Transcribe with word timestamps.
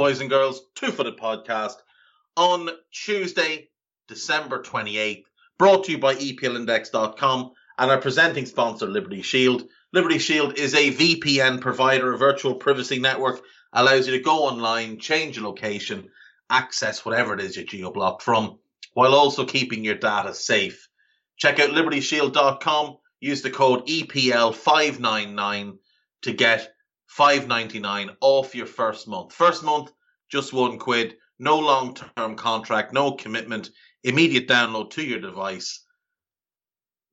Boys 0.00 0.22
and 0.22 0.30
girls? 0.30 0.62
Two 0.76 0.92
Footed 0.92 1.18
Podcast 1.18 1.74
on 2.34 2.70
Tuesday, 2.90 3.68
December 4.08 4.62
28th, 4.62 5.24
brought 5.58 5.84
to 5.84 5.92
you 5.92 5.98
by 5.98 6.14
EPLindex.com 6.14 7.50
and 7.76 7.90
our 7.90 8.00
presenting 8.00 8.46
sponsor, 8.46 8.86
Liberty 8.86 9.20
Shield. 9.20 9.68
Liberty 9.92 10.16
Shield 10.16 10.58
is 10.58 10.72
a 10.72 10.90
VPN 10.90 11.60
provider, 11.60 12.14
a 12.14 12.16
virtual 12.16 12.54
privacy 12.54 12.98
network, 12.98 13.42
allows 13.74 14.08
you 14.08 14.16
to 14.16 14.24
go 14.24 14.44
online, 14.44 14.98
change 14.98 15.36
your 15.36 15.44
location, 15.44 16.08
access 16.48 17.04
whatever 17.04 17.34
it 17.34 17.40
is 17.40 17.56
you're 17.56 17.66
geo-blocked 17.66 18.22
from, 18.22 18.58
while 18.94 19.14
also 19.14 19.44
keeping 19.44 19.84
your 19.84 19.96
data 19.96 20.32
safe. 20.32 20.88
Check 21.36 21.60
out 21.60 21.72
libertyshield.com, 21.72 22.96
use 23.20 23.42
the 23.42 23.50
code 23.50 23.82
E 23.84 24.04
EPL599 24.04 25.76
to 26.22 26.32
get 26.32 26.72
5.99 27.18 28.14
off 28.20 28.54
your 28.54 28.66
first 28.66 29.08
month. 29.08 29.32
First 29.32 29.64
month, 29.64 29.90
just 30.30 30.52
one 30.52 30.78
quid. 30.78 31.16
No 31.38 31.58
long 31.58 31.96
term 32.16 32.36
contract, 32.36 32.92
no 32.92 33.12
commitment. 33.12 33.70
Immediate 34.04 34.46
download 34.46 34.90
to 34.90 35.02
your 35.02 35.20
device. 35.20 35.84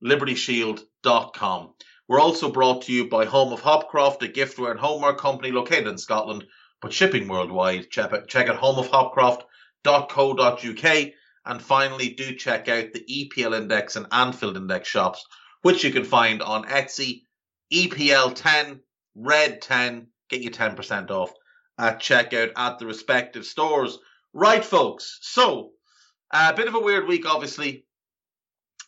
LibertyShield.com. 0.04 1.74
We're 2.06 2.20
also 2.20 2.50
brought 2.50 2.82
to 2.82 2.92
you 2.92 3.08
by 3.08 3.24
Home 3.24 3.52
of 3.52 3.60
Hopcroft, 3.60 4.22
a 4.22 4.28
giftware 4.28 4.70
and 4.70 4.80
homeware 4.80 5.14
company 5.14 5.50
located 5.50 5.88
in 5.88 5.98
Scotland, 5.98 6.44
but 6.80 6.92
shipping 6.92 7.26
worldwide. 7.26 7.90
Check 7.90 8.12
out, 8.12 8.28
check 8.28 8.48
out 8.48 8.60
homeofhopcroft.co.uk. 8.60 11.12
And 11.44 11.62
finally, 11.62 12.10
do 12.10 12.34
check 12.34 12.68
out 12.68 12.92
the 12.92 13.04
EPL 13.04 13.56
Index 13.56 13.96
and 13.96 14.06
Anfield 14.12 14.56
Index 14.56 14.88
shops, 14.88 15.24
which 15.62 15.82
you 15.82 15.90
can 15.90 16.04
find 16.04 16.42
on 16.42 16.64
Etsy, 16.64 17.22
EPL 17.72 18.34
10, 18.34 18.80
Red 19.20 19.60
10, 19.62 20.06
get 20.28 20.42
you 20.42 20.50
10% 20.50 21.10
off 21.10 21.32
at 21.76 22.00
checkout 22.00 22.52
at 22.56 22.78
the 22.78 22.86
respective 22.86 23.44
stores. 23.44 23.98
Right, 24.32 24.64
folks. 24.64 25.18
So, 25.22 25.70
a 26.32 26.54
bit 26.54 26.68
of 26.68 26.74
a 26.74 26.80
weird 26.80 27.08
week, 27.08 27.26
obviously, 27.26 27.84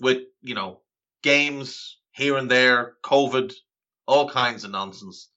with, 0.01 0.19
you 0.43 0.55
know, 0.55 0.83
games 1.23 1.99
here 2.13 2.37
and 2.37 2.51
there, 2.51 2.95
COVID, 3.03 3.53
all 4.07 4.29
kinds 4.29 4.65
of 4.65 4.71
nonsense. 4.71 5.31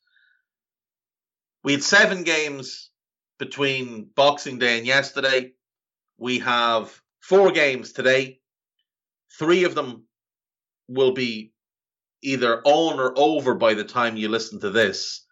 We 1.64 1.74
had 1.74 1.84
seven 1.84 2.24
games 2.24 2.90
between 3.40 4.10
Boxing 4.16 4.60
Day 4.60 4.78
and 4.78 4.86
yesterday. 4.86 5.54
We 6.18 6.40
have 6.40 7.02
four 7.22 7.52
games 7.52 7.94
today. 7.94 8.40
Three 9.40 9.64
of 9.64 9.74
them 9.74 10.06
will 10.88 11.14
be 11.14 11.53
either 12.24 12.62
on 12.64 13.00
or 13.00 13.14
over 13.16 13.56
by 13.56 13.74
the 13.74 13.84
time 13.84 14.18
you 14.18 14.30
listen 14.30 14.60
to 14.62 14.70
this. 14.70 15.26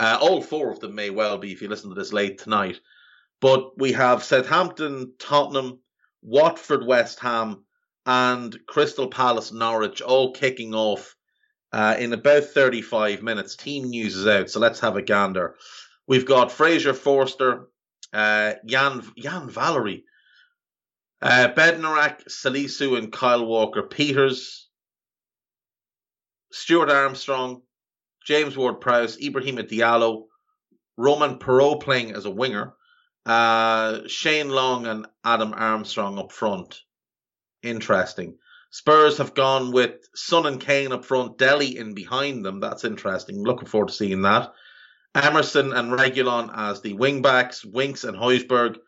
Uh, 0.00 0.18
all 0.20 0.42
four 0.42 0.70
of 0.70 0.80
them 0.80 0.94
may 0.94 1.10
well 1.10 1.38
be 1.38 1.52
if 1.52 1.62
you 1.62 1.68
listen 1.68 1.90
to 1.90 1.94
this 1.94 2.12
late 2.12 2.38
tonight. 2.38 2.80
But 3.40 3.78
we 3.78 3.92
have 3.92 4.22
Southampton, 4.22 5.14
Tottenham, 5.18 5.80
Watford, 6.22 6.86
West 6.86 7.20
Ham, 7.20 7.64
and 8.06 8.56
Crystal 8.66 9.08
Palace, 9.08 9.52
Norwich 9.52 10.00
all 10.00 10.32
kicking 10.32 10.74
off 10.74 11.16
uh, 11.72 11.96
in 11.98 12.12
about 12.12 12.44
35 12.44 13.22
minutes. 13.22 13.56
Team 13.56 13.90
news 13.90 14.16
is 14.16 14.26
out, 14.26 14.50
so 14.50 14.60
let's 14.60 14.80
have 14.80 14.96
a 14.96 15.02
gander. 15.02 15.56
We've 16.06 16.26
got 16.26 16.52
Fraser 16.52 16.94
Forster, 16.94 17.68
uh, 18.12 18.54
Jan, 18.66 19.02
Jan 19.16 19.48
Valery, 19.48 20.04
uh, 21.20 21.48
Bednarek, 21.54 22.28
Salisu, 22.28 22.98
and 22.98 23.12
Kyle 23.12 23.46
Walker 23.46 23.82
Peters, 23.82 24.68
Stuart 26.52 26.90
Armstrong, 26.90 27.62
James 28.24 28.56
Ward 28.56 28.80
Prowse, 28.80 29.16
Ibrahima 29.16 29.68
Diallo, 29.68 30.26
Romain 30.96 31.38
Perraud 31.38 31.80
playing 31.80 32.12
as 32.12 32.24
a 32.24 32.30
winger, 32.30 32.74
uh, 33.26 34.00
Shane 34.06 34.50
Long 34.50 34.86
and 34.86 35.06
Adam 35.24 35.54
Armstrong 35.54 36.18
up 36.18 36.32
front. 36.32 36.80
Interesting. 37.62 38.38
Spurs 38.70 39.18
have 39.18 39.34
gone 39.34 39.72
with 39.72 39.96
Son 40.14 40.46
and 40.46 40.60
Kane 40.60 40.92
up 40.92 41.04
front, 41.04 41.38
Dele 41.38 41.76
in 41.76 41.94
behind 41.94 42.44
them. 42.44 42.60
That's 42.60 42.84
interesting. 42.84 43.42
Looking 43.42 43.68
forward 43.68 43.88
to 43.88 43.94
seeing 43.94 44.22
that. 44.22 44.52
Emerson 45.14 45.72
and 45.72 45.92
Reguilon 45.92 46.50
as 46.54 46.80
the 46.80 46.94
wing 46.94 47.20
backs, 47.20 47.64
Winks 47.64 48.04
and 48.04 48.16
Hojbjerg 48.16 48.78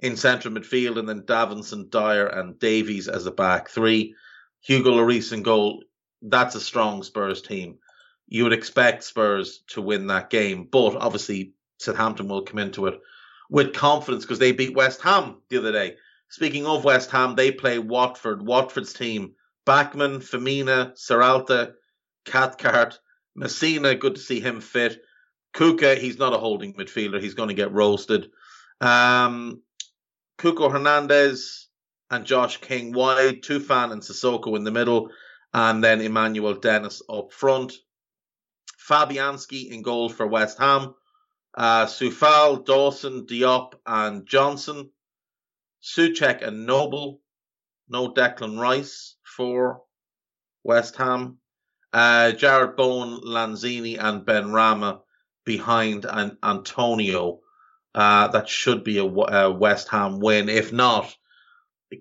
in 0.00 0.16
central 0.16 0.54
midfield, 0.54 0.98
and 0.98 1.08
then 1.08 1.22
Davinson, 1.22 1.90
Dier, 1.90 2.26
and 2.26 2.58
Davies 2.58 3.06
as 3.06 3.24
the 3.24 3.30
back 3.30 3.68
three. 3.68 4.14
Hugo 4.60 4.92
Lloris 4.92 5.32
in 5.32 5.42
goal. 5.42 5.84
That's 6.24 6.54
a 6.54 6.60
strong 6.60 7.02
Spurs 7.02 7.42
team. 7.42 7.78
You 8.26 8.44
would 8.44 8.52
expect 8.52 9.04
Spurs 9.04 9.62
to 9.68 9.82
win 9.82 10.06
that 10.06 10.30
game, 10.30 10.68
but 10.70 10.96
obviously 10.96 11.52
Southampton 11.78 12.28
will 12.28 12.42
come 12.42 12.58
into 12.58 12.86
it 12.86 13.00
with 13.50 13.74
confidence 13.74 14.24
because 14.24 14.38
they 14.38 14.52
beat 14.52 14.74
West 14.74 15.02
Ham 15.02 15.36
the 15.50 15.58
other 15.58 15.72
day. 15.72 15.96
Speaking 16.30 16.66
of 16.66 16.84
West 16.84 17.10
Ham, 17.10 17.34
they 17.34 17.52
play 17.52 17.78
Watford. 17.78 18.42
Watford's 18.42 18.94
team: 18.94 19.34
Bachmann, 19.66 20.20
Femenia, 20.20 20.92
Sierralta, 20.96 21.74
Cathcart, 22.24 22.98
Masina. 23.38 23.98
Good 23.98 24.14
to 24.14 24.20
see 24.20 24.40
him 24.40 24.60
fit. 24.60 25.02
Kucka, 25.54 25.96
he's 25.96 26.18
not 26.18 26.32
a 26.32 26.38
holding 26.38 26.74
midfielder. 26.74 27.20
He's 27.20 27.34
going 27.34 27.50
to 27.50 27.54
get 27.54 27.72
roasted. 27.72 28.30
Um, 28.80 29.62
Cucho 30.38 30.70
Hernandez 30.70 31.68
and 32.10 32.24
Josh 32.24 32.56
King 32.60 32.92
wide, 32.92 33.42
Tufan 33.42 33.92
and 33.92 34.02
Sissoko 34.02 34.56
in 34.56 34.64
the 34.64 34.70
middle, 34.70 35.10
and 35.54 35.82
then 35.82 36.00
Emmanuel 36.00 36.54
Dennis 36.54 37.00
up 37.08 37.32
front. 37.32 37.72
Fabianski 38.88 39.70
in 39.70 39.82
goal 39.82 40.08
for 40.08 40.26
West 40.26 40.58
Ham. 40.58 40.94
Uh, 41.56 41.86
Coufal, 41.86 42.64
Dawson, 42.66 43.24
Diop, 43.26 43.74
and 43.86 44.26
Johnson. 44.26 44.90
Soucek 45.80 46.42
and 46.42 46.66
Noble. 46.66 47.20
No 47.88 48.12
Declan 48.12 48.58
Rice 48.58 49.14
for 49.22 49.82
West 50.64 50.96
Ham. 50.96 51.38
Uh, 51.92 52.32
Jarrod 52.32 52.76
Bowen, 52.76 53.20
Lanzini, 53.20 53.96
and 53.98 54.26
Benrahma 54.26 55.02
behind 55.44 56.04
an 56.04 56.36
Antonio. 56.42 57.38
Uh, 57.94 58.26
that 58.28 58.48
should 58.48 58.82
be 58.82 58.98
a, 58.98 59.04
a 59.04 59.52
West 59.52 59.88
Ham 59.90 60.18
win. 60.18 60.48
If 60.48 60.72
not, 60.72 61.14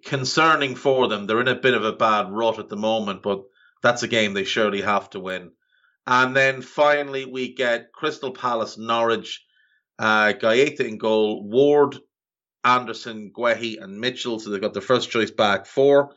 concerning 0.06 0.76
for 0.76 1.08
them. 1.08 1.26
They're 1.26 1.42
in 1.42 1.48
a 1.48 1.56
bit 1.56 1.74
of 1.74 1.84
a 1.84 1.94
bad 1.94 2.31
rut 2.31 2.59
at 2.59 2.70
the 2.70 2.76
moment, 2.76 3.22
but 3.22 3.44
that's 3.81 4.04
a 4.04 4.08
game 4.08 4.34
they 4.34 4.44
surely 4.44 4.81
have 4.81 5.09
to 5.12 5.20
win. 5.20 5.52
And 6.06 6.36
then 6.36 6.62
finally, 6.62 7.26
we 7.26 7.54
get 7.54 7.94
Crystal 7.94 8.32
Palace, 8.32 8.78
Norwich, 8.78 9.46
uh, 10.00 10.34
Guaita 10.34 10.82
in 10.82 10.98
goal, 10.98 11.48
Ward, 11.48 11.98
Anderson, 12.64 13.32
Guehi, 13.36 13.82
and 13.82 14.00
Mitchell. 14.00 14.40
So 14.40 14.50
they've 14.50 14.62
got 14.62 14.73
their 14.73 14.82
first 14.82 15.09
choice 15.09 15.32
back 15.32 15.66
four 15.66 16.14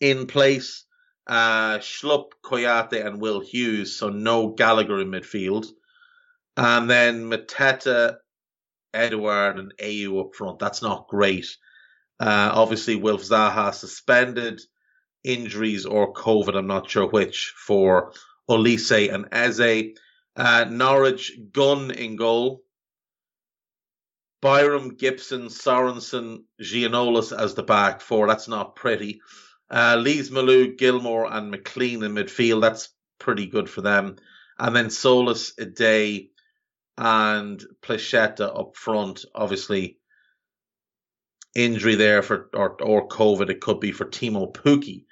in 0.00 0.26
place. 0.26 0.84
Uh, 1.26 1.78
Schlupp, 1.78 2.32
Kouyate, 2.42 3.04
and 3.06 3.20
Will 3.20 3.40
Hughes. 3.40 3.96
So 3.96 4.08
no 4.08 4.48
Gallagher 4.48 5.00
in 5.00 5.10
midfield. 5.10 5.66
And 6.56 6.90
then 6.90 7.30
Mateta, 7.30 8.16
Edouard, 8.92 9.58
and 9.58 9.72
Ayew 9.78 10.20
up 10.20 10.34
front. 10.34 10.58
That's 10.58 10.82
not 10.82 11.08
great. 11.08 11.46
Uh, 12.20 12.50
obviously, 12.52 12.96
Wilf 12.96 13.22
Zaha 13.22 13.72
suspended, 13.72 14.60
injuries 15.24 15.86
or 15.86 16.12
COVID, 16.12 16.54
I'm 16.54 16.66
not 16.66 16.90
sure 16.90 17.08
which, 17.08 17.54
for 17.56 18.12
Olise 18.48 19.12
and 19.12 19.26
Eze. 19.32 19.94
Uh, 20.36 20.66
Norwich, 20.68 21.32
Gunn 21.50 21.90
in 21.90 22.16
goal. 22.16 22.62
Byram, 24.42 24.96
Gibson, 24.96 25.48
Sorensen, 25.48 26.44
Giannoulis 26.60 27.36
as 27.36 27.54
the 27.54 27.62
back 27.62 28.00
four. 28.00 28.26
That's 28.26 28.48
not 28.48 28.76
pretty. 28.76 29.20
Uh, 29.70 29.96
Lees 29.98 30.30
Melou, 30.30 30.76
Gilmore, 30.76 31.30
and 31.30 31.50
McLean 31.50 32.02
in 32.02 32.12
midfield. 32.12 32.60
That's 32.60 32.88
pretty 33.18 33.46
good 33.46 33.68
for 33.68 33.82
them. 33.82 34.16
And 34.58 34.74
then 34.74 34.90
Solus, 34.90 35.54
Day, 35.54 36.30
and 36.98 37.62
Placheta 37.82 38.58
up 38.58 38.76
front. 38.76 39.24
Obviously, 39.34 39.99
injury 41.54 41.94
there 41.94 42.22
for 42.22 42.48
or 42.54 42.80
or 42.82 43.08
COVID. 43.08 43.50
It 43.50 43.60
could 43.60 43.80
be 43.80 43.92
for 43.92 44.04
Teemu 44.04 44.52
Pukki. 44.52 45.04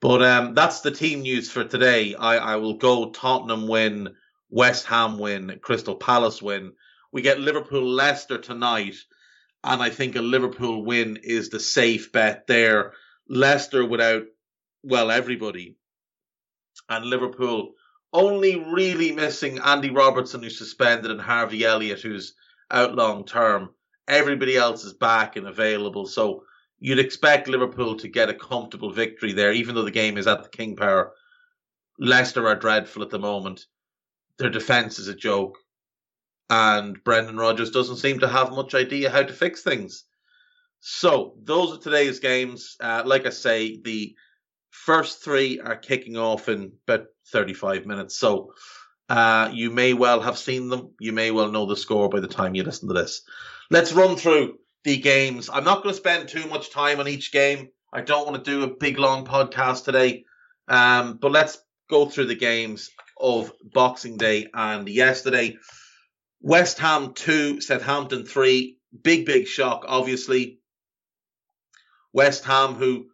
But 0.00 0.22
um, 0.22 0.54
that's 0.54 0.80
the 0.80 0.90
team 0.90 1.22
news 1.22 1.50
for 1.50 1.64
today. 1.64 2.14
I, 2.14 2.36
I 2.36 2.56
will 2.56 2.74
go 2.74 3.10
Tottenham 3.10 3.66
win, 3.66 4.14
West 4.50 4.84
Ham 4.86 5.18
win, 5.18 5.58
Crystal 5.62 5.94
Palace 5.94 6.42
win. 6.42 6.72
We 7.10 7.22
get 7.22 7.40
Liverpool 7.40 7.84
Leicester 7.84 8.38
tonight, 8.38 8.96
and 9.62 9.82
I 9.82 9.88
think 9.90 10.16
a 10.16 10.20
Liverpool 10.20 10.84
win 10.84 11.18
is 11.22 11.48
the 11.48 11.60
safe 11.60 12.12
bet 12.12 12.46
there. 12.46 12.92
Leicester 13.28 13.84
without 13.84 14.24
well 14.82 15.10
everybody, 15.10 15.76
and 16.88 17.06
Liverpool 17.06 17.72
only 18.12 18.56
really 18.56 19.12
missing 19.12 19.58
Andy 19.58 19.90
Robertson, 19.90 20.42
who's 20.42 20.58
suspended, 20.58 21.10
and 21.10 21.20
Harvey 21.20 21.64
Elliott, 21.64 22.00
who's 22.00 22.34
out 22.70 22.94
long 22.94 23.24
term. 23.24 23.70
Everybody 24.08 24.56
else 24.56 24.84
is 24.84 24.92
back 24.92 25.36
and 25.36 25.46
available. 25.46 26.06
So 26.06 26.44
you'd 26.78 26.98
expect 26.98 27.48
Liverpool 27.48 27.96
to 27.96 28.08
get 28.08 28.28
a 28.28 28.34
comfortable 28.34 28.92
victory 28.92 29.32
there, 29.32 29.52
even 29.52 29.74
though 29.74 29.84
the 29.84 29.90
game 29.90 30.18
is 30.18 30.26
at 30.26 30.42
the 30.42 30.48
King 30.48 30.76
Power. 30.76 31.12
Leicester 31.98 32.46
are 32.46 32.56
dreadful 32.56 33.02
at 33.02 33.10
the 33.10 33.18
moment. 33.18 33.66
Their 34.38 34.50
defence 34.50 34.98
is 34.98 35.08
a 35.08 35.14
joke. 35.14 35.56
And 36.50 37.02
Brendan 37.04 37.38
Rodgers 37.38 37.70
doesn't 37.70 37.96
seem 37.96 38.20
to 38.20 38.28
have 38.28 38.50
much 38.50 38.74
idea 38.74 39.10
how 39.10 39.22
to 39.22 39.32
fix 39.32 39.62
things. 39.62 40.04
So 40.80 41.36
those 41.42 41.72
are 41.72 41.80
today's 41.80 42.20
games. 42.20 42.76
Uh, 42.78 43.02
like 43.06 43.26
I 43.26 43.30
say, 43.30 43.80
the 43.82 44.14
first 44.70 45.24
three 45.24 45.60
are 45.60 45.76
kicking 45.76 46.18
off 46.18 46.48
in 46.50 46.72
about 46.86 47.06
35 47.32 47.86
minutes. 47.86 48.18
So 48.18 48.52
uh, 49.08 49.50
you 49.52 49.70
may 49.70 49.94
well 49.94 50.20
have 50.20 50.36
seen 50.36 50.68
them. 50.68 50.94
You 51.00 51.12
may 51.12 51.30
well 51.30 51.50
know 51.50 51.64
the 51.64 51.76
score 51.76 52.10
by 52.10 52.20
the 52.20 52.28
time 52.28 52.54
you 52.54 52.64
listen 52.64 52.88
to 52.88 52.94
this. 52.94 53.22
Let's 53.70 53.92
run 53.92 54.16
through 54.16 54.58
the 54.84 54.98
games. 54.98 55.48
I'm 55.52 55.64
not 55.64 55.82
going 55.82 55.94
to 55.94 56.00
spend 56.00 56.28
too 56.28 56.46
much 56.48 56.70
time 56.70 57.00
on 57.00 57.08
each 57.08 57.32
game. 57.32 57.68
I 57.92 58.02
don't 58.02 58.26
want 58.26 58.44
to 58.44 58.50
do 58.50 58.62
a 58.62 58.76
big 58.76 58.98
long 58.98 59.24
podcast 59.24 59.84
today. 59.84 60.24
Um, 60.68 61.18
but 61.20 61.32
let's 61.32 61.58
go 61.88 62.06
through 62.06 62.26
the 62.26 62.34
games 62.34 62.90
of 63.18 63.52
Boxing 63.62 64.16
Day 64.16 64.48
and 64.52 64.88
yesterday. 64.88 65.56
West 66.40 66.78
Ham 66.78 67.14
2, 67.14 67.60
Southampton 67.60 68.26
3. 68.26 68.78
Big, 69.02 69.26
big 69.26 69.46
shock, 69.46 69.84
obviously. 69.86 70.58
West 72.12 72.44
Ham, 72.44 72.74
who, 72.74 73.06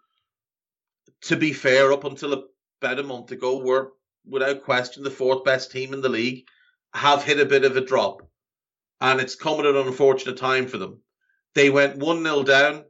to 1.22 1.36
be 1.36 1.52
fair, 1.52 1.92
up 1.92 2.04
until 2.04 2.44
about 2.82 2.98
a 2.98 3.02
month 3.02 3.30
ago, 3.30 3.58
were 3.58 3.92
without 4.26 4.64
question 4.64 5.02
the 5.02 5.10
fourth 5.10 5.44
best 5.44 5.70
team 5.70 5.94
in 5.94 6.00
the 6.00 6.08
league, 6.08 6.44
have 6.92 7.22
hit 7.22 7.40
a 7.40 7.46
bit 7.46 7.64
of 7.64 7.76
a 7.76 7.80
drop. 7.80 8.29
And 9.00 9.20
it's 9.20 9.34
come 9.34 9.60
at 9.60 9.66
an 9.66 9.76
unfortunate 9.76 10.36
time 10.36 10.66
for 10.66 10.78
them. 10.78 11.00
They 11.54 11.70
went 11.70 11.96
1 11.96 12.22
0 12.22 12.42
down, 12.42 12.84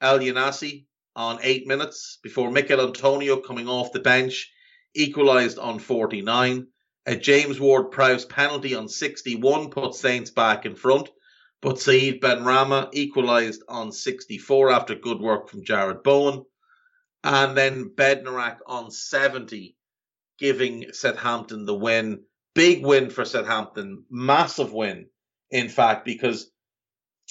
Elyounoussi, 0.00 0.86
on 1.16 1.38
eight 1.42 1.66
minutes 1.66 2.18
before 2.22 2.50
Michail 2.50 2.80
Antonio 2.80 3.40
coming 3.40 3.68
off 3.68 3.92
the 3.92 4.00
bench 4.00 4.52
equalised 4.94 5.58
on 5.58 5.78
49. 5.78 6.68
A 7.06 7.16
James 7.16 7.60
Ward 7.60 7.90
Prowse 7.90 8.24
penalty 8.24 8.74
on 8.74 8.88
61 8.88 9.70
put 9.70 9.94
Saints 9.94 10.30
back 10.30 10.66
in 10.66 10.74
front, 10.74 11.08
but 11.62 11.80
Said 11.80 12.20
Benrahma 12.20 12.90
equalised 12.92 13.62
on 13.68 13.92
64 13.92 14.70
after 14.70 14.94
good 14.94 15.20
work 15.20 15.48
from 15.48 15.64
Jarrod 15.64 16.02
Bowen. 16.02 16.44
And 17.24 17.56
then 17.56 17.90
Bednarek 17.94 18.58
on 18.66 18.90
70, 18.90 19.76
giving 20.38 20.92
Southampton 20.92 21.64
the 21.64 21.74
win. 21.74 22.24
Big 22.54 22.84
win 22.84 23.10
for 23.10 23.24
Southampton, 23.24 24.04
massive 24.10 24.72
win, 24.72 25.08
in 25.50 25.68
fact, 25.68 26.04
because 26.04 26.50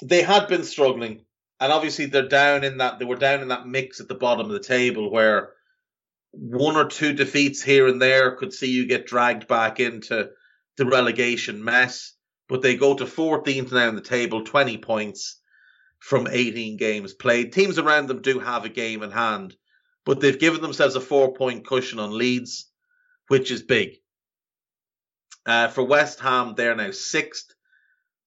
they 0.02 0.22
had 0.22 0.48
been 0.48 0.64
struggling, 0.64 1.26
and 1.60 1.72
obviously 1.72 2.06
they're 2.06 2.28
down 2.28 2.64
in 2.64 2.78
that 2.78 3.00
they 3.00 3.06
were 3.06 3.16
down 3.16 3.42
in 3.42 3.50
that 3.50 3.68
mix 3.68 4.00
at 4.00 4.08
the 4.08 4.16
bottom 4.16 4.48
of 4.48 4.52
the 4.52 4.60
table 4.60 5.12
where 5.12 5.54
one 6.32 6.76
or 6.76 6.86
two 6.86 7.14
defeats 7.14 7.64
here 7.64 7.88
and 7.88 8.02
there 8.02 8.36
could 8.36 8.54
see 8.54 8.68
you 8.68 8.88
get 8.88 9.08
dragged 9.08 9.48
back 9.48 9.80
into 9.80 10.30
the 10.78 10.86
relegation 10.86 11.64
mess. 11.64 12.14
But 12.48 12.62
they 12.62 12.76
go 12.76 12.96
to 12.96 13.06
14th 13.06 13.72
now 13.72 13.90
in 13.90 13.96
the 13.96 14.02
table, 14.02 14.44
20 14.44 14.78
points 14.78 15.40
from 16.00 16.28
18 16.30 16.78
games 16.78 17.14
played. 17.14 17.54
Teams 17.54 17.80
around 17.80 18.08
them 18.08 18.22
do 18.22 18.40
have 18.40 18.66
a 18.66 18.70
game 18.70 19.02
in 19.02 19.10
hand, 19.10 19.56
but 20.06 20.20
they've 20.20 20.38
given 20.40 20.62
themselves 20.62 20.96
a 20.96 21.02
four 21.02 21.34
point 21.34 21.66
cushion 21.66 21.98
on 22.00 22.16
Leeds, 22.16 22.70
which 23.30 23.50
is 23.50 23.64
big. 23.64 23.96
Uh, 25.46 25.70
for 25.70 25.84
West 25.84 26.20
Ham, 26.20 26.54
they're 26.56 26.76
now 26.76 26.92
sixth 26.92 27.55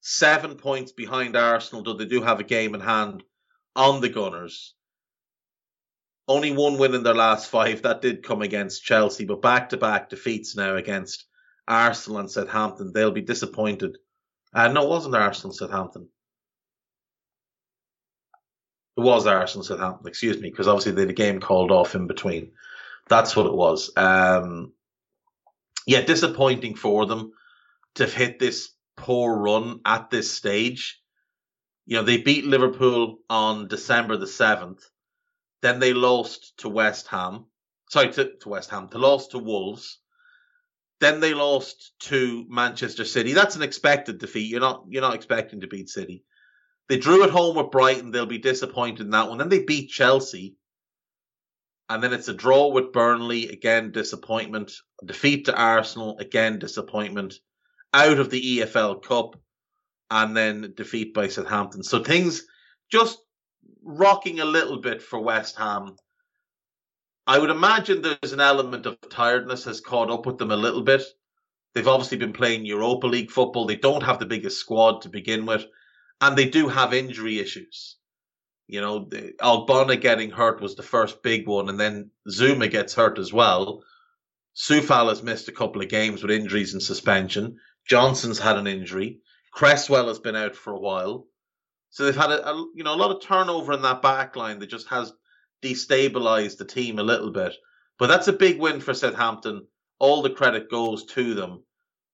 seven 0.01 0.55
points 0.55 0.91
behind 0.91 1.35
Arsenal, 1.35 1.83
though 1.83 1.93
they 1.93 2.05
do 2.05 2.21
have 2.21 2.39
a 2.39 2.43
game 2.43 2.75
in 2.75 2.81
hand 2.81 3.23
on 3.75 4.01
the 4.01 4.09
Gunners. 4.09 4.73
Only 6.27 6.51
one 6.51 6.77
win 6.77 6.93
in 6.93 7.03
their 7.03 7.15
last 7.15 7.49
five. 7.49 7.81
That 7.81 8.01
did 8.01 8.23
come 8.23 8.41
against 8.41 8.83
Chelsea, 8.83 9.25
but 9.25 9.41
back 9.41 9.69
to 9.69 9.77
back 9.77 10.09
defeats 10.09 10.55
now 10.55 10.75
against 10.75 11.25
Arsenal 11.67 12.19
and 12.19 12.29
Southampton. 12.29 12.91
They'll 12.93 13.11
be 13.11 13.21
disappointed. 13.21 13.97
Uh, 14.53 14.67
no, 14.67 14.83
it 14.83 14.89
wasn't 14.89 15.15
Arsenal 15.15 15.53
Southampton. 15.53 16.07
It 18.97 19.01
was 19.01 19.25
Arsenal 19.25 19.63
Southampton, 19.63 20.07
excuse 20.07 20.39
me, 20.39 20.49
because 20.49 20.67
obviously 20.67 20.91
they 20.91 21.01
had 21.01 21.09
a 21.09 21.13
game 21.13 21.39
called 21.39 21.71
off 21.71 21.95
in 21.95 22.05
between. 22.05 22.51
That's 23.07 23.35
what 23.35 23.45
it 23.45 23.53
was. 23.53 23.91
Um, 23.95 24.73
yeah, 25.87 26.01
disappointing 26.01 26.75
for 26.75 27.05
them 27.05 27.31
to 27.95 28.03
have 28.03 28.13
hit 28.13 28.39
this 28.39 28.71
poor 28.99 29.37
run 29.37 29.79
at 29.85 30.09
this 30.09 30.31
stage. 30.31 31.01
You 31.85 31.97
know, 31.97 32.03
they 32.03 32.17
beat 32.17 32.45
Liverpool 32.45 33.19
on 33.29 33.67
December 33.67 34.17
the 34.17 34.25
7th. 34.25 34.81
Then 35.61 35.79
they 35.79 35.93
lost 35.93 36.57
to 36.59 36.69
West 36.69 37.07
Ham. 37.07 37.45
Sorry, 37.89 38.11
to, 38.13 38.37
to 38.41 38.49
West 38.49 38.69
Ham. 38.69 38.87
They 38.91 38.99
lost 38.99 39.31
to 39.31 39.39
Wolves. 39.39 39.99
Then 40.99 41.21
they 41.21 41.33
lost 41.33 41.93
to 42.01 42.45
Manchester 42.49 43.05
City. 43.05 43.33
That's 43.33 43.55
an 43.55 43.63
expected 43.63 44.19
defeat. 44.19 44.49
You're 44.49 44.59
not 44.59 44.83
you're 44.89 45.01
not 45.01 45.15
expecting 45.15 45.61
to 45.61 45.67
beat 45.67 45.89
City. 45.89 46.23
They 46.89 46.97
drew 46.97 47.23
at 47.23 47.29
home 47.29 47.55
with 47.55 47.71
Brighton. 47.71 48.11
They'll 48.11 48.25
be 48.25 48.37
disappointed 48.37 49.01
in 49.01 49.11
that 49.11 49.29
one. 49.29 49.37
Then 49.37 49.49
they 49.49 49.63
beat 49.63 49.89
Chelsea. 49.89 50.55
And 51.87 52.03
then 52.03 52.13
it's 52.13 52.27
a 52.27 52.33
draw 52.33 52.67
with 52.67 52.91
Burnley. 52.91 53.47
Again, 53.47 53.91
disappointment. 53.91 54.73
A 55.01 55.05
defeat 55.05 55.45
to 55.45 55.55
Arsenal. 55.55 56.17
Again, 56.19 56.59
disappointment 56.59 57.35
out 57.93 58.19
of 58.19 58.29
the 58.29 58.59
EFL 58.59 59.01
Cup 59.03 59.39
and 60.11 60.35
then 60.35 60.73
defeat 60.75 61.13
by 61.13 61.27
Southampton. 61.27 61.83
So 61.83 62.03
things 62.03 62.43
just 62.91 63.19
rocking 63.83 64.39
a 64.39 64.45
little 64.45 64.81
bit 64.81 65.01
for 65.01 65.19
West 65.19 65.57
Ham. 65.57 65.95
I 67.27 67.37
would 67.37 67.51
imagine 67.51 68.01
there's 68.01 68.33
an 68.33 68.41
element 68.41 68.85
of 68.85 68.97
tiredness 69.09 69.65
has 69.65 69.81
caught 69.81 70.09
up 70.09 70.25
with 70.25 70.37
them 70.37 70.51
a 70.51 70.57
little 70.57 70.81
bit. 70.81 71.03
They've 71.73 71.87
obviously 71.87 72.17
been 72.17 72.33
playing 72.33 72.65
Europa 72.65 73.05
League 73.05 73.29
football. 73.29 73.67
They 73.67 73.75
don't 73.75 74.03
have 74.03 74.19
the 74.19 74.25
biggest 74.25 74.57
squad 74.59 75.03
to 75.03 75.09
begin 75.09 75.45
with, 75.45 75.63
and 76.19 76.35
they 76.35 76.49
do 76.49 76.67
have 76.67 76.93
injury 76.93 77.39
issues. 77.39 77.97
You 78.67 78.81
know, 78.81 79.05
Ogbonna 79.41 79.99
getting 79.99 80.31
hurt 80.31 80.61
was 80.61 80.75
the 80.75 80.83
first 80.83 81.21
big 81.21 81.47
one, 81.47 81.69
and 81.69 81.79
then 81.79 82.11
Zuma 82.29 82.67
gets 82.67 82.95
hurt 82.95 83.19
as 83.19 83.31
well. 83.31 83.83
Coufal 84.55 85.09
has 85.09 85.23
missed 85.23 85.47
a 85.47 85.53
couple 85.53 85.81
of 85.81 85.89
games 85.89 86.21
with 86.21 86.31
injuries 86.31 86.73
and 86.73 86.81
suspension. 86.81 87.57
Johnson's 87.89 88.39
had 88.39 88.57
an 88.57 88.67
injury. 88.67 89.21
Cresswell 89.51 90.07
has 90.07 90.19
been 90.19 90.35
out 90.35 90.55
for 90.55 90.71
a 90.71 90.79
while. 90.79 91.25
So 91.89 92.05
they've 92.05 92.15
had 92.15 92.29
a, 92.29 92.47
a 92.47 92.55
you 92.75 92.83
know 92.83 92.93
a 92.93 92.95
lot 92.95 93.11
of 93.11 93.21
turnover 93.21 93.73
in 93.73 93.81
that 93.81 94.03
back 94.03 94.35
line 94.35 94.59
that 94.59 94.69
just 94.69 94.87
has 94.89 95.11
destabilized 95.63 96.57
the 96.57 96.65
team 96.65 96.99
a 96.99 97.03
little 97.03 97.31
bit. 97.31 97.53
But 97.97 98.07
that's 98.07 98.27
a 98.27 98.33
big 98.33 98.59
win 98.59 98.79
for 98.79 98.93
Southampton. 98.93 99.65
All 99.97 100.21
the 100.21 100.29
credit 100.29 100.69
goes 100.69 101.03
to 101.07 101.33
them. 101.33 101.63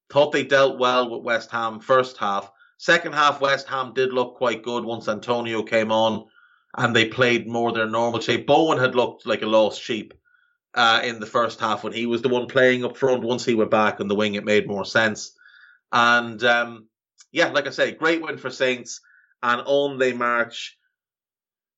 Thought 0.10 0.32
they 0.32 0.44
dealt 0.44 0.80
well 0.80 1.10
with 1.10 1.24
West 1.24 1.52
Ham 1.52 1.80
first 1.80 2.18
half. 2.18 2.50
Second 2.78 3.14
half, 3.14 3.42
West 3.42 3.68
Ham 3.68 3.94
did 3.94 4.14
look 4.14 4.36
quite 4.36 4.64
good 4.64 4.86
once 4.86 5.08
Antonio 5.08 5.62
came 5.62 5.92
on 5.92 6.26
and 6.78 6.96
they 6.96 7.06
played 7.06 7.48
more 7.48 7.72
their 7.72 7.88
normal 7.88 8.20
shape. 8.20 8.48
Bowen 8.48 8.78
had 8.78 8.96
looked 8.96 9.26
like 9.26 9.42
a 9.42 9.48
lost 9.48 9.82
sheep 9.82 10.14
uh, 10.74 11.02
in 11.04 11.20
the 11.20 11.26
first 11.26 11.60
half 11.60 11.84
when 11.84 11.94
he 11.94 12.06
was 12.06 12.22
the 12.22 12.30
one 12.30 12.48
playing 12.48 12.84
up 12.84 12.98
front. 12.98 13.24
Once 13.24 13.46
he 13.46 13.56
went 13.56 13.72
back 13.72 14.00
on 14.00 14.08
the 14.08 14.16
wing, 14.16 14.36
it 14.36 14.46
made 14.46 14.68
more 14.68 14.86
sense. 14.86 15.35
And 15.96 16.44
um, 16.44 16.90
yeah, 17.32 17.48
like 17.48 17.68
I 17.68 17.70
say, 17.70 17.94
great 17.94 18.22
win 18.22 18.38
for 18.38 18.50
Saints, 18.50 19.00
and 19.42 19.62
on 19.66 19.98
they 19.98 20.12
march. 20.12 20.78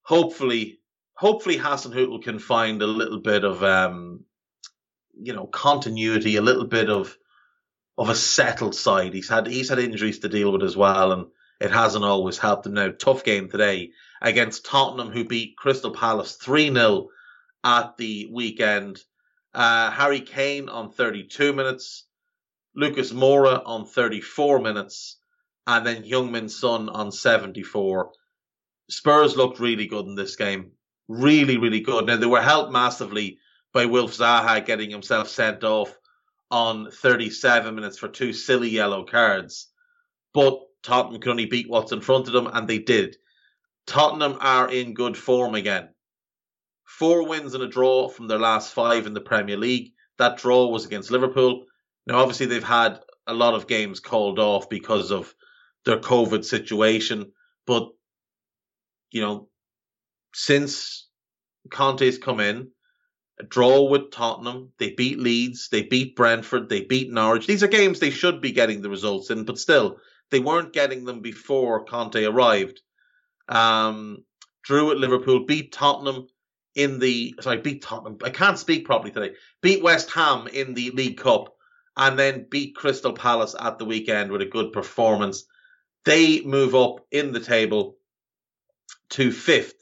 Hopefully, 0.01 0.79
hopefully 1.13 1.59
Hasenhüttl 1.59 2.23
can 2.23 2.39
find 2.39 2.81
a 2.81 2.87
little 2.87 3.19
bit 3.19 3.43
of 3.43 3.63
um, 3.63 4.25
you 5.13 5.33
know 5.33 5.45
continuity, 5.45 6.35
a 6.35 6.41
little 6.41 6.65
bit 6.65 6.89
of 6.89 7.15
of 7.95 8.09
a 8.09 8.15
settled 8.15 8.73
side. 8.73 9.13
He's 9.13 9.29
had 9.29 9.45
he's 9.45 9.69
had 9.69 9.77
injuries 9.77 10.17
to 10.19 10.29
deal 10.29 10.51
with 10.51 10.63
as 10.63 10.75
well, 10.75 11.11
and 11.11 11.27
it 11.61 11.69
hasn't 11.69 12.03
always 12.03 12.39
helped 12.39 12.65
him. 12.65 12.73
Now, 12.73 12.89
tough 12.89 13.23
game 13.23 13.49
today 13.49 13.91
against 14.19 14.65
Tottenham, 14.65 15.11
who 15.11 15.25
beat 15.25 15.57
Crystal 15.57 15.91
Palace 15.91 16.37
three 16.37 16.73
0 16.73 17.09
at 17.63 17.97
the 17.97 18.29
weekend. 18.31 18.99
Uh, 19.53 19.91
Harry 19.91 20.21
Kane 20.21 20.69
on 20.69 20.91
32 20.91 21.53
minutes, 21.53 22.07
Lucas 22.77 23.11
Moura 23.11 23.63
on 23.65 23.87
34 23.87 24.59
minutes, 24.59 25.17
and 25.65 25.83
then 25.83 26.03
Heung-min 26.03 26.47
Son 26.47 26.89
on 26.89 27.11
74. 27.11 28.11
Spurs 28.87 29.35
looked 29.35 29.59
really 29.59 29.87
good 29.87 30.05
in 30.05 30.13
this 30.13 30.35
game. 30.35 30.73
Really, 31.07 31.57
really 31.57 31.79
good. 31.79 32.05
Now, 32.05 32.17
they 32.17 32.27
were 32.27 32.39
helped 32.39 32.71
massively 32.71 33.39
by 33.73 33.85
Wilf 33.85 34.15
Zaha 34.15 34.63
getting 34.63 34.91
himself 34.91 35.27
sent 35.27 35.63
off 35.63 35.91
on 36.51 36.91
37 36.91 37.73
minutes 37.73 37.97
for 37.97 38.09
two 38.09 38.31
silly 38.31 38.69
yellow 38.69 39.03
cards. 39.05 39.71
But 40.35 40.59
Tottenham 40.83 41.19
could 41.19 41.31
only 41.31 41.47
beat 41.47 41.67
what's 41.67 41.91
in 41.91 42.01
front 42.01 42.27
of 42.27 42.33
them, 42.33 42.45
and 42.45 42.67
they 42.67 42.77
did. 42.77 43.17
Tottenham 43.87 44.37
are 44.39 44.71
in 44.71 44.93
good 44.93 45.17
form 45.17 45.55
again. 45.55 45.89
Four 46.85 47.27
wins 47.27 47.55
and 47.55 47.63
a 47.63 47.67
draw 47.67 48.07
from 48.07 48.27
their 48.27 48.37
last 48.37 48.71
five 48.71 49.07
in 49.07 49.15
the 49.15 49.21
Premier 49.21 49.57
League. 49.57 49.93
That 50.19 50.37
draw 50.37 50.67
was 50.67 50.85
against 50.85 51.09
Liverpool. 51.09 51.65
Now, 52.07 52.19
obviously, 52.19 52.45
they've 52.45 52.63
had 52.63 52.99
a 53.27 53.33
lot 53.33 53.53
of 53.53 53.67
games 53.67 53.99
called 53.99 54.39
off 54.39 54.69
because 54.69 55.11
of 55.11 55.35
their 55.85 55.99
COVID 55.99 56.45
situation, 56.45 57.33
but 57.65 57.89
you 59.11 59.21
know, 59.21 59.49
since 60.33 61.07
Conte's 61.69 62.17
come 62.17 62.39
in, 62.39 62.69
a 63.39 63.43
draw 63.43 63.89
with 63.89 64.11
Tottenham, 64.11 64.71
they 64.79 64.91
beat 64.91 65.19
Leeds, 65.19 65.69
they 65.69 65.83
beat 65.83 66.15
Brentford, 66.15 66.69
they 66.69 66.81
beat 66.81 67.11
Norwich. 67.11 67.45
These 67.45 67.63
are 67.63 67.67
games 67.67 67.99
they 67.99 68.09
should 68.09 68.41
be 68.41 68.51
getting 68.51 68.81
the 68.81 68.89
results 68.89 69.29
in, 69.29 69.43
but 69.43 69.59
still, 69.59 69.97
they 70.31 70.39
weren't 70.39 70.73
getting 70.73 71.05
them 71.05 71.21
before 71.21 71.85
Conte 71.85 72.23
arrived. 72.23 72.81
Um, 73.47 74.23
drew 74.63 74.91
at 74.91 74.97
Liverpool, 74.97 75.45
beat 75.45 75.71
Tottenham 75.71 76.27
in 76.75 76.99
the 76.99 77.35
sorry, 77.41 77.57
beat 77.57 77.81
Tottenham. 77.81 78.17
I 78.23 78.29
can't 78.29 78.59
speak 78.59 78.85
properly 78.85 79.11
today. 79.11 79.35
Beat 79.61 79.83
West 79.83 80.11
Ham 80.11 80.47
in 80.47 80.73
the 80.73 80.91
League 80.91 81.17
Cup, 81.17 81.55
and 81.97 82.17
then 82.17 82.45
beat 82.49 82.75
Crystal 82.75 83.13
Palace 83.13 83.55
at 83.59 83.79
the 83.79 83.85
weekend 83.85 84.31
with 84.31 84.41
a 84.41 84.45
good 84.45 84.71
performance. 84.71 85.45
They 86.05 86.41
move 86.41 86.75
up 86.75 87.05
in 87.11 87.33
the 87.33 87.39
table 87.39 87.97
to 89.09 89.31
fifth. 89.31 89.73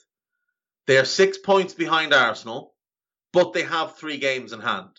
They 0.88 0.98
are 0.98 1.06
six 1.06 1.38
points 1.38 1.74
behind 1.74 2.14
Arsenal, 2.14 2.74
but 3.34 3.52
they 3.52 3.64
have 3.64 3.98
three 3.98 4.18
games 4.18 4.54
in 4.54 4.62
hand. 4.62 4.98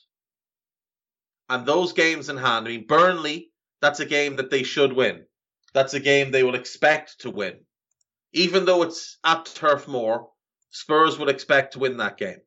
And 1.48 1.64
those 1.64 1.92
games 1.94 2.28
in 2.28 2.36
hand, 2.36 2.66
I 2.66 2.70
mean, 2.70 2.86
Burnley, 2.86 3.50
that's 3.80 4.00
a 4.00 4.06
game 4.06 4.36
that 4.36 4.50
they 4.50 4.62
should 4.62 4.92
win. 4.92 5.24
That's 5.72 5.94
a 5.94 6.00
game 6.00 6.30
they 6.30 6.42
will 6.42 6.54
expect 6.54 7.20
to 7.20 7.30
win. 7.30 7.60
Even 8.32 8.64
though 8.64 8.82
it's 8.82 9.18
at 9.24 9.46
Turf 9.46 9.88
Moor, 9.88 10.28
Spurs 10.70 11.18
would 11.18 11.28
expect 11.30 11.72
to 11.72 11.78
win 11.78 11.96
that 11.98 12.18
game. 12.18 12.40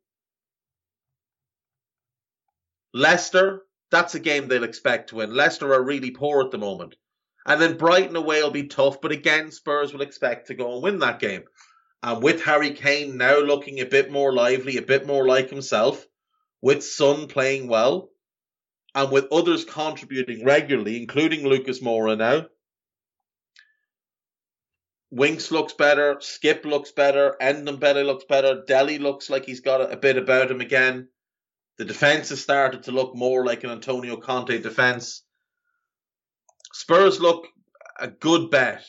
Leicester, 2.93 3.63
that's 3.91 4.15
a 4.15 4.19
game 4.19 4.47
they'll 4.47 4.63
expect 4.63 5.09
to 5.09 5.15
win. 5.15 5.33
Leicester 5.33 5.73
are 5.73 5.83
really 5.83 6.11
poor 6.11 6.43
at 6.43 6.51
the 6.51 6.57
moment. 6.57 6.95
And 7.45 7.59
then 7.61 7.77
Brighton 7.77 8.15
away 8.15 8.43
will 8.43 8.51
be 8.51 8.67
tough, 8.67 9.01
but 9.01 9.11
again, 9.11 9.51
Spurs 9.51 9.93
will 9.93 10.01
expect 10.01 10.47
to 10.47 10.55
go 10.55 10.73
and 10.73 10.83
win 10.83 10.99
that 10.99 11.19
game. 11.19 11.43
And 12.03 12.21
with 12.21 12.43
Harry 12.43 12.71
Kane 12.71 13.17
now 13.17 13.39
looking 13.39 13.79
a 13.79 13.85
bit 13.85 14.11
more 14.11 14.33
lively, 14.33 14.77
a 14.77 14.81
bit 14.81 15.07
more 15.07 15.25
like 15.25 15.49
himself, 15.49 16.05
with 16.61 16.83
Son 16.83 17.27
playing 17.27 17.67
well, 17.67 18.09
and 18.93 19.11
with 19.11 19.31
others 19.31 19.65
contributing 19.65 20.45
regularly, 20.45 20.97
including 20.97 21.45
Lucas 21.45 21.79
Moura 21.79 22.17
now, 22.17 22.47
Winks 25.11 25.49
looks 25.49 25.73
better, 25.73 26.17
Skip 26.19 26.65
looks 26.65 26.91
better, 26.91 27.35
Ndombele 27.41 28.05
looks 28.05 28.25
better, 28.25 28.63
Dele 28.67 28.99
looks 28.99 29.29
like 29.29 29.45
he's 29.45 29.61
got 29.61 29.91
a 29.91 29.97
bit 29.97 30.17
about 30.17 30.51
him 30.51 30.61
again. 30.61 31.07
The 31.79 31.85
defence 31.85 32.27
has 32.27 32.41
started 32.41 32.83
to 32.83 32.91
look 32.91 33.15
more 33.15 33.45
like 33.45 33.63
an 33.63 33.69
Antonio 33.69 34.17
Conte 34.17 34.61
defence. 34.61 35.23
Spurs 36.73 37.21
look 37.21 37.47
a 37.97 38.09
good 38.09 38.51
bet, 38.51 38.85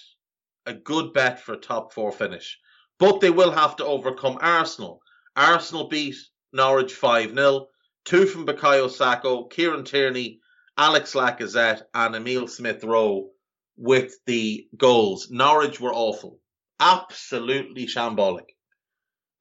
a 0.67 0.75
good 0.75 1.13
bet 1.13 1.41
for 1.41 1.53
a 1.53 1.57
top 1.57 1.93
four 1.93 2.11
finish. 2.11 2.59
But 2.99 3.21
they 3.21 3.31
will 3.31 3.53
have 3.53 3.77
to 3.77 3.85
overcome 3.85 4.39
Arsenal. 4.41 5.03
Arsenal 5.37 5.87
beat 5.87 6.17
Norwich 6.53 6.93
5 6.93 7.33
0. 7.33 7.69
Two 8.05 8.27
from 8.27 8.45
Bukayo 8.45 8.91
Saka, 8.91 9.45
Kieran 9.49 9.85
Tierney, 9.85 10.41
Alex 10.77 11.15
Lacazette, 11.15 11.83
and 11.95 12.17
Emil 12.17 12.49
Smith 12.49 12.83
Rowe 12.83 13.31
with 13.77 14.17
the 14.27 14.67
goals. 14.77 15.31
Norwich 15.31 15.79
were 15.79 15.95
awful. 15.95 16.41
Absolutely 16.81 17.87
shambolic. 17.87 18.49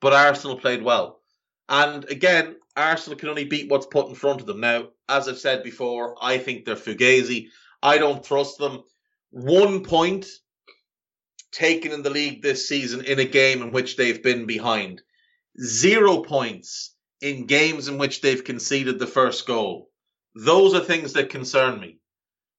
But 0.01 0.13
Arsenal 0.13 0.59
played 0.59 0.83
well. 0.83 1.19
And 1.67 2.05
again, 2.05 2.55
Arsenal 2.79 3.19
can 3.19 3.29
only 3.29 3.45
beat 3.45 3.69
what's 3.69 3.85
put 3.85 4.07
in 4.07 4.15
front 4.15 4.41
of 4.41 4.47
them. 4.47 4.61
Now, 4.61 4.89
as 5.07 5.27
I've 5.27 5.37
said 5.37 5.63
before, 5.63 6.15
I 6.21 6.37
think 6.37 6.65
they're 6.65 6.75
fugazi. 6.75 7.49
I 7.83 7.97
don't 7.97 8.23
trust 8.23 8.57
them. 8.57 8.83
One 9.31 9.83
point 9.83 10.27
taken 11.51 11.91
in 11.91 12.03
the 12.03 12.09
league 12.09 12.41
this 12.41 12.67
season 12.67 13.03
in 13.05 13.19
a 13.19 13.25
game 13.25 13.61
in 13.61 13.71
which 13.71 13.95
they've 13.95 14.21
been 14.21 14.45
behind. 14.45 15.01
Zero 15.61 16.23
points 16.23 16.95
in 17.21 17.47
games 17.47 17.87
in 17.87 17.97
which 17.97 18.21
they've 18.21 18.43
conceded 18.43 18.97
the 18.97 19.07
first 19.07 19.45
goal. 19.45 19.89
Those 20.35 20.73
are 20.73 20.79
things 20.79 21.13
that 21.13 21.29
concern 21.29 21.79
me. 21.79 21.99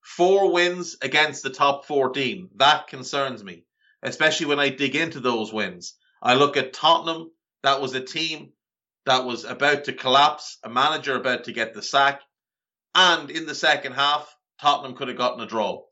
Four 0.03 0.53
wins 0.53 0.97
against 1.03 1.43
the 1.43 1.51
top 1.51 1.87
14. 1.87 2.51
That 2.57 2.89
concerns 2.89 3.43
me, 3.45 3.65
especially 4.03 4.47
when 4.47 4.61
I 4.61 4.69
dig 4.69 4.97
into 4.97 5.21
those 5.21 5.53
wins. 5.53 5.95
I 6.23 6.35
look 6.35 6.57
at 6.57 6.73
Tottenham. 6.73 7.31
That 7.63 7.81
was 7.81 7.95
a 7.95 8.01
team 8.01 8.53
that 9.07 9.25
was 9.25 9.45
about 9.45 9.85
to 9.85 9.93
collapse, 9.93 10.59
a 10.65 10.69
manager 10.69 11.17
about 11.17 11.45
to 11.45 11.53
get 11.53 11.75
the 11.75 11.83
sack. 11.83 12.21
And 12.95 13.31
in 13.31 13.47
the 13.47 13.55
second 13.55 13.93
half, 13.93 14.35
Tottenham 14.61 14.97
could 14.97 15.09
have 15.09 15.17
gotten 15.17 15.41
a 15.41 15.47
draw. 15.47 15.85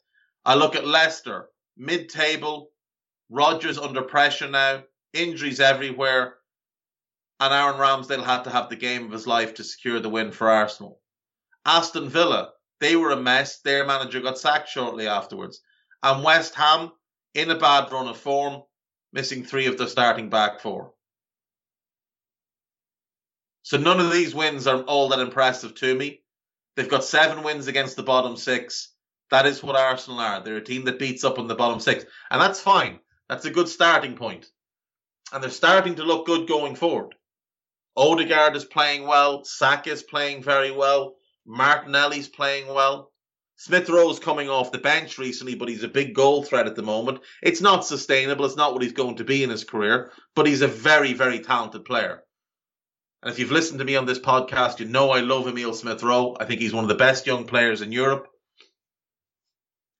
I 0.45 0.55
look 0.55 0.77
at 0.77 0.87
Leicester, 0.87 1.49
mid 1.77 2.09
table, 2.09 2.71
Rodgers 3.31 3.79
under 3.79 4.03
pressure 4.03 4.49
now, 4.49 4.85
injuries 5.12 5.61
everywhere, 5.61 6.37
and 7.41 7.55
Aaron 7.55 7.77
Ramsdale 7.77 8.25
had 8.25 8.45
to 8.45 8.50
have 8.50 8.69
the 8.69 8.77
game 8.77 9.05
of 9.07 9.12
his 9.12 9.27
life 9.27 9.55
to 9.55 9.65
secure 9.65 10.00
the 10.00 10.09
win 10.09 10.33
for 10.33 10.50
Arsenal. 10.50 11.00
Aston 11.65 12.09
Villa, 12.09 12.53
they 12.81 12.97
were 12.97 13.11
a 13.11 13.17
mess. 13.17 13.61
Their 13.61 13.87
manager 13.87 14.21
got 14.21 14.38
sacked 14.38 14.69
shortly 14.69 15.07
afterwards. 15.07 15.61
And 16.03 16.25
West 16.25 16.55
Ham, 16.55 16.93
in 17.35 17.50
a 17.50 17.59
bad 17.59 17.93
run 17.93 18.09
of 18.09 18.17
form, 18.17 18.62
missing 19.12 19.45
three 19.45 19.67
of 19.67 19.79
the 19.79 19.88
starting 19.88 20.31
back 20.31 20.61
four. 20.61 20.95
So 23.69 23.77
none 23.77 24.01
of 24.01 24.11
these 24.11 24.35
wins 24.35 24.67
are 24.67 24.81
all 24.85 25.11
that 25.11 25.21
impressive 25.21 25.75
to 25.75 25.95
me. 25.95 26.23
They've 26.75 26.89
got 26.89 27.05
seven 27.05 27.43
wins 27.43 27.67
against 27.67 27.97
the 27.97 28.03
bottom 28.03 28.35
six. 28.35 28.95
That 29.31 29.45
is 29.45 29.63
what 29.63 29.77
Arsenal 29.77 30.21
are. 30.21 30.41
They're 30.41 30.57
a 30.57 30.65
team 30.65 30.87
that 30.87 30.99
beats 30.99 31.23
up 31.23 31.39
on 31.39 31.49
the 31.49 31.55
bottom 31.55 31.79
six. 31.79 32.07
And 32.31 32.41
that's 32.41 32.63
fine. 32.63 32.99
That's 33.29 33.45
a 33.45 33.51
good 33.51 33.69
starting 33.69 34.17
point. 34.17 34.47
And 35.35 35.43
they're 35.43 35.51
starting 35.51 35.97
to 35.97 36.03
look 36.03 36.25
good 36.25 36.49
going 36.49 36.77
forward. 36.77 37.15
Odegaard 37.95 38.57
is 38.57 38.65
playing 38.65 39.07
well. 39.07 39.45
Saka 39.45 39.91
is 39.91 40.03
playing 40.03 40.43
very 40.43 40.71
well. 40.71 41.17
Martinelli's 41.47 42.27
playing 42.27 42.69
well. 42.69 43.13
Smith 43.57 43.91
Rowe's 43.91 44.19
coming 44.19 44.49
off 44.49 44.73
the 44.73 44.79
bench 44.79 45.19
recently, 45.19 45.57
but 45.57 45.69
he's 45.69 45.83
a 45.83 45.89
big 45.89 46.15
goal 46.15 46.43
threat 46.43 46.67
at 46.67 46.75
the 46.75 46.83
moment. 46.83 47.21
It's 47.43 47.61
not 47.61 47.85
sustainable. 47.85 48.47
It's 48.47 48.57
not 48.57 48.73
what 48.73 48.83
he's 48.83 48.93
going 48.95 49.17
to 49.17 49.25
be 49.25 49.43
in 49.43 49.51
his 49.51 49.65
career, 49.65 50.11
but 50.35 50.47
he's 50.47 50.63
a 50.63 50.69
very, 50.69 51.13
very 51.13 51.41
talented 51.41 51.85
player. 51.85 52.23
And 53.23 53.33
if 53.33 53.41
you've 53.41 53.51
listened 53.51 53.81
to 53.81 53.85
me 53.85 53.97
on 53.97 54.07
this 54.07 54.21
podcast, 54.21 54.79
you 54.79 54.87
know 54.87 55.11
I 55.11 55.21
love 55.21 55.49
Emil 55.49 55.75
Smith 55.75 56.05
Rowe. 56.05 56.37
I 56.39 56.45
think 56.45 56.61
he's 56.61 56.73
one 56.73 56.85
of 56.85 56.89
the 56.89 56.95
best 56.95 57.27
young 57.27 57.47
players 57.47 57.83
in 57.83 57.91
Europe. 57.91 58.29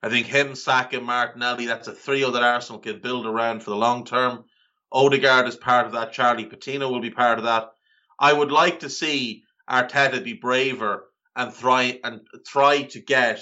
I 0.05 0.09
think 0.09 0.27
him, 0.27 0.55
Saka, 0.55 1.01
Martinelli, 1.01 1.67
that's 1.67 1.89
a 1.89 1.95
trio 1.95 2.31
that 2.31 2.45
Arsenal 2.45 2.81
can 2.81 3.01
build 3.01 3.27
around 3.27 3.65
for 3.65 3.71
the 3.71 3.77
long 3.77 4.05
term. 4.05 4.45
Odegaard 4.93 5.49
is 5.49 5.57
part 5.57 5.87
of 5.87 5.93
that. 5.93 6.13
Charlie 6.13 6.45
Patino 6.45 6.89
will 6.89 7.01
be 7.01 7.11
part 7.11 7.39
of 7.39 7.45
that. 7.45 7.71
I 8.21 8.33
would 8.33 8.53
like 8.53 8.81
to 8.81 8.89
see 8.89 9.43
Arteta 9.69 10.23
be 10.23 10.35
braver 10.35 11.09
and 11.35 11.53
try 11.53 11.99
and 12.05 12.21
try 12.47 12.83
to 12.83 13.01
get 13.01 13.41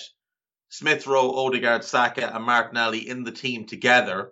Smith 0.70 1.06
Rowe, 1.06 1.32
Odegaard, 1.32 1.84
Saka, 1.84 2.34
and 2.34 2.44
Martinelli 2.44 3.06
in 3.06 3.24
the 3.24 3.30
team 3.30 3.66
together, 3.66 4.30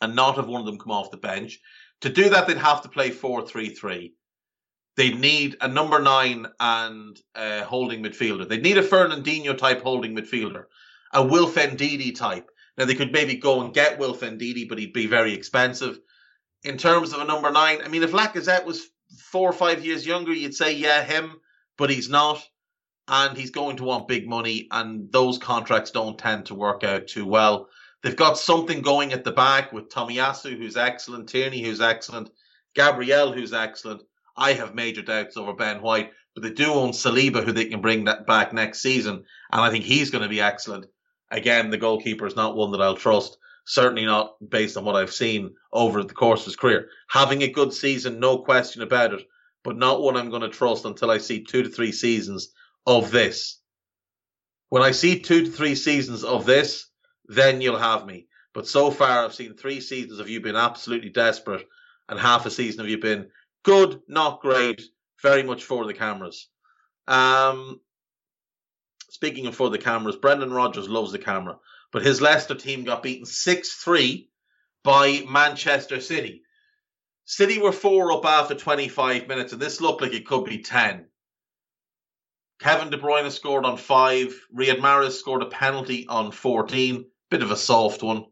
and 0.00 0.16
not 0.16 0.36
have 0.36 0.48
one 0.48 0.60
of 0.60 0.66
them 0.66 0.78
come 0.78 0.92
off 0.92 1.12
the 1.12 1.16
bench. 1.16 1.60
To 2.00 2.08
do 2.08 2.30
that, 2.30 2.48
they'd 2.48 2.58
have 2.58 2.82
to 2.82 2.88
play 2.88 3.10
4-3-3. 3.10 4.10
They'd 4.96 5.18
need 5.18 5.56
a 5.60 5.68
number 5.68 6.00
nine 6.00 6.46
and 6.60 7.18
a 7.34 7.64
holding 7.64 8.02
midfielder. 8.02 8.48
They'd 8.48 8.62
need 8.62 8.78
a 8.78 8.82
Fernandinho 8.82 9.56
type 9.58 9.82
holding 9.82 10.14
midfielder 10.14 10.64
a 11.14 11.24
Wilf 11.24 11.54
Ndidi 11.54 12.14
type. 12.14 12.50
Now 12.76 12.84
they 12.84 12.94
could 12.94 13.12
maybe 13.12 13.36
go 13.36 13.62
and 13.62 13.72
get 13.72 13.98
Wilf 13.98 14.20
Ndidi, 14.20 14.68
but 14.68 14.78
he'd 14.78 14.92
be 14.92 15.06
very 15.06 15.32
expensive. 15.32 15.98
In 16.64 16.76
terms 16.76 17.12
of 17.12 17.20
a 17.20 17.24
number 17.24 17.50
nine, 17.50 17.78
I 17.84 17.88
mean, 17.88 18.02
if 18.02 18.12
Lacazette 18.12 18.64
was 18.64 18.88
four 19.18 19.48
or 19.48 19.52
five 19.52 19.84
years 19.84 20.06
younger, 20.06 20.32
you'd 20.32 20.54
say 20.54 20.74
yeah, 20.74 21.04
him, 21.04 21.36
but 21.78 21.88
he's 21.88 22.08
not, 22.08 22.44
and 23.06 23.36
he's 23.36 23.50
going 23.50 23.76
to 23.76 23.84
want 23.84 24.08
big 24.08 24.28
money, 24.28 24.66
and 24.70 25.10
those 25.12 25.38
contracts 25.38 25.92
don't 25.92 26.18
tend 26.18 26.46
to 26.46 26.54
work 26.54 26.82
out 26.82 27.06
too 27.06 27.26
well. 27.26 27.68
They've 28.02 28.16
got 28.16 28.36
something 28.36 28.82
going 28.82 29.12
at 29.12 29.24
the 29.24 29.32
back 29.32 29.72
with 29.72 29.88
Tomiyasu, 29.88 30.58
who's 30.58 30.76
excellent, 30.76 31.28
Tierney, 31.28 31.62
who's 31.62 31.80
excellent, 31.80 32.30
Gabriel, 32.74 33.32
who's 33.32 33.52
excellent. 33.52 34.02
I 34.36 34.52
have 34.54 34.74
major 34.74 35.02
doubts 35.02 35.36
over 35.36 35.52
Ben 35.52 35.80
White, 35.82 36.12
but 36.34 36.42
they 36.42 36.50
do 36.50 36.72
own 36.72 36.90
Saliba, 36.90 37.44
who 37.44 37.52
they 37.52 37.66
can 37.66 37.80
bring 37.80 38.04
that 38.04 38.26
back 38.26 38.52
next 38.52 38.80
season, 38.80 39.24
and 39.52 39.60
I 39.60 39.70
think 39.70 39.84
he's 39.84 40.10
going 40.10 40.22
to 40.22 40.28
be 40.28 40.40
excellent. 40.40 40.86
Again, 41.30 41.70
the 41.70 41.78
goalkeeper 41.78 42.26
is 42.26 42.36
not 42.36 42.56
one 42.56 42.72
that 42.72 42.82
I'll 42.82 42.96
trust. 42.96 43.38
Certainly 43.66 44.04
not 44.04 44.36
based 44.50 44.76
on 44.76 44.84
what 44.84 44.96
I've 44.96 45.12
seen 45.12 45.54
over 45.72 46.02
the 46.02 46.12
course 46.12 46.40
of 46.40 46.46
his 46.46 46.56
career. 46.56 46.88
Having 47.08 47.42
a 47.42 47.50
good 47.50 47.72
season, 47.72 48.20
no 48.20 48.38
question 48.38 48.82
about 48.82 49.14
it, 49.14 49.26
but 49.62 49.78
not 49.78 50.02
one 50.02 50.16
I'm 50.16 50.28
going 50.30 50.42
to 50.42 50.50
trust 50.50 50.84
until 50.84 51.10
I 51.10 51.18
see 51.18 51.42
two 51.42 51.62
to 51.62 51.68
three 51.68 51.92
seasons 51.92 52.52
of 52.86 53.10
this. 53.10 53.60
When 54.68 54.82
I 54.82 54.90
see 54.90 55.20
two 55.20 55.44
to 55.44 55.50
three 55.50 55.76
seasons 55.76 56.24
of 56.24 56.44
this, 56.44 56.88
then 57.26 57.60
you'll 57.60 57.78
have 57.78 58.04
me. 58.04 58.26
But 58.52 58.68
so 58.68 58.90
far, 58.90 59.24
I've 59.24 59.34
seen 59.34 59.54
three 59.54 59.80
seasons 59.80 60.20
of 60.20 60.28
you 60.28 60.40
being 60.40 60.56
absolutely 60.56 61.10
desperate, 61.10 61.66
and 62.08 62.20
half 62.20 62.44
a 62.44 62.50
season 62.50 62.82
of 62.82 62.88
you 62.88 62.98
been 62.98 63.30
good, 63.64 64.00
not 64.06 64.40
great, 64.40 64.82
very 65.20 65.42
much 65.42 65.64
for 65.64 65.84
the 65.86 65.94
cameras. 65.94 66.48
Um, 67.08 67.80
speaking 69.10 69.46
of 69.46 69.56
for 69.56 69.70
the 69.70 69.78
cameras, 69.78 70.16
Brendan 70.16 70.52
Rodgers 70.52 70.88
loves 70.88 71.10
the 71.10 71.18
camera, 71.18 71.58
but 71.90 72.02
his 72.02 72.20
Leicester 72.20 72.54
team 72.54 72.84
got 72.84 73.02
beaten 73.02 73.26
6 73.26 73.72
3 73.72 74.30
by 74.84 75.24
Manchester 75.28 76.00
City. 76.00 76.42
City 77.24 77.58
were 77.58 77.72
four 77.72 78.12
up 78.12 78.26
after 78.26 78.54
25 78.54 79.26
minutes, 79.26 79.52
and 79.52 79.60
this 79.60 79.80
looked 79.80 80.02
like 80.02 80.12
it 80.12 80.26
could 80.26 80.44
be 80.44 80.58
10. 80.58 81.06
Kevin 82.60 82.90
De 82.90 82.98
Bruyne 82.98 83.30
scored 83.30 83.64
on 83.64 83.76
five. 83.78 84.38
Riyad 84.54 84.78
Mahrez 84.78 85.12
scored 85.12 85.42
a 85.42 85.46
penalty 85.46 86.06
on 86.06 86.30
14. 86.30 87.06
Bit 87.30 87.42
of 87.42 87.50
a 87.50 87.56
soft 87.56 88.02
one. 88.02 88.26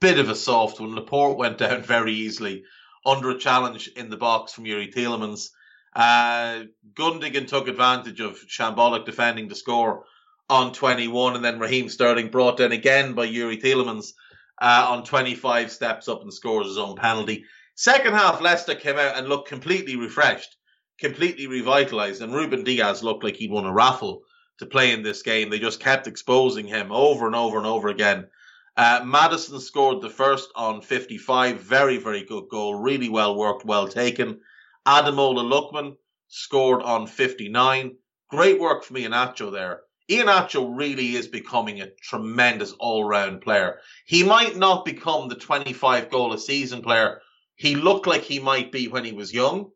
Bit 0.00 0.18
of 0.18 0.28
a 0.28 0.34
soft 0.34 0.80
one. 0.80 0.94
Laporte 0.94 1.38
went 1.38 1.58
down 1.58 1.82
very 1.82 2.12
easily 2.12 2.64
under 3.04 3.30
a 3.30 3.38
challenge 3.38 3.88
in 3.88 4.10
the 4.10 4.16
box 4.16 4.52
from 4.52 4.64
Youri 4.64 4.92
Tielemans. 4.92 5.50
Uh, 5.94 6.64
Gundogan 6.94 7.46
took 7.46 7.68
advantage 7.68 8.20
of 8.20 8.38
shambolic 8.46 9.04
defending 9.04 9.48
to 9.48 9.54
score 9.54 10.04
on 10.48 10.72
21, 10.72 11.36
and 11.36 11.44
then 11.44 11.58
Raheem 11.58 11.88
Sterling 11.88 12.30
brought 12.30 12.58
down 12.58 12.72
again 12.72 13.14
by 13.14 13.26
Youri 13.26 13.60
Tielemans 13.60 14.12
uh, 14.60 14.86
on 14.90 15.04
25, 15.04 15.70
steps 15.70 16.08
up 16.08 16.22
and 16.22 16.32
scores 16.32 16.66
his 16.66 16.78
own 16.78 16.96
penalty. 16.96 17.44
Second 17.76 18.14
half, 18.14 18.40
Leicester 18.40 18.74
came 18.74 18.98
out 18.98 19.16
and 19.16 19.28
looked 19.28 19.48
completely 19.48 19.96
refreshed, 19.96 20.56
completely 20.98 21.46
revitalised, 21.46 22.20
and 22.20 22.34
Ruben 22.34 22.64
Dias 22.64 23.02
looked 23.02 23.24
like 23.24 23.36
he'd 23.36 23.50
won 23.50 23.66
a 23.66 23.72
raffle 23.72 24.22
to 24.58 24.66
play 24.66 24.92
in 24.92 25.02
this 25.02 25.22
game. 25.22 25.50
They 25.50 25.58
just 25.58 25.80
kept 25.80 26.06
exposing 26.06 26.66
him 26.66 26.92
over 26.92 27.26
and 27.26 27.34
over 27.34 27.58
and 27.58 27.66
over 27.66 27.88
again. 27.88 28.28
Uh, 28.76 29.02
Maddison 29.04 29.60
scored 29.60 30.02
the 30.02 30.10
first 30.10 30.50
on 30.56 30.80
55. 30.82 31.60
Very, 31.60 31.98
very 31.98 32.24
good 32.24 32.48
goal. 32.50 32.74
Really 32.74 33.08
well 33.08 33.36
worked, 33.36 33.64
well 33.64 33.86
taken. 33.86 34.40
Ademola 34.86 35.44
Lookman 35.44 35.96
scored 36.28 36.82
on 36.82 37.06
59. 37.06 37.96
Great 38.30 38.60
work 38.60 38.84
from 38.84 38.96
Iheanacho 38.96 39.52
there. 39.52 39.82
Iheanacho 40.10 40.76
really 40.76 41.14
is 41.14 41.28
becoming 41.28 41.80
a 41.80 41.90
tremendous 42.02 42.72
all-round 42.72 43.40
player. 43.40 43.78
He 44.06 44.22
might 44.22 44.56
not 44.56 44.84
become 44.84 45.28
the 45.28 45.36
25 45.36 46.10
goal 46.10 46.32
a 46.32 46.38
season 46.38 46.82
player 46.82 47.20
he 47.56 47.76
looked 47.76 48.06
like 48.06 48.22
he 48.22 48.40
might 48.40 48.72
be 48.72 48.88
when 48.88 49.04
he 49.04 49.12
was 49.12 49.32
young, 49.32 49.70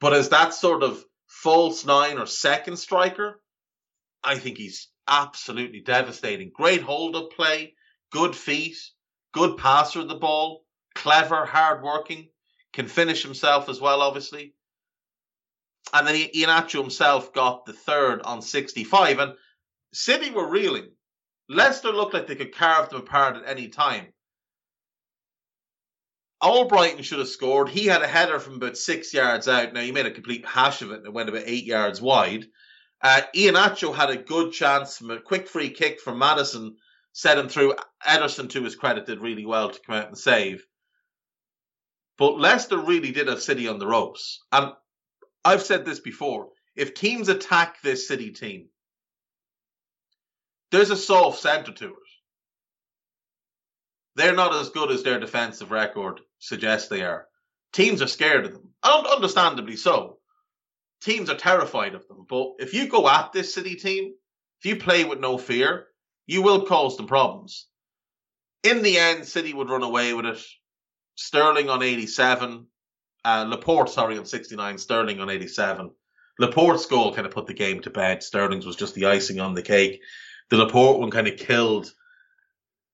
but 0.00 0.14
as 0.14 0.30
that 0.30 0.54
sort 0.54 0.82
of 0.82 1.04
false 1.26 1.84
nine 1.84 2.18
or 2.18 2.26
second 2.26 2.78
striker, 2.78 3.42
I 4.24 4.38
think 4.38 4.56
he's 4.56 4.88
absolutely 5.06 5.80
devastating. 5.80 6.50
Great 6.50 6.82
hold-up 6.82 7.32
play, 7.32 7.74
good 8.10 8.34
feet, 8.34 8.76
good 9.32 9.56
passer 9.56 10.00
of 10.00 10.08
the 10.08 10.14
ball, 10.14 10.64
clever, 10.94 11.44
hard-working, 11.44 12.28
can 12.72 12.88
finish 12.88 13.22
himself 13.22 13.68
as 13.68 13.80
well, 13.80 14.02
obviously. 14.02 14.54
And 15.92 16.06
then 16.06 16.14
Iheanacho 16.14 16.80
himself 16.80 17.32
got 17.32 17.64
the 17.64 17.72
third 17.72 18.22
on 18.22 18.42
65. 18.42 19.18
And 19.18 19.34
City 19.92 20.30
were 20.30 20.48
reeling. 20.48 20.92
Leicester 21.48 21.90
looked 21.90 22.14
like 22.14 22.26
they 22.26 22.36
could 22.36 22.54
carve 22.54 22.90
them 22.90 23.00
apart 23.00 23.36
at 23.36 23.48
any 23.48 23.68
time. 23.68 24.12
Albrighton 26.42 27.02
should 27.02 27.18
have 27.18 27.28
scored. 27.28 27.68
He 27.68 27.86
had 27.86 28.02
a 28.02 28.06
header 28.06 28.38
from 28.38 28.54
about 28.54 28.78
six 28.78 29.12
yards 29.12 29.48
out. 29.48 29.72
Now, 29.72 29.80
he 29.80 29.92
made 29.92 30.06
a 30.06 30.12
complete 30.12 30.46
hash 30.46 30.80
of 30.80 30.90
it 30.90 30.98
and 30.98 31.06
it 31.06 31.12
went 31.12 31.28
about 31.28 31.42
eight 31.44 31.64
yards 31.64 32.00
wide. 32.00 32.46
Uh, 33.02 33.22
Iheanacho 33.34 33.94
had 33.94 34.10
a 34.10 34.16
good 34.16 34.52
chance 34.52 34.96
from 34.96 35.10
a 35.10 35.20
quick 35.20 35.48
free 35.48 35.70
kick 35.70 36.00
from 36.00 36.18
Maddison, 36.18 36.76
set 37.12 37.38
him 37.38 37.48
through. 37.48 37.74
Ederson, 38.06 38.48
to 38.50 38.62
his 38.62 38.76
credit, 38.76 39.06
did 39.06 39.20
really 39.20 39.46
well 39.46 39.70
to 39.70 39.80
come 39.80 39.96
out 39.96 40.08
and 40.08 40.18
save. 40.18 40.64
But 42.18 42.38
Leicester 42.38 42.78
really 42.78 43.12
did 43.12 43.28
have 43.28 43.42
City 43.42 43.66
on 43.68 43.78
the 43.78 43.86
ropes. 43.86 44.40
And 44.52 44.72
I've 45.44 45.62
said 45.62 45.84
this 45.84 46.00
before. 46.00 46.48
If 46.76 46.94
teams 46.94 47.28
attack 47.28 47.80
this 47.82 48.06
City 48.06 48.30
team, 48.30 48.68
there's 50.70 50.90
a 50.90 50.96
soft 50.96 51.40
centre 51.40 51.72
to 51.72 51.86
it. 51.86 51.94
They're 54.16 54.34
not 54.34 54.54
as 54.54 54.70
good 54.70 54.90
as 54.90 55.02
their 55.02 55.18
defensive 55.18 55.70
record 55.70 56.20
suggests 56.38 56.88
they 56.88 57.02
are. 57.02 57.26
Teams 57.72 58.02
are 58.02 58.06
scared 58.06 58.44
of 58.44 58.52
them. 58.52 58.68
Understandably 58.82 59.76
so. 59.76 60.18
Teams 61.00 61.30
are 61.30 61.36
terrified 61.36 61.94
of 61.94 62.06
them. 62.06 62.26
But 62.28 62.52
if 62.58 62.74
you 62.74 62.88
go 62.88 63.08
at 63.08 63.32
this 63.32 63.54
City 63.54 63.76
team, 63.76 64.12
if 64.58 64.66
you 64.66 64.76
play 64.76 65.04
with 65.04 65.20
no 65.20 65.38
fear, 65.38 65.86
you 66.30 66.42
will 66.42 66.64
cause 66.64 66.96
them 66.96 67.08
problems. 67.08 67.66
In 68.62 68.82
the 68.82 68.98
end, 68.98 69.26
City 69.26 69.52
would 69.52 69.68
run 69.68 69.82
away 69.82 70.14
with 70.14 70.26
it. 70.26 70.40
Sterling 71.16 71.68
on 71.68 71.82
87, 71.82 72.66
uh, 73.24 73.46
Laporte, 73.48 73.90
sorry, 73.90 74.16
on 74.16 74.24
69, 74.24 74.78
Sterling 74.78 75.20
on 75.20 75.28
87. 75.28 75.90
Laporte's 76.38 76.86
goal 76.86 77.12
kind 77.12 77.26
of 77.26 77.32
put 77.32 77.48
the 77.48 77.52
game 77.52 77.80
to 77.80 77.90
bed. 77.90 78.22
Sterling's 78.22 78.64
was 78.64 78.76
just 78.76 78.94
the 78.94 79.06
icing 79.06 79.40
on 79.40 79.54
the 79.54 79.62
cake. 79.62 80.02
The 80.50 80.56
Laporte 80.56 81.00
one 81.00 81.10
kind 81.10 81.26
of 81.26 81.36
killed 81.36 81.92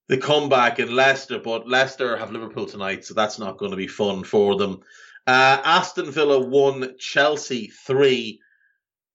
the 0.08 0.16
comeback 0.16 0.78
in 0.78 0.96
Leicester, 0.96 1.38
but 1.38 1.68
Leicester 1.68 2.16
have 2.16 2.32
Liverpool 2.32 2.64
tonight, 2.64 3.04
so 3.04 3.12
that's 3.12 3.38
not 3.38 3.58
going 3.58 3.70
to 3.70 3.76
be 3.76 3.86
fun 3.86 4.24
for 4.24 4.56
them. 4.56 4.80
Uh, 5.26 5.60
Aston 5.62 6.10
Villa 6.10 6.40
won, 6.40 6.96
Chelsea 6.98 7.66
three. 7.66 8.40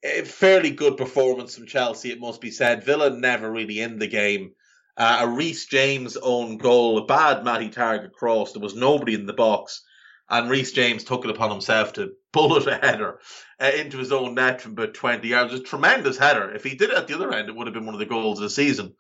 A 0.04 0.24
fairly 0.24 0.72
good 0.72 0.98
performance 0.98 1.56
from 1.56 1.68
Chelsea, 1.68 2.12
it 2.12 2.20
must 2.20 2.42
be 2.42 2.52
said. 2.52 2.84
Villa 2.84 3.12
never 3.12 3.52
really 3.52 3.80
in 3.80 4.00
the 4.00 4.08
game. 4.08 4.54
Uh, 4.98 5.20
a 5.22 5.28
Reece 5.28 5.68
James 5.68 6.18
own 6.18 6.58
goal, 6.58 6.98
a 6.98 7.06
bad 7.06 7.44
Matty 7.44 7.70
Targett 7.70 8.12
cross. 8.12 8.52
There 8.52 8.62
was 8.62 8.76
nobody 8.76 9.14
in 9.14 9.26
the 9.26 9.34
box, 9.34 9.84
and 10.30 10.50
Reece 10.50 10.72
James 10.72 11.04
took 11.04 11.24
it 11.24 11.32
upon 11.32 11.52
himself 11.52 11.94
to 11.94 12.14
bullet 12.34 12.68
a 12.68 12.76
header 12.76 13.20
uh, 13.60 13.72
into 13.76 13.98
his 13.98 14.12
own 14.12 14.36
net 14.36 14.62
from 14.62 14.74
about 14.74 14.94
20 14.94 15.28
yards. 15.28 15.54
A 15.54 15.60
tremendous 15.60 16.18
header. 16.18 16.52
If 16.54 16.64
he 16.64 16.76
did 16.76 16.90
it 16.90 16.98
at 16.98 17.08
the 17.08 17.16
other 17.16 17.34
end, 17.34 17.50
it 17.50 17.56
would 17.56 17.68
have 17.68 17.74
been 17.74 17.86
one 17.86 17.96
of 17.96 18.00
the 18.00 18.06
goals 18.06 18.40
of 18.40 18.44
the 18.44 18.50
season. 18.50 18.96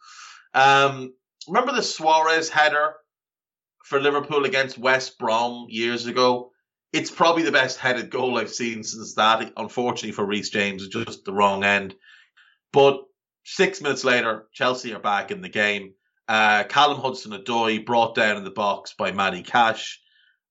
Um, 0.53 1.13
remember 1.47 1.73
the 1.73 1.83
Suarez 1.83 2.49
header 2.49 2.93
for 3.83 3.99
Liverpool 3.99 4.45
against 4.45 4.77
West 4.77 5.17
Brom 5.17 5.65
years 5.69 6.05
ago? 6.05 6.51
It's 6.93 7.11
probably 7.11 7.43
the 7.43 7.51
best 7.51 7.77
headed 7.77 8.09
goal 8.09 8.37
I've 8.37 8.51
seen 8.51 8.83
since 8.83 9.15
that. 9.15 9.53
Unfortunately 9.57 10.11
for 10.11 10.25
Reece 10.25 10.49
James, 10.49 10.87
just 10.87 11.23
the 11.25 11.33
wrong 11.33 11.63
end. 11.63 11.95
But 12.73 13.03
six 13.43 13.81
minutes 13.81 14.03
later, 14.03 14.47
Chelsea 14.53 14.93
are 14.93 14.99
back 14.99 15.31
in 15.31 15.41
the 15.41 15.49
game. 15.49 15.93
Uh, 16.27 16.63
Callum 16.63 17.01
Hudson-Odoi 17.01 17.85
brought 17.85 18.15
down 18.15 18.37
in 18.37 18.43
the 18.43 18.51
box 18.51 18.93
by 18.97 19.11
Matty 19.11 19.43
Cash, 19.43 19.99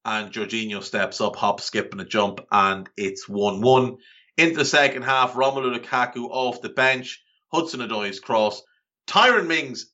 and 0.05 0.33
Jorginho 0.33 0.83
steps 0.83 1.21
up, 1.21 1.37
hop, 1.37 1.61
skip, 1.61 1.93
and 1.93 2.01
a 2.01 2.05
jump, 2.05 2.41
and 2.51 2.89
it's 2.97 3.29
1 3.29 3.61
1. 3.61 3.97
Into 4.37 4.57
the 4.57 4.65
second 4.65 5.03
half, 5.03 5.35
Romelu 5.35 5.79
Lukaku 5.79 6.29
off 6.31 6.63
the 6.63 6.71
bench, 6.71 7.23
Hudson-Odoi's 7.53 8.21
cross. 8.21 8.63
Tyrone 9.07 9.49
Mings 9.49 9.91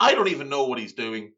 I 0.00 0.14
don't 0.14 0.28
even 0.28 0.48
know 0.48 0.64
what 0.64 0.78
he's 0.78 0.92
doing. 0.92 1.32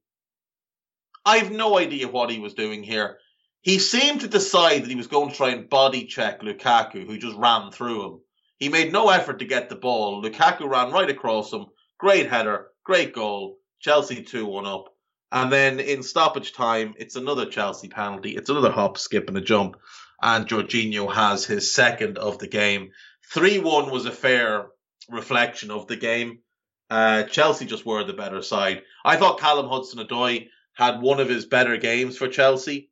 I 1.25 1.39
have 1.39 1.51
no 1.51 1.79
idea 1.79 2.09
what 2.09 2.31
he 2.31 2.39
was 2.39 2.55
doing 2.55 2.83
here. 2.83 3.19
He 3.63 3.79
seemed 3.79 4.23
to 4.23 4.29
decide 4.29 4.83
that 4.83 4.91
he 4.91 4.97
was 4.97 5.07
going 5.07 5.31
to 5.31 5.37
try 5.37 5.51
and 5.51 5.69
body 5.69 6.07
check 6.07 6.41
Lukaku, 6.41 7.07
who 7.07 7.19
just 7.19 7.37
ran 7.37 7.71
through 7.71 8.07
him. 8.07 8.21
He 8.59 8.69
made 8.69 8.93
no 8.93 9.11
effort 9.11 9.39
to 9.41 9.45
get 9.45 9.69
the 9.69 9.77
ball. 9.77 10.23
Lukaku 10.23 10.69
ran 10.69 10.93
right 10.93 11.11
across 11.11 11.53
him. 11.53 11.67
Great 11.99 12.31
header, 12.31 12.69
great 12.85 13.13
goal. 13.13 13.59
Chelsea 13.81 14.23
2 14.23 14.47
1 14.47 14.67
up. 14.67 14.95
And 15.33 15.53
then 15.53 15.79
in 15.79 16.03
stoppage 16.03 16.53
time, 16.53 16.95
it's 16.99 17.17
another 17.17 17.47
Chelsea 17.47 17.89
penalty. 17.89 18.37
It's 18.37 18.51
another 18.51 18.71
hop, 18.71 18.99
skip, 18.99 19.29
and 19.29 19.37
a 19.37 19.41
jump. 19.41 19.77
And 20.23 20.47
Jorginho 20.47 21.13
has 21.13 21.45
his 21.45 21.73
second 21.73 22.19
of 22.19 22.39
the 22.39 22.49
game. 22.49 22.93
3 23.33 23.59
1 23.59 23.91
was 23.91 24.07
a 24.07 24.13
fair 24.13 24.69
reflection 25.09 25.71
of 25.71 25.87
the 25.87 25.97
game. 25.97 26.41
Uh, 26.89 27.23
Chelsea 27.25 27.67
just 27.67 27.87
were 27.87 28.05
the 28.05 28.13
better 28.13 28.43
side. 28.43 28.83
I 29.05 29.17
thought 29.17 29.39
Callum 29.39 29.69
Hudson-Odoi 29.69 30.49
had 30.75 31.01
one 31.01 31.21
of 31.21 31.29
his 31.29 31.47
better 31.47 31.77
games 31.77 32.17
for 32.17 32.29
Chelsea. 32.29 32.91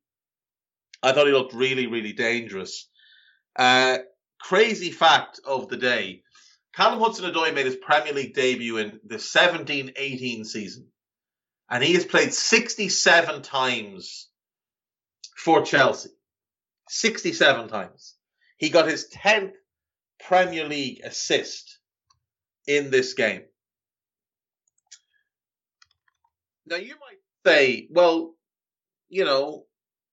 I 1.02 1.12
thought 1.12 1.26
he 1.26 1.32
looked 1.32 1.54
really, 1.54 1.86
really 1.86 2.12
dangerous. 2.12 2.88
Uh, 3.56 3.98
crazy 4.40 4.90
fact 4.90 5.40
of 5.44 5.68
the 5.68 5.76
day. 5.76 6.22
Callum 6.74 7.00
Hudson-Odoi 7.00 7.54
made 7.54 7.66
his 7.66 7.76
Premier 7.76 8.12
League 8.12 8.34
debut 8.34 8.76
in 8.78 9.00
the 9.04 9.16
17-18 9.16 10.46
season. 10.46 10.86
And 11.70 11.82
he 11.82 11.94
has 11.94 12.04
played 12.04 12.32
67 12.32 13.42
times 13.42 14.28
for 15.36 15.62
Chelsea. 15.62 16.10
67 16.88 17.68
times. 17.68 18.14
He 18.56 18.70
got 18.70 18.88
his 18.88 19.08
10th 19.14 19.52
Premier 20.20 20.66
League 20.66 21.00
assist 21.04 21.78
in 22.66 22.90
this 22.90 23.14
game. 23.14 23.42
Now 26.66 26.76
you 26.76 26.94
might 27.00 27.17
say, 27.46 27.88
well, 27.90 28.34
you 29.08 29.24
know, 29.24 29.64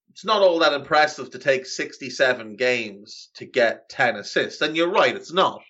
it's 0.09 0.25
not 0.25 0.41
all 0.41 0.59
that 0.59 0.73
impressive 0.73 1.31
to 1.31 1.39
take 1.39 1.65
67 1.65 2.55
games 2.55 3.29
to 3.35 3.45
get 3.45 3.89
10 3.89 4.15
assists. 4.15 4.61
And 4.61 4.75
you're 4.75 4.91
right, 4.91 5.15
it's 5.15 5.33
not. 5.33 5.61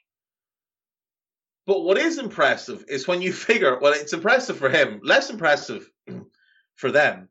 But 1.66 1.82
what 1.82 1.98
is 1.98 2.20
impressive 2.20 2.86
is 2.88 3.08
when 3.08 3.22
you 3.22 3.34
figure, 3.50 3.80
well, 3.80 3.94
it's 3.94 4.14
impressive 4.14 4.58
for 4.58 4.70
him, 4.70 5.00
less 5.04 5.30
impressive 5.30 5.90
for 6.76 6.92
them. 6.92 7.30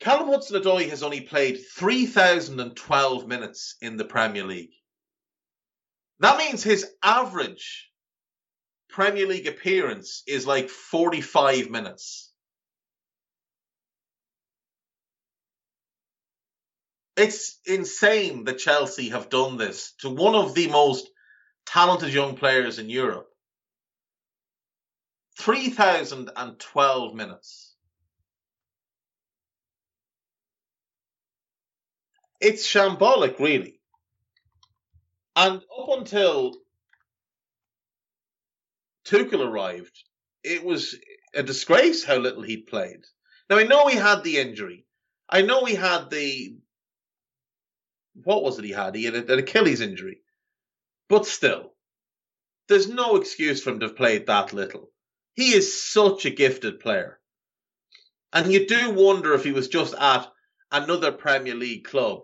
Callum 0.00 0.28
Hudson 0.28 0.60
Odoi 0.60 0.90
has 0.90 1.02
only 1.02 1.20
played 1.20 1.60
3,012 1.76 3.28
minutes 3.28 3.76
in 3.80 3.96
the 3.96 4.04
Premier 4.04 4.44
League. 4.44 4.74
That 6.18 6.36
means 6.36 6.62
his 6.62 6.86
average 7.02 7.90
Premier 8.88 9.26
League 9.26 9.46
appearance 9.46 10.22
is 10.26 10.46
like 10.46 10.68
45 10.68 11.70
minutes. 11.70 12.32
It's 17.16 17.60
insane 17.64 18.44
that 18.44 18.58
Chelsea 18.58 19.10
have 19.10 19.30
done 19.30 19.56
this 19.56 19.92
to 20.00 20.10
one 20.10 20.34
of 20.34 20.54
the 20.54 20.68
most 20.68 21.08
talented 21.66 22.12
young 22.12 22.36
players 22.36 22.78
in 22.78 22.90
Europe. 22.90 23.28
3,012 25.38 27.14
minutes. 27.14 27.74
It's 32.40 32.66
shambolic, 32.66 33.38
really. 33.38 33.80
And 35.36 35.56
up 35.56 35.98
until 35.98 36.54
Tuchel 39.04 39.46
arrived, 39.46 39.98
it 40.42 40.64
was 40.64 40.96
a 41.34 41.42
disgrace 41.42 42.04
how 42.04 42.16
little 42.16 42.42
he'd 42.42 42.66
played. 42.66 43.04
Now, 43.48 43.58
I 43.58 43.64
know 43.64 43.88
he 43.88 43.96
had 43.96 44.22
the 44.22 44.38
injury. 44.38 44.84
I 45.28 45.42
know 45.42 45.64
he 45.64 45.74
had 45.74 46.10
the. 46.10 46.56
What 48.22 48.42
was 48.42 48.58
it 48.58 48.64
he 48.64 48.70
had? 48.70 48.94
He 48.94 49.04
had 49.04 49.14
an 49.14 49.38
Achilles 49.38 49.80
injury. 49.80 50.20
But 51.08 51.26
still, 51.26 51.74
there's 52.68 52.88
no 52.88 53.16
excuse 53.16 53.62
for 53.62 53.70
him 53.70 53.80
to 53.80 53.86
have 53.86 53.96
played 53.96 54.26
that 54.26 54.52
little. 54.52 54.90
He 55.34 55.52
is 55.52 55.82
such 55.82 56.24
a 56.24 56.30
gifted 56.30 56.80
player. 56.80 57.20
And 58.32 58.52
you 58.52 58.66
do 58.66 58.90
wonder 58.90 59.34
if 59.34 59.44
he 59.44 59.52
was 59.52 59.68
just 59.68 59.94
at 59.94 60.30
another 60.70 61.12
Premier 61.12 61.54
League 61.54 61.84
club, 61.84 62.22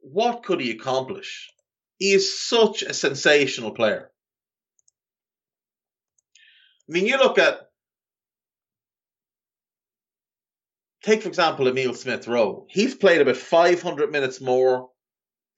what 0.00 0.42
could 0.42 0.60
he 0.60 0.70
accomplish? 0.70 1.50
He 1.98 2.12
is 2.12 2.40
such 2.40 2.82
a 2.82 2.94
sensational 2.94 3.72
player. 3.72 4.10
I 6.88 6.92
mean, 6.92 7.06
you 7.06 7.18
look 7.18 7.38
at, 7.38 7.69
take 11.02 11.22
for 11.22 11.28
example, 11.28 11.68
Emil 11.68 11.94
Smith 11.94 12.28
Rowe. 12.28 12.66
He's 12.68 12.94
played 12.94 13.20
about 13.20 13.36
500 13.36 14.10
minutes 14.10 14.40
more 14.40 14.90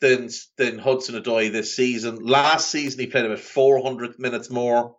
than 0.01 0.29
than 0.57 0.79
Hudson 0.79 1.21
Odoi 1.21 1.51
this 1.51 1.75
season. 1.75 2.25
Last 2.25 2.71
season 2.71 3.01
he 3.01 3.07
played 3.07 3.25
about 3.25 3.41
400 3.41 4.19
minutes 4.19 4.51
more. 4.51 4.97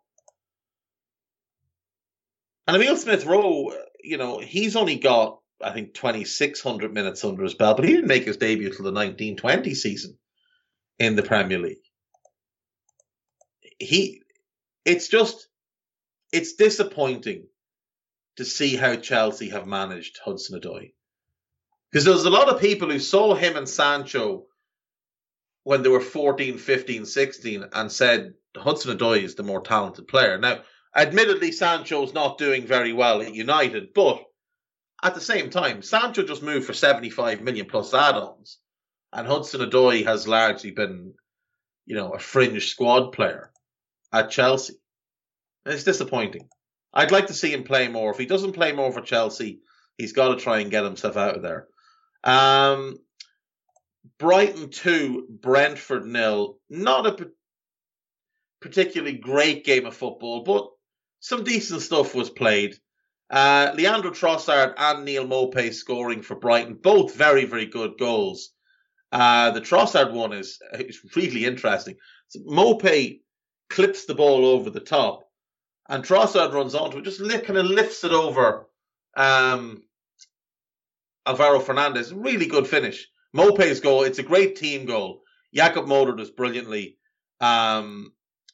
And 2.67 2.75
Emil 2.75 2.95
Smith 2.95 3.25
Rowe, 3.25 3.73
you 4.03 4.17
know, 4.17 4.39
he's 4.39 4.75
only 4.75 4.97
got 4.97 5.39
I 5.63 5.71
think 5.71 5.93
2600 5.93 6.93
minutes 6.93 7.23
under 7.23 7.43
his 7.43 7.53
belt, 7.53 7.77
but 7.77 7.85
he 7.85 7.93
didn't 7.93 8.07
make 8.07 8.25
his 8.25 8.37
debut 8.37 8.69
till 8.69 8.83
the 8.83 8.91
1920 8.91 9.73
season 9.73 10.17
in 10.99 11.15
the 11.15 11.23
Premier 11.23 11.59
League. 11.59 11.77
He, 13.79 14.21
it's 14.85 15.07
just, 15.07 15.47
it's 16.31 16.53
disappointing 16.53 17.47
to 18.37 18.45
see 18.45 18.75
how 18.75 18.95
Chelsea 18.95 19.49
have 19.49 19.67
managed 19.67 20.19
Hudson 20.23 20.59
Odoi. 20.59 20.93
Because 21.91 22.05
there's 22.05 22.25
a 22.25 22.29
lot 22.29 22.49
of 22.49 22.61
people 22.61 22.89
who 22.89 22.99
saw 22.99 23.35
him 23.35 23.55
and 23.55 23.69
Sancho 23.69 24.45
when 25.63 25.83
they 25.83 25.89
were 25.89 26.01
14, 26.01 26.57
15, 26.57 27.05
16 27.05 27.65
and 27.71 27.91
said 27.91 28.33
Hudson 28.55 28.97
Odoi 28.97 29.23
is 29.23 29.35
the 29.35 29.43
more 29.43 29.61
talented 29.61 30.07
player. 30.07 30.37
Now, 30.37 30.61
admittedly, 30.95 31.51
Sancho's 31.51 32.13
not 32.13 32.37
doing 32.37 32.65
very 32.65 32.93
well 32.93 33.21
at 33.21 33.33
United, 33.33 33.93
but 33.93 34.23
at 35.03 35.15
the 35.15 35.21
same 35.21 35.49
time, 35.49 35.81
Sancho 35.81 36.23
just 36.23 36.41
moved 36.41 36.65
for 36.65 36.73
75 36.73 37.41
million 37.41 37.65
plus 37.65 37.93
add-ons, 37.93 38.59
and 39.11 39.27
Hudson 39.27 39.61
Odoi 39.61 40.05
has 40.05 40.27
largely 40.27 40.71
been, 40.71 41.13
you 41.85 41.95
know, 41.95 42.11
a 42.11 42.19
fringe 42.19 42.69
squad 42.69 43.11
player 43.11 43.51
at 44.11 44.31
Chelsea. 44.31 44.75
And 45.65 45.73
it's 45.73 45.83
disappointing. 45.83 46.47
I'd 46.93 47.11
like 47.11 47.27
to 47.27 47.33
see 47.33 47.51
him 47.51 47.63
play 47.63 47.87
more. 47.87 48.11
If 48.11 48.17
he 48.17 48.25
doesn't 48.25 48.53
play 48.53 48.71
more 48.71 48.91
for 48.91 49.01
Chelsea, 49.01 49.61
he's 49.97 50.13
got 50.13 50.29
to 50.29 50.41
try 50.41 50.59
and 50.59 50.71
get 50.71 50.83
himself 50.83 51.17
out 51.17 51.35
of 51.35 51.41
there. 51.41 51.67
Um, 52.23 52.99
Brighton 54.19 54.69
2, 54.69 55.27
Brentford 55.41 56.05
nil. 56.05 56.59
Not 56.69 57.07
a 57.07 57.29
particularly 58.61 59.17
great 59.17 59.65
game 59.65 59.85
of 59.85 59.95
football, 59.95 60.43
but 60.43 60.69
some 61.19 61.43
decent 61.43 61.81
stuff 61.81 62.13
was 62.13 62.29
played. 62.29 62.75
Uh, 63.29 63.71
Leandro 63.75 64.11
Trossard 64.11 64.73
and 64.77 65.05
Neal 65.05 65.25
Maupay 65.25 65.73
scoring 65.73 66.21
for 66.21 66.35
Brighton, 66.35 66.75
both 66.75 67.15
very, 67.15 67.45
very 67.45 67.65
good 67.65 67.97
goals. 67.97 68.51
Uh, 69.11 69.51
the 69.51 69.61
Trossard 69.61 70.11
one 70.11 70.33
is, 70.33 70.59
is 70.73 71.01
really 71.15 71.45
interesting. 71.45 71.95
So 72.27 72.77
clips 73.69 74.05
the 74.05 74.15
ball 74.15 74.45
over 74.45 74.69
the 74.69 74.79
top, 74.79 75.23
and 75.89 76.03
Trossard 76.03 76.53
runs 76.53 76.75
onto 76.75 76.97
it, 76.97 77.03
just 77.03 77.19
kind 77.19 77.57
of 77.57 77.65
lifts 77.65 78.03
it 78.03 78.11
over 78.11 78.67
um, 79.15 79.83
Alvaro 81.25 81.59
Fernandez. 81.59 82.13
Really 82.13 82.45
good 82.45 82.67
finish. 82.67 83.07
Maupay's 83.35 83.79
goal, 83.79 84.03
it's 84.03 84.19
a 84.19 84.23
great 84.23 84.55
team 84.55 84.85
goal. 84.85 85.21
Jakub 85.55 85.87
Moder 85.87 86.15
does 86.15 86.31
brilliantly, 86.31 86.97
um, 87.41 88.13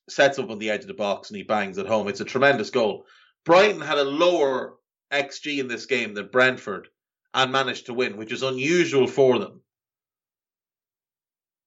sets 0.09 0.39
up 0.39 0.49
on 0.49 0.59
the 0.59 0.69
edge 0.69 0.81
of 0.81 0.87
the 0.87 0.93
box 0.93 1.29
and 1.29 1.37
he 1.37 1.43
bangs 1.43 1.77
it 1.77 1.85
home. 1.87 2.07
It's 2.07 2.21
a 2.21 2.25
tremendous 2.25 2.69
goal. 2.69 3.05
Brighton 3.45 3.81
had 3.81 3.97
a 3.97 4.03
lower 4.03 4.75
XG 5.11 5.59
in 5.59 5.67
this 5.67 5.85
game 5.85 6.13
than 6.13 6.27
Brentford 6.27 6.87
and 7.33 7.51
managed 7.51 7.87
to 7.87 7.93
win, 7.93 8.17
which 8.17 8.31
is 8.31 8.43
unusual 8.43 9.07
for 9.07 9.39
them. 9.39 9.61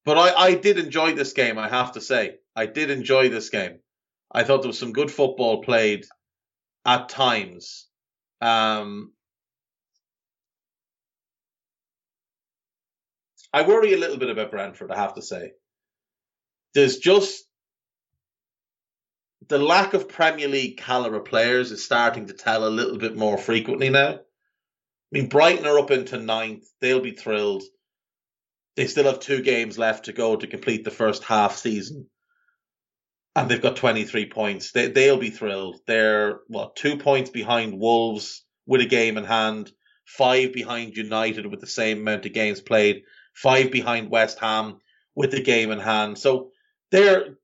But 0.04 0.18
I, 0.18 0.34
I 0.34 0.54
did 0.54 0.78
enjoy 0.78 1.12
this 1.12 1.32
game, 1.32 1.58
I 1.58 1.68
have 1.68 1.92
to 1.92 2.00
say. 2.00 2.38
I 2.56 2.66
did 2.66 2.90
enjoy 2.90 3.28
this 3.28 3.50
game. 3.50 3.78
I 4.32 4.44
thought 4.44 4.62
there 4.62 4.68
was 4.68 4.78
some 4.78 4.92
good 4.92 5.10
football 5.10 5.62
played 5.62 6.06
at 6.86 7.08
times. 7.10 7.86
Um, 8.40 9.12
I 13.52 13.62
worry 13.62 13.92
a 13.92 13.98
little 13.98 14.16
bit 14.16 14.30
about 14.30 14.50
Brentford, 14.50 14.90
I 14.90 14.96
have 14.96 15.14
to 15.14 15.22
say. 15.22 15.52
There's 16.74 16.96
just 16.96 17.44
the 19.48 19.58
lack 19.58 19.92
of 19.92 20.08
Premier 20.08 20.48
League 20.48 20.78
caliber 20.78 21.20
players 21.20 21.70
is 21.70 21.84
starting 21.84 22.26
to 22.26 22.32
tell 22.32 22.66
a 22.66 22.70
little 22.70 22.96
bit 22.96 23.14
more 23.14 23.36
frequently 23.36 23.90
now. 23.90 24.14
I 24.14 24.18
mean, 25.10 25.28
Brighton 25.28 25.66
are 25.66 25.78
up 25.78 25.90
into 25.90 26.16
ninth. 26.18 26.64
They'll 26.80 27.00
be 27.00 27.10
thrilled. 27.10 27.62
They 28.76 28.86
still 28.86 29.04
have 29.04 29.20
two 29.20 29.42
games 29.42 29.76
left 29.76 30.06
to 30.06 30.14
go 30.14 30.36
to 30.36 30.46
complete 30.46 30.84
the 30.84 30.90
first 30.90 31.22
half 31.24 31.56
season. 31.56 32.08
And 33.34 33.50
they've 33.50 33.62
got 33.62 33.76
23 33.76 34.26
points. 34.26 34.72
They, 34.72 34.88
they'll 34.88 35.16
be 35.16 35.30
thrilled. 35.30 35.80
They're, 35.86 36.40
what, 36.48 36.76
two 36.76 36.98
points 36.98 37.30
behind 37.30 37.78
Wolves 37.78 38.44
with 38.66 38.82
a 38.82 38.86
game 38.86 39.16
in 39.16 39.24
hand, 39.24 39.70
five 40.04 40.52
behind 40.52 40.96
United 40.96 41.46
with 41.46 41.60
the 41.60 41.66
same 41.66 42.00
amount 42.00 42.26
of 42.26 42.34
games 42.34 42.60
played, 42.60 43.04
five 43.32 43.70
behind 43.70 44.10
West 44.10 44.38
Ham 44.40 44.80
with 45.14 45.30
the 45.30 45.42
game 45.42 45.70
in 45.70 45.80
hand. 45.80 46.18
So 46.18 46.50
they're 46.90 47.36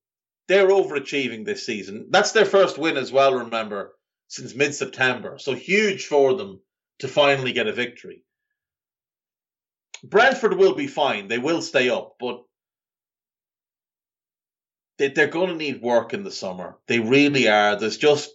they're 0.47 0.69
overachieving 0.69 1.45
this 1.45 1.65
season. 1.65 2.07
That's 2.11 2.33
their 2.33 2.47
first 2.47 2.79
win 2.79 2.97
as 2.97 3.13
well, 3.13 3.35
remember, 3.35 3.95
since 4.29 4.55
mid 4.55 4.75
September. 4.75 5.39
So 5.39 5.55
huge 5.55 6.07
for 6.07 6.35
them 6.35 6.61
to 7.01 7.09
finally 7.09 7.53
get 7.53 7.67
a 7.67 7.73
victory. 7.73 8.25
Brentford 10.03 10.57
will 10.57 10.75
be 10.75 10.87
fine. 10.87 11.29
They 11.29 11.39
will 11.39 11.61
stay 11.61 11.91
up, 11.91 12.17
but 12.19 12.43
they, 14.99 15.09
they're 15.09 15.29
going 15.29 15.49
to 15.49 15.57
need 15.57 15.81
work 15.81 16.13
in 16.13 16.25
the 16.25 16.31
summer. 16.31 16.77
They 16.87 17.01
really 17.01 17.49
are. 17.49 17.77
There's 17.77 17.99
just 17.99 18.31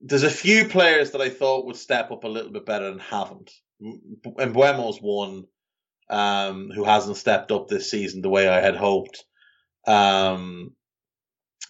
there's 0.00 0.24
a 0.24 0.30
few 0.30 0.66
players 0.66 1.12
that 1.12 1.20
I 1.20 1.28
thought 1.28 1.66
would 1.66 1.76
step 1.76 2.10
up 2.10 2.24
a 2.24 2.28
little 2.28 2.50
bit 2.50 2.66
better 2.66 2.88
and 2.88 3.00
haven't. 3.00 3.52
Mbeumo's 3.80 4.98
one 4.98 5.44
um, 6.10 6.70
who 6.74 6.84
hasn't 6.84 7.16
stepped 7.16 7.52
up 7.52 7.68
this 7.68 7.90
season 7.90 8.20
the 8.20 8.28
way 8.28 8.48
I 8.48 8.60
had 8.60 8.76
hoped. 8.76 9.24
Um, 9.86 10.72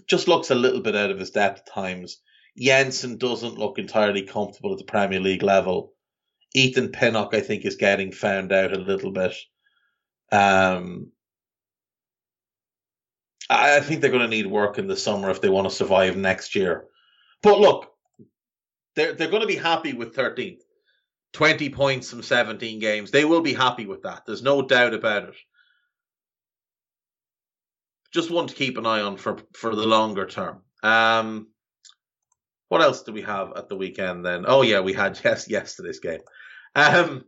just 0.07 0.29
looks 0.29 0.51
a 0.51 0.55
little 0.55 0.81
bit 0.81 0.97
out 0.97 1.11
of 1.11 1.19
his 1.19 1.31
depth 1.31 1.61
at 1.61 1.73
times. 1.73 2.21
Jensen 2.59 3.19
doesn't 3.19 3.59
look 3.59 3.79
entirely 3.79 4.23
comfortable 4.23 4.73
at 4.73 4.79
the 4.79 4.85
Premier 4.85 5.21
League 5.21 5.43
level. 5.43 5.93
Ethan 6.55 6.91
Pinnock, 6.91 7.35
I 7.35 7.41
think, 7.41 7.65
is 7.65 7.77
getting 7.77 8.13
found 8.13 8.53
out 8.53 8.73
a 8.73 8.81
little 8.81 9.11
bit. 9.11 9.35
Um, 10.31 11.13
I 13.51 13.81
think 13.81 14.01
they're 14.01 14.11
going 14.11 14.23
to 14.23 14.29
need 14.29 14.47
work 14.47 14.79
in 14.79 14.87
the 14.87 14.97
summer 14.97 15.31
if 15.31 15.41
they 15.41 15.49
want 15.49 15.69
to 15.69 15.75
survive 15.75 16.17
next 16.17 16.55
year. 16.55 16.85
But 17.43 17.61
look, 17.61 17.89
They're 18.95 19.15
they're 19.15 19.31
going 19.31 19.43
to 19.43 19.49
be 19.49 19.57
happy 19.57 19.93
with 19.95 20.15
13th. 20.15 20.61
20 21.33 21.71
points 21.71 22.11
from 22.11 22.23
17 22.23 22.79
games. 22.79 23.11
They 23.11 23.25
will 23.25 23.41
be 23.41 23.55
happy 23.55 23.87
with 23.87 24.03
that. 24.03 24.25
There's 24.27 24.43
no 24.43 24.61
doubt 24.63 24.93
about 24.95 25.25
it. 25.31 25.35
Just 28.13 28.31
one 28.31 28.47
to 28.47 28.55
keep 28.55 28.77
an 28.77 28.87
eye 28.87 29.01
on 29.01 29.17
for 29.17 29.39
for 29.55 29.75
the 29.75 29.87
longer 29.87 30.27
term. 30.27 30.61
Um, 30.83 31.49
what 32.69 32.83
else 32.83 33.03
do 33.03 33.13
we 33.13 33.23
have 33.23 33.53
at 33.57 33.69
the 33.69 33.77
weekend 33.77 34.25
then? 34.25 34.45
Oh 34.47 34.63
yeah, 34.63 34.81
we 34.81 34.93
had 34.93 35.19
yes 35.25 35.49
yesterday's 35.49 36.01
game. 36.01 36.21
Um, 36.75 37.25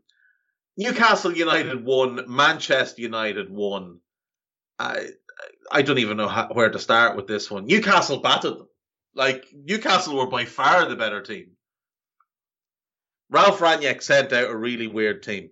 Newcastle 0.76 1.32
United 1.32 1.84
won. 1.84 2.24
Manchester 2.28 3.00
United 3.00 3.48
won. 3.50 4.00
I 4.78 5.08
I 5.70 5.82
don't 5.82 5.98
even 5.98 6.16
know 6.16 6.28
how, 6.28 6.48
where 6.48 6.70
to 6.70 6.78
start 6.78 7.16
with 7.16 7.26
this 7.26 7.50
one. 7.50 7.66
Newcastle 7.66 8.20
battered 8.20 8.58
them. 8.58 8.68
Like 9.14 9.44
Newcastle 9.52 10.16
were 10.16 10.26
by 10.26 10.44
far 10.44 10.86
the 10.86 10.96
better 10.96 11.22
team. 11.22 11.52
Ralf 13.30 13.58
Rangnick 13.58 14.02
sent 14.02 14.32
out 14.32 14.50
a 14.50 14.56
really 14.56 14.86
weird 14.86 15.22
team. 15.22 15.50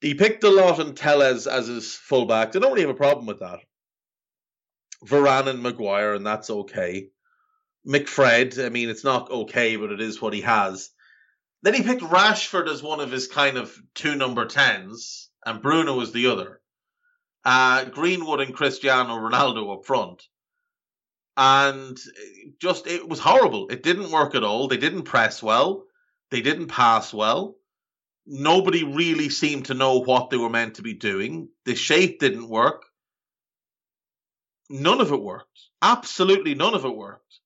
He 0.00 0.14
picked 0.14 0.42
Dalot 0.42 0.96
Telles 0.96 1.46
as 1.46 1.66
his 1.66 1.94
fullback. 1.94 2.54
I 2.54 2.58
don't 2.58 2.72
really 2.72 2.82
have 2.82 2.90
a 2.90 2.94
problem 2.94 3.26
with 3.26 3.40
that. 3.40 3.60
Varane 5.04 5.48
and 5.48 5.62
Maguire, 5.62 6.14
and 6.14 6.26
that's 6.26 6.50
okay. 6.50 7.08
McFred, 7.86 8.64
I 8.64 8.68
mean, 8.68 8.88
it's 8.88 9.04
not 9.04 9.30
okay, 9.30 9.76
but 9.76 9.92
it 9.92 10.00
is 10.00 10.20
what 10.20 10.32
he 10.32 10.40
has. 10.42 10.90
Then 11.62 11.74
he 11.74 11.82
picked 11.82 12.02
Rashford 12.02 12.68
as 12.68 12.82
one 12.82 13.00
of 13.00 13.10
his 13.10 13.26
kind 13.26 13.56
of 13.56 13.74
two 13.94 14.14
number 14.14 14.46
tens, 14.46 15.30
and 15.44 15.62
Bruno 15.62 15.96
was 15.96 16.12
the 16.12 16.26
other. 16.26 16.60
Uh, 17.44 17.84
Greenwood 17.84 18.40
and 18.40 18.54
Cristiano 18.54 19.16
Ronaldo 19.16 19.74
up 19.74 19.84
front. 19.84 20.22
And 21.36 21.98
just, 22.60 22.86
it 22.86 23.08
was 23.08 23.18
horrible. 23.18 23.68
It 23.68 23.82
didn't 23.82 24.10
work 24.10 24.34
at 24.34 24.44
all. 24.44 24.68
They 24.68 24.76
didn't 24.76 25.02
press 25.02 25.42
well. 25.42 25.84
They 26.30 26.40
didn't 26.40 26.68
pass 26.68 27.12
well. 27.12 27.56
Nobody 28.26 28.84
really 28.84 29.28
seemed 29.28 29.66
to 29.66 29.74
know 29.74 29.98
what 29.98 30.30
they 30.30 30.36
were 30.36 30.48
meant 30.48 30.76
to 30.76 30.82
be 30.82 30.94
doing. 30.94 31.48
The 31.66 31.74
shape 31.74 32.20
didn't 32.20 32.48
work. 32.48 32.84
None 34.70 35.00
of 35.00 35.12
it 35.12 35.20
worked. 35.20 35.60
Absolutely 35.82 36.54
none 36.54 36.74
of 36.74 36.84
it 36.84 36.96
worked. 36.96 37.40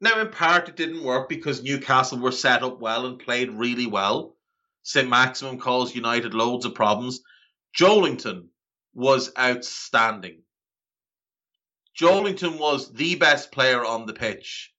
Now, 0.00 0.20
in 0.20 0.28
part, 0.28 0.68
it 0.68 0.76
didn't 0.76 1.02
work 1.02 1.28
because 1.28 1.62
Newcastle 1.62 2.18
were 2.18 2.32
set 2.32 2.62
up 2.62 2.80
well 2.80 3.06
and 3.06 3.18
played 3.18 3.50
really 3.50 3.86
well. 3.86 4.36
St. 4.82 5.08
Maximin 5.08 5.58
caused 5.58 5.94
United 5.94 6.32
loads 6.32 6.64
of 6.64 6.74
problems. 6.74 7.20
Joelinton 7.76 8.46
was 8.94 9.32
outstanding. 9.38 10.42
Joelinton 11.98 12.58
was 12.58 12.92
the 12.92 13.16
best 13.16 13.52
player 13.52 13.84
on 13.84 14.06
the 14.06 14.12
pitch. 14.12 14.72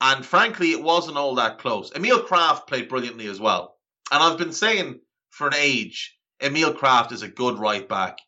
And 0.00 0.24
frankly, 0.24 0.72
it 0.72 0.82
wasn't 0.82 1.16
all 1.16 1.36
that 1.36 1.58
close. 1.58 1.92
Emil 1.94 2.24
Krafth 2.24 2.66
played 2.66 2.88
brilliantly 2.88 3.26
as 3.28 3.40
well. 3.40 3.78
And 4.10 4.22
I've 4.22 4.38
been 4.38 4.52
saying 4.52 5.00
for 5.30 5.46
an 5.46 5.54
age, 5.56 6.16
Emil 6.40 6.74
Krafth 6.74 7.12
is 7.12 7.22
a 7.22 7.28
good 7.28 7.58
right 7.58 7.88
back. 7.88 8.18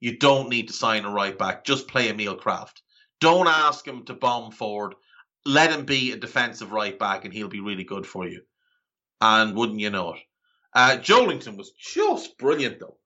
You 0.00 0.18
don't 0.18 0.48
need 0.48 0.68
to 0.68 0.74
sign 0.74 1.04
a 1.04 1.10
right 1.10 1.38
back. 1.38 1.64
Just 1.64 1.86
play 1.86 2.08
Emil 2.08 2.36
Krafth. 2.36 2.74
Don't 3.20 3.46
ask 3.46 3.86
him 3.86 4.04
to 4.06 4.14
bomb 4.14 4.50
forward. 4.50 4.94
Let 5.46 5.70
him 5.70 5.84
be 5.84 6.10
a 6.10 6.16
defensive 6.16 6.72
right 6.72 6.98
back 6.98 7.24
and 7.24 7.32
he'll 7.32 7.48
be 7.48 7.60
really 7.60 7.84
good 7.84 8.06
for 8.06 8.26
you. 8.26 8.42
And 9.20 9.56
wouldn't 9.56 9.78
you 9.78 9.90
know 9.90 10.14
it? 10.14 10.20
Uh, 10.74 10.96
Joelinton 10.98 11.56
was 11.56 11.70
just 11.72 12.36
brilliant 12.38 12.80
though. 12.80 12.98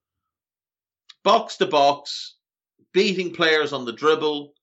Box 1.26 1.56
to 1.56 1.66
box, 1.66 2.36
beating 2.92 3.34
players 3.34 3.72
on 3.72 3.84
the 3.84 3.92
dribble, 3.92 4.54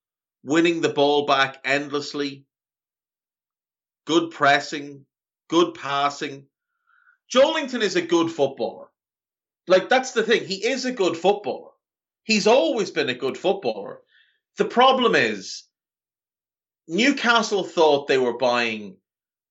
winning 0.46 0.80
the 0.80 0.88
ball 0.88 1.26
back 1.26 1.58
endlessly, 1.66 2.46
good 4.06 4.32
pressing, 4.32 5.06
good 5.50 5.74
passing. 5.74 6.46
Joelinton 7.30 7.82
is 7.82 7.98
a 7.98 8.02
good 8.02 8.32
footballer. 8.32 8.88
Like, 9.68 9.90
that's 9.90 10.12
the 10.12 10.24
thing. 10.24 10.46
He 10.46 10.66
is 10.66 10.86
a 10.86 10.94
good 10.94 11.18
footballer. 11.18 11.72
He's 12.24 12.48
always 12.48 12.92
been 12.92 13.10
a 13.10 13.14
good 13.14 13.38
footballer. 13.38 14.00
The 14.58 14.64
problem 14.64 15.16
is, 15.16 15.64
Newcastle 16.88 17.66
thought 17.66 18.08
they 18.08 18.18
were 18.18 18.38
buying 18.38 18.96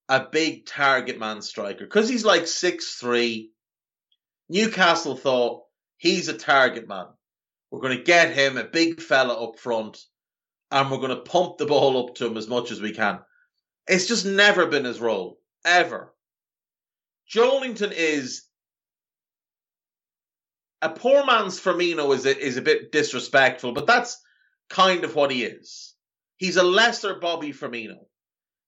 a 0.08 0.24
big 0.32 0.64
target 0.64 1.18
man 1.18 1.42
striker 1.42 1.84
because 1.84 2.08
he's 2.08 2.24
like 2.24 2.46
six 2.46 2.94
three. 2.94 3.50
Newcastle 4.48 5.14
thought 5.14 5.64
he's 6.02 6.28
a 6.28 6.36
target 6.36 6.88
man. 6.88 7.06
We're 7.70 7.80
going 7.80 7.96
to 7.96 8.02
get 8.02 8.34
him 8.34 8.58
a 8.58 8.64
big 8.64 9.00
fella 9.00 9.34
up 9.34 9.56
front 9.56 10.04
and 10.72 10.90
we're 10.90 10.98
going 10.98 11.10
to 11.10 11.22
pump 11.22 11.58
the 11.58 11.66
ball 11.66 12.04
up 12.04 12.16
to 12.16 12.26
him 12.26 12.36
as 12.36 12.48
much 12.48 12.72
as 12.72 12.80
we 12.80 12.90
can. 12.90 13.20
It's 13.86 14.08
just 14.08 14.26
never 14.26 14.66
been 14.66 14.84
his 14.84 15.00
role, 15.00 15.38
ever. 15.64 16.12
Joelinton 17.32 17.92
is 17.96 18.42
a 20.82 20.90
poor 20.90 21.24
man's 21.24 21.60
Firmino 21.60 22.12
is 22.12 22.26
a, 22.26 22.36
is 22.36 22.56
a 22.56 22.62
bit 22.62 22.90
disrespectful, 22.90 23.70
but 23.72 23.86
that's 23.86 24.20
kind 24.68 25.04
of 25.04 25.14
what 25.14 25.30
he 25.30 25.44
is. 25.44 25.94
He's 26.36 26.56
a 26.56 26.64
lesser 26.64 27.14
Bobby 27.20 27.52
Firmino. 27.52 28.06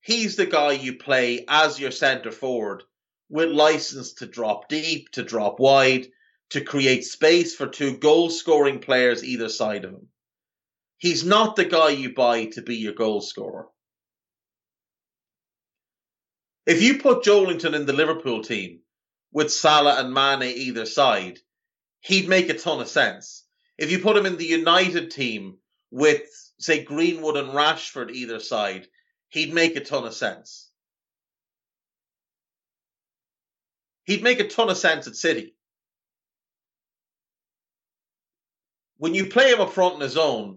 He's 0.01 0.37
the 0.37 0.47
guy 0.47 0.73
you 0.73 0.99
play 0.99 1.45
as 1.49 1.81
your 1.81 1.91
centre 1.91 2.31
forward 2.31 2.85
with 3.29 3.49
license 3.49 4.13
to 4.15 4.27
drop 4.27 4.69
deep, 4.69 5.11
to 5.13 5.25
drop 5.25 5.59
wide, 5.59 6.07
to 6.55 6.61
create 6.61 7.05
space 7.05 7.53
for 7.53 7.67
two 7.67 7.97
goal 7.97 8.31
scoring 8.31 8.79
players 8.79 9.25
either 9.25 9.49
side 9.49 9.85
of 9.85 9.91
him. 9.91 10.07
He's 10.99 11.25
not 11.25 11.57
the 11.57 11.65
guy 11.65 11.89
you 11.89 12.15
buy 12.15 12.45
to 12.53 12.63
be 12.63 12.77
your 12.77 12.93
goal 12.93 13.21
scorer. 13.21 13.67
If 16.65 16.81
you 16.81 16.99
put 16.99 17.25
Joelinton 17.25 17.75
in 17.75 17.87
the 17.87 17.93
Liverpool 17.93 18.45
team 18.45 18.83
with 19.33 19.53
Salah 19.53 19.99
and 19.99 20.15
Mane 20.15 20.45
either 20.45 20.87
side, 20.87 21.41
he'd 22.03 22.29
make 22.29 22.49
a 22.49 22.55
ton 22.57 22.81
of 22.81 22.87
sense. 22.87 23.45
If 23.77 23.91
you 23.91 23.99
put 23.99 24.17
him 24.17 24.25
in 24.25 24.37
the 24.37 24.47
United 24.47 25.11
team 25.11 25.57
with, 25.91 26.23
say, 26.61 26.85
Greenwood 26.85 27.37
and 27.37 27.49
Rashford 27.49 28.13
either 28.13 28.39
side, 28.39 28.87
he'd 29.29 29.53
make 29.53 29.75
a 29.75 29.81
ton 29.81 30.07
of 30.07 30.15
sense. 30.15 30.71
He'd 34.05 34.23
make 34.23 34.39
a 34.39 34.47
ton 34.47 34.71
of 34.71 34.77
sense 34.77 35.09
at 35.09 35.17
City. 35.17 35.57
When 39.05 39.13
you 39.13 39.27
play 39.27 39.53
him 39.53 39.61
up 39.61 39.75
front 39.75 39.97
in 39.97 40.01
his 40.01 40.17
own, 40.17 40.57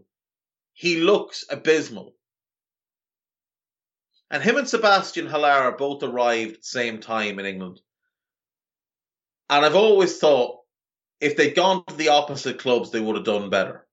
he 0.72 1.02
looks 1.02 1.44
abysmal. 1.50 2.16
And 4.32 4.42
him 4.42 4.56
and 4.56 4.70
Sebastian 4.70 5.28
Haller 5.28 5.74
both 5.74 6.02
arrived 6.02 6.52
at 6.54 6.58
the 6.60 6.64
same 6.64 7.02
time 7.02 7.40
in 7.40 7.46
England. 7.46 7.82
And 9.50 9.66
I've 9.66 9.76
always 9.76 10.18
thought 10.18 10.62
if 11.20 11.36
they'd 11.36 11.58
gone 11.58 11.84
to 11.88 11.96
the 11.96 12.08
opposite 12.08 12.58
clubs, 12.58 12.90
they 12.90 13.02
would 13.02 13.18
have 13.18 13.26
done 13.26 13.50
better. 13.50 13.86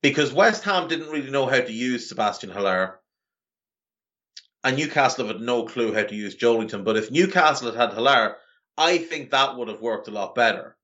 Because 0.00 0.32
West 0.32 0.62
Ham 0.62 0.86
didn't 0.86 1.10
really 1.10 1.32
know 1.32 1.46
how 1.46 1.60
to 1.60 1.72
use 1.72 2.08
Sebastian 2.08 2.50
Haller. 2.50 3.00
And 4.62 4.76
Newcastle 4.76 5.26
have 5.26 5.38
had 5.38 5.44
no 5.44 5.64
clue 5.64 5.92
how 5.92 6.04
to 6.04 6.14
use 6.14 6.36
Joelinton. 6.36 6.84
But 6.84 6.96
if 6.96 7.10
Newcastle 7.10 7.72
had 7.72 7.80
had 7.80 7.94
Haller, 7.94 8.36
I 8.78 8.98
think 8.98 9.32
that 9.32 9.56
would 9.56 9.66
have 9.66 9.80
worked 9.80 10.06
a 10.06 10.12
lot 10.12 10.36
better. 10.36 10.76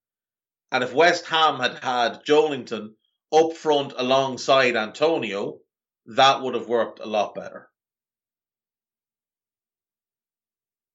And 0.73 0.83
if 0.83 0.95
West 0.95 1.27
Ham 1.27 1.61
had 1.61 1.85
had 1.85 2.25
Joelinton 2.25 2.95
up 3.31 3.53
front 3.53 3.93
alongside 3.95 4.75
Antonio, 4.75 5.61
that 6.07 6.41
would 6.41 6.55
have 6.55 6.67
worked 6.67 6.99
a 6.99 7.07
lot 7.07 7.35
better. 7.35 7.69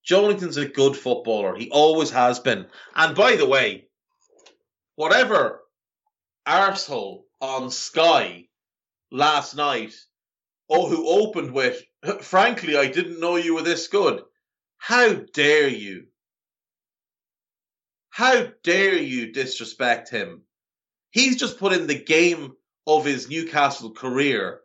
Joelinton's 0.04 0.58
a 0.58 0.68
good 0.68 0.98
footballer. 0.98 1.56
He 1.56 1.70
always 1.70 2.10
has 2.10 2.40
been. 2.40 2.68
And 2.96 3.16
by 3.16 3.36
the 3.36 3.46
way, 3.46 3.88
whatever 4.96 5.62
arsehole 6.48 7.26
on 7.40 7.70
Sky 7.70 8.48
last 9.12 9.56
night, 9.56 9.94
oh, 10.72 10.90
who 10.90 11.08
opened 11.08 11.52
with, 11.52 11.84
frankly, 12.22 12.78
I 12.78 12.88
didn't 12.88 13.20
know 13.20 13.36
you 13.36 13.54
were 13.54 13.62
this 13.62 13.88
good. 13.90 14.24
How 14.80 15.14
dare 15.14 15.68
you? 15.68 16.08
How 18.18 18.48
dare 18.64 18.98
you 18.98 19.32
disrespect 19.32 20.10
him? 20.10 20.42
He's 21.12 21.36
just 21.36 21.60
put 21.60 21.72
in 21.72 21.86
the 21.86 22.04
game 22.04 22.54
of 22.88 23.06
his 23.06 23.30
Newcastle 23.30 23.92
career, 23.92 24.62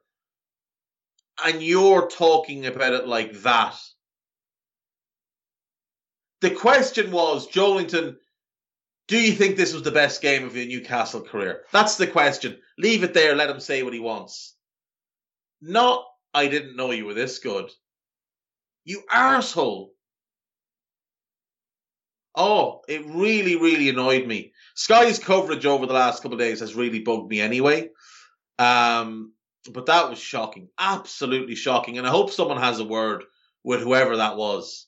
and 1.45 1.63
you're 1.63 2.09
talking 2.09 2.65
about 2.65 2.95
it 2.95 3.07
like 3.07 3.43
that. 3.43 3.79
The 6.41 6.53
question 6.53 7.11
was, 7.11 7.47
Joelinton, 7.47 8.17
do 9.07 9.21
you 9.21 9.33
think 9.33 9.59
this 9.59 9.75
was 9.75 9.83
the 9.83 9.91
best 9.91 10.23
game 10.23 10.47
of 10.47 10.57
your 10.57 10.65
Newcastle 10.65 11.21
career? 11.21 11.65
That's 11.73 11.97
the 11.97 12.07
question. 12.07 12.57
Leave 12.79 13.05
it 13.05 13.13
there, 13.13 13.35
let 13.35 13.51
him 13.51 13.61
say 13.61 13.83
what 13.83 13.93
he 13.93 14.01
wants. 14.01 14.57
Not, 15.61 16.07
I 16.33 16.47
didn't 16.47 16.77
know 16.77 16.91
you 16.91 17.05
were 17.05 17.13
this 17.13 17.39
good. 17.39 17.71
You 18.87 19.03
arsehole. 19.13 19.91
Oh, 22.35 22.81
it 22.89 23.05
really, 23.07 23.57
really 23.57 23.89
annoyed 23.89 24.27
me. 24.27 24.53
Sky's 24.75 25.19
coverage 25.19 25.67
over 25.67 25.87
the 25.87 25.93
last 25.93 26.23
couple 26.23 26.35
of 26.35 26.41
days 26.41 26.61
has 26.61 26.75
really 26.75 27.01
bugged 27.01 27.29
me 27.29 27.41
anyway. 27.41 27.91
Um, 28.59 29.33
but 29.71 29.87
that 29.87 30.09
was 30.09 30.19
shocking, 30.19 30.69
absolutely 30.79 31.55
shocking. 31.55 31.99
And 31.99 32.07
I 32.07 32.11
hope 32.11 32.31
someone 32.31 32.59
has 32.59 32.81
a 32.81 32.85
word 32.85 33.25
with 33.63 33.81
whoever 33.83 34.17
that 34.17 34.37
was. 34.37 34.87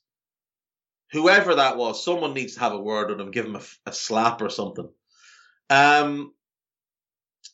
Whoever 1.13 1.55
that 1.57 1.77
was, 1.77 2.05
someone 2.05 2.35
needs 2.35 2.55
to 2.55 2.61
have 2.61 2.73
a 2.73 2.81
word 2.81 3.11
with 3.11 3.21
him, 3.21 3.31
give 3.31 3.47
him 3.47 3.57
a, 3.57 3.63
a 3.87 3.93
slap 3.93 4.43
or 4.43 4.49
something. 4.49 4.89
Um, 5.71 6.33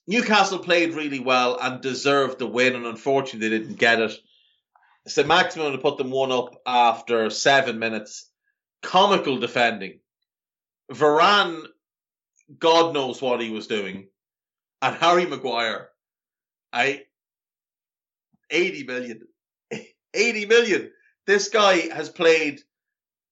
Newcastle 0.07 0.61
played 0.61 0.95
really 0.95 1.21
well 1.21 1.59
and 1.61 1.81
deserved 1.81 2.39
the 2.39 2.47
win, 2.47 2.75
and 2.75 2.87
unfortunately 2.87 3.49
they 3.49 3.59
didn't 3.59 3.79
get 3.79 4.01
it. 4.01 4.13
St. 5.07 5.27
Maximin 5.29 5.73
to 5.73 5.79
put 5.79 5.99
them 5.99 6.11
one 6.11 6.33
up 6.33 6.55
after 6.67 7.29
seven 7.31 7.79
minutes. 7.79 8.30
Comical 8.83 9.39
defending. 9.39 10.01
Varane, 10.93 11.67
God 12.59 12.95
knows 12.95 13.23
what 13.23 13.41
he 13.41 13.51
was 13.51 13.67
doing. 13.67 14.09
And 14.83 14.97
Harry 14.97 15.27
Maguire, 15.27 15.91
I 16.73 17.05
80 18.51 18.85
million. 18.85 19.21
80 20.15 20.47
million. 20.47 20.91
This 21.27 21.49
guy 21.49 21.93
has 21.95 22.09
played 22.09 22.61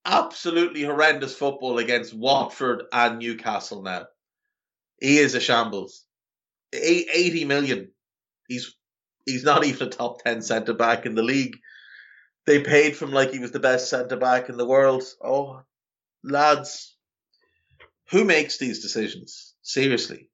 absolutely 0.05 0.83
horrendous 0.83 1.35
football 1.35 1.79
against 1.79 2.15
Watford 2.15 2.85
and 2.93 3.19
Newcastle 3.19 3.83
now. 3.83 4.07
He 5.01 5.19
is 5.19 5.35
a 5.35 5.41
shambles. 5.41 6.05
80 6.73 7.45
million. 7.45 7.91
He's 8.47 8.75
he's 9.27 9.45
not 9.45 9.65
even 9.65 9.89
a 9.89 9.91
top 9.91 10.23
10 10.23 10.43
centre 10.43 10.75
back 10.75 11.07
in 11.07 11.15
the 11.15 11.23
league. 11.23 11.59
They 12.49 12.63
paid 12.63 12.97
him 12.97 13.13
like 13.13 13.31
he 13.31 13.41
was 13.41 13.51
the 13.51 13.61
best 13.61 13.91
centre 13.91 14.17
back 14.17 14.49
in 14.49 14.57
the 14.57 14.65
world. 14.65 15.05
Oh, 15.23 15.61
lads, 16.25 16.97
who 18.11 18.25
makes 18.25 18.57
these 18.57 18.81
decisions? 18.81 19.55
Seriously. 19.61 20.31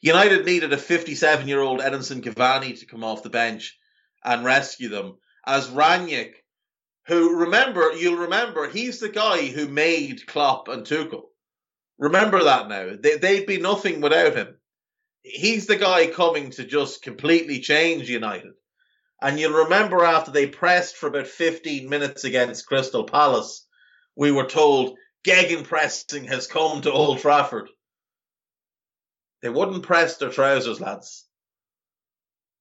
United 0.00 0.46
needed 0.46 0.72
a 0.72 0.78
57 0.78 1.46
year 1.46 1.60
old 1.60 1.80
Edinson 1.80 2.22
Cavani 2.22 2.80
to 2.80 2.86
come 2.86 3.04
off 3.04 3.22
the 3.22 3.28
bench 3.28 3.78
and 4.24 4.46
rescue 4.46 4.88
them. 4.88 5.18
As 5.46 5.68
Rangnick, 5.68 6.36
who 7.06 7.40
remember, 7.40 7.92
you'll 7.92 8.16
remember, 8.16 8.70
he's 8.70 9.00
the 9.00 9.10
guy 9.10 9.48
who 9.48 9.68
made 9.68 10.26
Klopp 10.26 10.68
and 10.68 10.86
Tuchel. 10.86 11.24
Remember 11.98 12.44
that 12.44 12.66
now. 12.70 12.96
They, 12.98 13.18
they'd 13.18 13.46
be 13.46 13.58
nothing 13.58 14.00
without 14.00 14.34
him 14.34 14.56
he's 15.26 15.66
the 15.66 15.76
guy 15.76 16.06
coming 16.06 16.50
to 16.50 16.64
just 16.64 17.02
completely 17.02 17.60
change 17.60 18.08
United. 18.08 18.52
And 19.20 19.38
you'll 19.38 19.64
remember 19.64 20.04
after 20.04 20.30
they 20.30 20.46
pressed 20.46 20.96
for 20.96 21.06
about 21.06 21.26
15 21.26 21.88
minutes 21.88 22.24
against 22.24 22.66
Crystal 22.66 23.04
Palace, 23.04 23.66
we 24.14 24.30
were 24.30 24.46
told 24.46 24.98
gegenpressing 25.26 26.28
has 26.28 26.46
come 26.46 26.82
to 26.82 26.92
Old 26.92 27.20
Trafford. 27.20 27.68
They 29.42 29.48
wouldn't 29.48 29.82
press 29.82 30.16
their 30.16 30.30
trousers, 30.30 30.80
lads. 30.80 31.26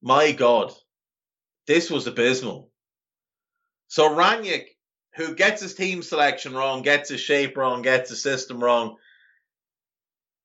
My 0.01 0.31
God, 0.31 0.73
this 1.67 1.89
was 1.89 2.07
abysmal. 2.07 2.71
So 3.87 4.09
Rangnick, 4.09 4.67
who 5.15 5.35
gets 5.35 5.61
his 5.61 5.73
team 5.73 6.03
selection 6.03 6.53
wrong, 6.53 6.81
gets 6.81 7.09
his 7.09 7.21
shape 7.21 7.57
wrong, 7.57 7.81
gets 7.81 8.09
his 8.09 8.21
system 8.21 8.63
wrong, 8.63 8.97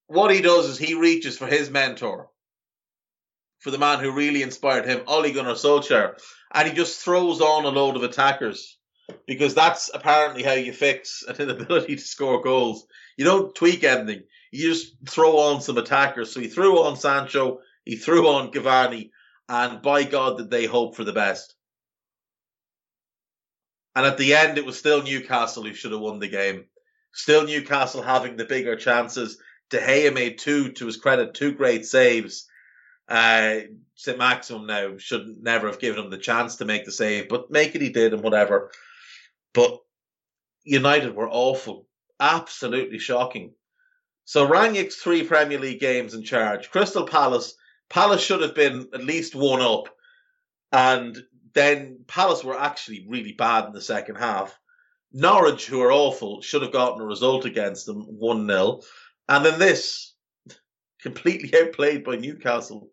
what 0.07 0.33
he 0.33 0.40
does 0.40 0.66
is 0.66 0.79
he 0.79 0.94
reaches 0.94 1.38
for 1.38 1.46
his 1.46 1.70
mentor, 1.70 2.30
for 3.61 3.70
the 3.70 3.79
man 3.79 4.01
who 4.01 4.11
really 4.11 4.42
inspired 4.42 4.87
him, 4.87 5.03
Ole 5.07 5.33
Gunnar 5.33 5.55
Solskjaer, 5.55 6.18
and 6.53 6.68
he 6.68 6.75
just 6.75 7.01
throws 7.01 7.40
on 7.40 7.64
a 7.64 7.68
load 7.68 7.96
of 7.96 8.03
attackers 8.03 8.79
because 9.27 9.55
that's 9.55 9.90
apparently 9.92 10.42
how 10.42 10.53
you 10.53 10.73
fix 10.73 11.23
an 11.27 11.37
inability 11.38 11.96
to 11.96 12.03
score 12.03 12.42
goals. 12.42 12.87
You 13.16 13.25
don't 13.25 13.55
tweak 13.55 13.85
anything; 13.85 14.25
you 14.51 14.70
just 14.70 14.94
throw 15.07 15.38
on 15.38 15.61
some 15.61 15.79
attackers. 15.79 16.33
So 16.33 16.40
he 16.40 16.49
threw 16.49 16.83
on 16.83 16.96
Sancho, 16.96 17.61
he 17.85 17.96
threw 17.96 18.29
on 18.29 18.51
Cavani, 18.51 19.11
and 19.49 19.83
by 19.83 20.05
God, 20.05 20.38
did 20.38 20.51
they 20.51 20.66
hope 20.66 20.96
for 20.96 21.05
the 21.05 21.12
best. 21.12 21.55
And 23.94 24.07
at 24.07 24.16
the 24.16 24.35
end, 24.35 24.57
it 24.57 24.64
was 24.64 24.79
still 24.79 25.03
Newcastle 25.03 25.64
who 25.64 25.75
should 25.75 25.92
have 25.92 26.01
won 26.01 26.20
the 26.20 26.29
game. 26.29 26.66
Still 27.12 27.44
Newcastle 27.44 28.03
having 28.03 28.37
the 28.37 28.44
bigger 28.44 28.77
chances. 28.77 29.38
De 29.68 29.79
Gea 29.79 30.14
made 30.14 30.38
two, 30.38 30.73
to 30.73 30.87
his 30.87 30.96
credit, 30.96 31.35
two 31.35 31.53
great 31.53 31.85
saves. 31.85 32.49
Uh, 33.11 33.61
St. 33.96 34.16
Maximin 34.16 34.66
now 34.66 34.96
should 34.96 35.42
never 35.42 35.66
have 35.66 35.81
given 35.81 36.05
him 36.05 36.11
the 36.11 36.16
chance 36.16 36.57
to 36.57 36.64
make 36.64 36.85
the 36.87 36.92
save, 36.92 37.29
but 37.29 37.51
make 37.51 37.75
it 37.75 37.83
he 37.83 37.90
did 37.90 38.14
and 38.14 38.23
whatever. 38.23 38.70
But 39.53 39.79
United 40.64 41.14
were 41.14 41.29
awful, 41.29 41.87
absolutely 42.18 42.99
shocking. 42.99 43.53
So 44.25 44.49
Rangnick's 44.49 44.96
three 44.96 45.25
Premier 45.25 45.59
League 45.59 45.81
games 45.81 46.14
in 46.14 46.23
charge. 46.23 46.70
Crystal 46.70 47.05
Palace, 47.05 47.55
Palace 47.88 48.23
should 48.23 48.42
have 48.42 48.55
been 48.55 48.88
at 48.94 49.05
least 49.05 49.35
one 49.35 49.61
up, 49.61 49.88
and 50.70 51.18
then 51.53 52.05
Palace 52.07 52.44
were 52.44 52.59
actually 52.59 53.07
really 53.09 53.33
bad 53.33 53.66
in 53.66 53.73
the 53.73 53.81
second 53.81 54.16
half. 54.16 54.57
Norwich, 55.12 55.66
who 55.66 55.83
are 55.83 55.92
awful, 55.92 56.40
should 56.40 56.62
have 56.62 56.73
gotten 56.73 57.03
a 57.03 57.07
result 57.07 57.44
against 57.44 57.87
them, 57.87 58.03
1 58.03 58.46
0. 58.46 58.81
And 59.29 59.44
then 59.44 59.59
this, 59.59 60.14
completely 61.03 61.53
outplayed 61.61 62.05
by 62.05 62.16
Newcastle. 62.16 62.90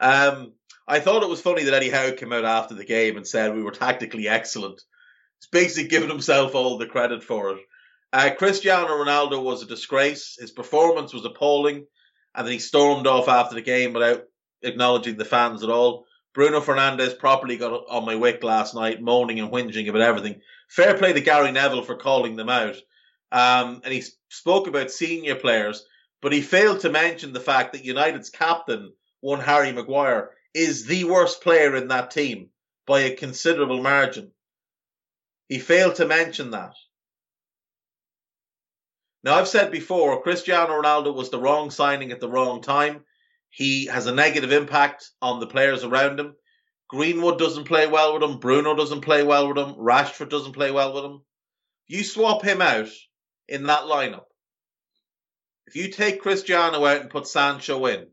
Um, 0.00 0.52
I 0.88 0.98
thought 0.98 1.22
it 1.22 1.28
was 1.28 1.40
funny 1.40 1.64
that 1.64 1.74
Eddie 1.74 1.90
Howe 1.90 2.12
came 2.12 2.32
out 2.32 2.44
after 2.44 2.74
the 2.74 2.84
game 2.84 3.16
and 3.16 3.26
said 3.26 3.54
we 3.54 3.62
were 3.62 3.70
tactically 3.70 4.26
excellent. 4.28 4.82
He's 5.38 5.48
basically 5.52 5.88
giving 5.88 6.08
himself 6.08 6.54
all 6.54 6.78
the 6.78 6.86
credit 6.86 7.22
for 7.22 7.50
it. 7.50 7.58
Uh, 8.12 8.30
Cristiano 8.36 8.88
Ronaldo 8.88 9.42
was 9.42 9.62
a 9.62 9.66
disgrace. 9.66 10.36
His 10.40 10.50
performance 10.50 11.12
was 11.12 11.24
appalling, 11.24 11.86
and 12.34 12.46
then 12.46 12.52
he 12.52 12.58
stormed 12.58 13.06
off 13.06 13.28
after 13.28 13.54
the 13.54 13.62
game 13.62 13.92
without 13.92 14.24
acknowledging 14.62 15.16
the 15.16 15.24
fans 15.24 15.62
at 15.62 15.70
all. 15.70 16.06
Bruno 16.34 16.60
Fernandes 16.60 17.18
properly 17.18 17.56
got 17.56 17.84
on 17.88 18.04
my 18.04 18.14
wick 18.14 18.42
last 18.42 18.74
night, 18.74 19.02
moaning 19.02 19.40
and 19.40 19.50
whinging 19.50 19.88
about 19.88 20.02
everything. 20.02 20.40
Fair 20.68 20.96
play 20.96 21.12
to 21.12 21.20
Gary 21.20 21.52
Neville 21.52 21.82
for 21.82 21.96
calling 21.96 22.36
them 22.36 22.48
out. 22.48 22.76
Um, 23.32 23.80
and 23.84 23.92
he 23.92 24.02
spoke 24.28 24.66
about 24.66 24.90
senior 24.90 25.34
players, 25.34 25.84
but 26.20 26.32
he 26.32 26.40
failed 26.40 26.80
to 26.80 26.90
mention 26.90 27.32
the 27.32 27.40
fact 27.40 27.72
that 27.72 27.84
United's 27.84 28.30
captain, 28.30 28.92
one 29.20 29.40
Harry 29.40 29.72
Maguire, 29.72 30.30
is 30.54 30.86
the 30.86 31.04
worst 31.04 31.42
player 31.42 31.76
in 31.76 31.88
that 31.88 32.10
team 32.10 32.50
by 32.86 33.00
a 33.00 33.16
considerable 33.16 33.82
margin. 33.82 34.32
He 35.48 35.58
failed 35.58 35.96
to 35.96 36.06
mention 36.06 36.50
that. 36.52 36.74
Now, 39.22 39.34
I've 39.34 39.48
said 39.48 39.70
before, 39.70 40.22
Cristiano 40.22 40.80
Ronaldo 40.80 41.14
was 41.14 41.30
the 41.30 41.40
wrong 41.40 41.70
signing 41.70 42.10
at 42.10 42.20
the 42.20 42.28
wrong 42.28 42.62
time. 42.62 43.04
He 43.50 43.86
has 43.86 44.06
a 44.06 44.14
negative 44.14 44.52
impact 44.52 45.10
on 45.20 45.40
the 45.40 45.46
players 45.46 45.84
around 45.84 46.18
him. 46.18 46.34
Greenwood 46.88 47.38
doesn't 47.38 47.64
play 47.64 47.86
well 47.86 48.14
with 48.14 48.22
him. 48.22 48.38
Bruno 48.38 48.74
doesn't 48.74 49.02
play 49.02 49.22
well 49.22 49.48
with 49.48 49.58
him. 49.58 49.74
Rashford 49.74 50.30
doesn't 50.30 50.52
play 50.52 50.70
well 50.70 50.94
with 50.94 51.04
him. 51.04 51.22
You 51.86 52.02
swap 52.02 52.42
him 52.42 52.62
out 52.62 52.88
in 53.48 53.64
that 53.64 53.82
lineup. 53.82 54.24
If 55.66 55.76
you 55.76 55.90
take 55.90 56.22
Cristiano 56.22 56.84
out 56.84 57.00
and 57.00 57.10
put 57.10 57.28
Sancho 57.28 57.86
in, 57.86 58.08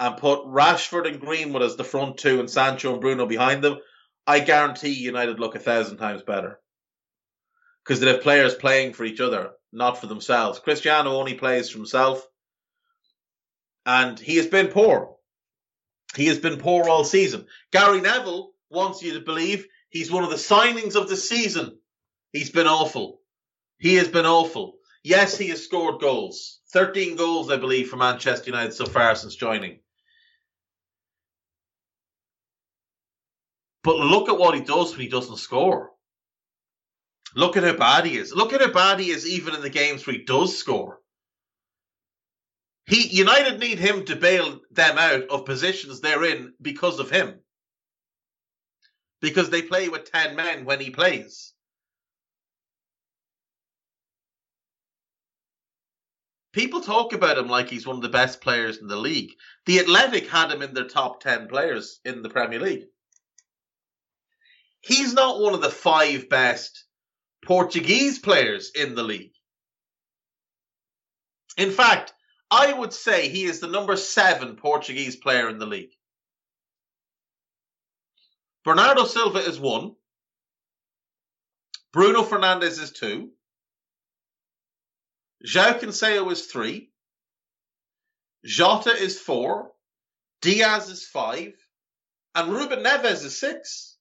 and 0.00 0.16
put 0.16 0.44
Rashford 0.44 1.06
and 1.06 1.20
Greenwood 1.20 1.62
as 1.62 1.76
the 1.76 1.84
front 1.84 2.18
two 2.18 2.40
and 2.40 2.50
Sancho 2.50 2.92
and 2.92 3.00
Bruno 3.00 3.26
behind 3.26 3.62
them, 3.62 3.78
I 4.26 4.40
guarantee 4.40 4.90
United 4.90 5.38
look 5.38 5.54
a 5.54 5.58
thousand 5.58 5.98
times 5.98 6.22
better. 6.22 6.58
Because 7.84 8.00
they 8.00 8.08
have 8.08 8.22
players 8.22 8.54
playing 8.54 8.94
for 8.94 9.04
each 9.04 9.20
other, 9.20 9.52
not 9.72 10.00
for 10.00 10.06
themselves. 10.06 10.58
Cristiano 10.58 11.16
only 11.16 11.34
plays 11.34 11.68
for 11.68 11.78
himself. 11.78 12.26
And 13.84 14.18
he 14.18 14.36
has 14.36 14.46
been 14.46 14.68
poor. 14.68 15.16
He 16.16 16.26
has 16.26 16.38
been 16.38 16.58
poor 16.58 16.88
all 16.88 17.04
season. 17.04 17.46
Gary 17.70 18.00
Neville 18.00 18.52
wants 18.70 19.02
you 19.02 19.14
to 19.14 19.20
believe 19.20 19.66
he's 19.90 20.10
one 20.10 20.24
of 20.24 20.30
the 20.30 20.36
signings 20.36 20.96
of 20.96 21.08
the 21.08 21.16
season. 21.16 21.78
He's 22.32 22.50
been 22.50 22.66
awful. 22.66 23.20
He 23.78 23.96
has 23.96 24.08
been 24.08 24.26
awful. 24.26 24.78
Yes, 25.02 25.36
he 25.36 25.48
has 25.48 25.62
scored 25.62 26.00
goals. 26.00 26.60
13 26.72 27.16
goals, 27.16 27.50
I 27.50 27.58
believe, 27.58 27.90
for 27.90 27.96
Manchester 27.96 28.50
United 28.50 28.72
so 28.72 28.86
far 28.86 29.14
since 29.14 29.36
joining. 29.36 29.80
But 33.84 33.98
look 33.98 34.28
at 34.28 34.38
what 34.38 34.54
he 34.54 34.62
does 34.62 34.92
when 34.92 35.00
he 35.00 35.08
doesn't 35.08 35.36
score. 35.36 35.90
Look 37.36 37.56
at 37.56 37.64
how 37.64 37.76
bad 37.76 38.06
he 38.06 38.16
is. 38.16 38.32
Look 38.34 38.52
at 38.52 38.60
how 38.60 38.72
bad 38.72 38.98
he 38.98 39.10
is 39.10 39.26
even 39.26 39.54
in 39.54 39.60
the 39.60 39.70
games 39.70 40.06
where 40.06 40.16
he 40.16 40.24
does 40.24 40.56
score. 40.56 41.00
He 42.86 43.06
United 43.08 43.60
need 43.60 43.78
him 43.78 44.04
to 44.06 44.16
bail 44.16 44.60
them 44.70 44.98
out 44.98 45.28
of 45.28 45.46
positions 45.46 46.00
they're 46.00 46.24
in 46.24 46.54
because 46.60 46.98
of 46.98 47.10
him. 47.10 47.40
Because 49.20 49.50
they 49.50 49.62
play 49.62 49.88
with 49.88 50.10
10 50.10 50.36
men 50.36 50.64
when 50.64 50.80
he 50.80 50.90
plays. 50.90 51.54
people 56.54 56.80
talk 56.80 57.12
about 57.12 57.36
him 57.36 57.48
like 57.48 57.68
he's 57.68 57.86
one 57.86 57.96
of 57.96 58.02
the 58.02 58.08
best 58.08 58.40
players 58.40 58.78
in 58.78 58.86
the 58.86 58.96
league. 58.96 59.32
The 59.66 59.80
Athletic 59.80 60.28
had 60.28 60.52
him 60.52 60.62
in 60.62 60.72
their 60.72 60.86
top 60.86 61.20
10 61.20 61.48
players 61.48 62.00
in 62.04 62.22
the 62.22 62.30
Premier 62.30 62.60
League. 62.60 62.84
He's 64.84 65.14
not 65.14 65.40
one 65.40 65.54
of 65.54 65.62
the 65.62 65.70
five 65.70 66.28
best 66.28 66.84
Portuguese 67.44 68.18
players 68.18 68.70
in 68.74 68.94
the 68.94 69.02
league. 69.02 69.32
In 71.56 71.70
fact, 71.70 72.12
I 72.50 72.72
would 72.72 72.92
say 72.92 73.28
he 73.28 73.44
is 73.44 73.60
the 73.60 73.66
number 73.66 73.96
seven 73.96 74.56
Portuguese 74.56 75.16
player 75.16 75.48
in 75.48 75.58
the 75.58 75.66
league. 75.66 75.92
Bernardo 78.64 79.04
Silva 79.04 79.38
is 79.38 79.58
one. 79.58 79.92
Bruno 81.92 82.22
Fernandes 82.22 82.80
is 82.80 82.92
two. 82.92 83.30
João 85.46 85.78
Cancelo 85.78 86.30
is 86.30 86.46
three. 86.46 86.90
Jota 88.44 88.90
is 88.90 89.18
four. 89.18 89.70
Dias 90.42 90.90
is 90.90 91.06
five. 91.06 91.52
And 92.34 92.52
Ruben 92.52 92.82
Neves 92.82 93.24
is 93.24 93.38
six. 93.38 93.93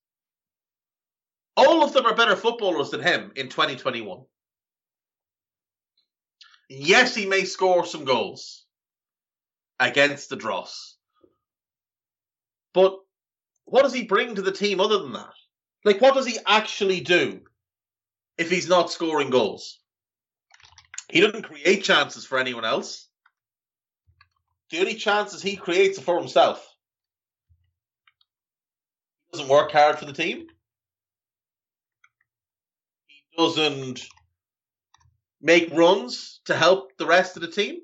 All 1.55 1.83
of 1.83 1.93
them 1.93 2.05
are 2.05 2.15
better 2.15 2.35
footballers 2.35 2.89
than 2.89 3.01
him 3.01 3.31
in 3.35 3.49
2021. 3.49 4.23
Yes, 6.69 7.13
he 7.13 7.25
may 7.25 7.45
score 7.45 7.85
some 7.85 8.05
goals 8.05 8.65
against 9.79 10.29
the 10.29 10.35
Dross. 10.35 10.97
But 12.73 12.97
what 13.65 13.83
does 13.83 13.93
he 13.93 14.03
bring 14.03 14.35
to 14.35 14.41
the 14.41 14.51
team 14.51 14.79
other 14.79 14.99
than 14.99 15.13
that? 15.13 15.33
Like, 15.85 16.01
what 16.01 16.15
does 16.15 16.25
he 16.25 16.39
actually 16.47 17.01
do 17.01 17.41
if 18.37 18.49
he's 18.49 18.67
not 18.67 18.91
scoring 18.91 19.29
goals? 19.29 19.79
He 21.09 21.21
doesn't 21.21 21.43
create 21.43 21.83
chances 21.83 22.25
for 22.25 22.39
anyone 22.39 22.65
else. 22.65 23.07
The 24.71 24.79
only 24.79 24.95
chances 24.95 25.41
he 25.41 25.55
creates 25.55 25.99
are 25.99 26.01
for 26.03 26.17
himself. 26.17 26.67
He 29.31 29.37
doesn't 29.37 29.51
work 29.51 29.71
hard 29.71 29.99
for 29.99 30.05
the 30.05 30.13
team. 30.13 30.47
Doesn't 33.37 34.05
make 35.41 35.73
runs 35.73 36.39
to 36.45 36.55
help 36.55 36.97
the 36.97 37.05
rest 37.05 37.35
of 37.35 37.41
the 37.41 37.47
team. 37.47 37.79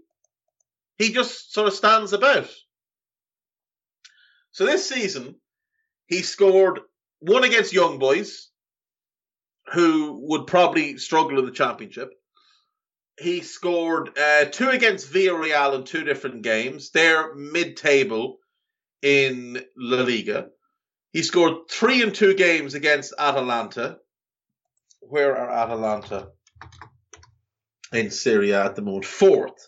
He 0.97 1.12
just 1.12 1.54
sort 1.54 1.68
of 1.68 1.74
stands 1.74 2.14
about. 2.14 2.50
So 4.52 4.66
this 4.66 4.88
season, 4.88 5.36
he 6.08 6.22
scored 6.22 6.80
one 7.20 7.43
against 7.43 7.74
Young 7.74 8.00
Boys, 8.00 8.50
who 9.74 10.20
would 10.30 10.47
probably 10.47 10.97
struggle 10.97 11.39
in 11.39 11.45
the 11.45 11.52
championship. 11.52 12.10
He 13.20 13.41
scored 13.41 14.18
uh, 14.18 14.45
two 14.45 14.70
against 14.70 15.12
Villarreal 15.12 15.76
in 15.76 15.84
two 15.84 16.04
different 16.04 16.41
games. 16.41 16.91
They're 16.91 17.36
mid-table 17.36 18.38
in 19.02 19.64
La 19.76 20.04
Liga. 20.04 20.47
He 21.12 21.24
scored 21.24 21.70
three 21.70 22.02
in 22.02 22.14
two 22.14 22.34
games 22.34 22.74
against 22.74 23.14
Atalanta. 23.18 23.97
Where 25.02 25.36
are 25.38 25.50
Atalanta 25.50 26.30
in 27.93 28.12
Serie 28.12 28.52
A 28.52 28.66
at 28.66 28.76
the 28.76 28.82
moment? 28.82 29.06
Fourth. 29.06 29.68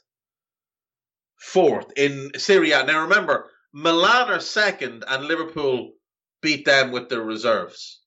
Fourth 1.39 1.91
in 1.95 2.31
Serie 2.37 2.71
A. 2.71 2.83
Now 2.83 3.03
remember, 3.03 3.49
Milan 3.73 4.29
are 4.29 4.39
second 4.39 5.03
and 5.07 5.25
Liverpool 5.25 5.93
beat 6.41 6.65
them 6.65 6.91
with 6.91 7.09
their 7.09 7.21
reserves. 7.21 8.01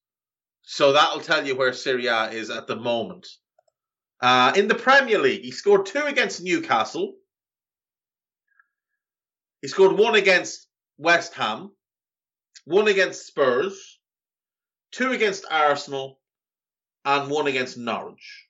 So 0.63 0.93
that'll 0.93 1.21
tell 1.21 1.47
you 1.47 1.57
where 1.57 1.73
Serie 1.73 2.07
A 2.07 2.31
is 2.31 2.51
at 2.51 2.67
the 2.67 2.77
moment. 2.77 3.27
Uh, 4.21 4.53
in 4.57 4.69
the 4.69 4.75
Premier 4.75 5.19
League, 5.19 5.43
he 5.43 5.51
scored 5.51 5.87
two 5.87 6.05
against 6.05 6.43
Newcastle. 6.43 7.15
He 9.61 9.69
scored 9.69 9.99
one 9.99 10.15
against 10.15 10.69
West 10.97 11.35
Ham, 11.35 11.73
one 12.65 12.89
against 12.89 13.27
Spurs, 13.27 13.99
two 14.93 15.13
against 15.13 15.45
Arsenal, 15.51 16.21
and 17.05 17.31
one 17.31 17.47
against 17.47 17.79
Norwich. 17.79 18.47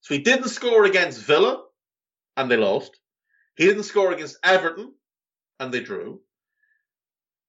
So 0.00 0.14
he 0.14 0.20
didn't 0.20 0.48
score 0.48 0.84
against 0.84 1.20
Villa, 1.20 1.64
and 2.36 2.50
they 2.50 2.56
lost. 2.56 2.98
He 3.56 3.66
didn't 3.66 3.84
score 3.84 4.12
against 4.12 4.38
Everton, 4.42 4.94
and 5.58 5.72
they 5.72 5.80
drew. 5.80 6.20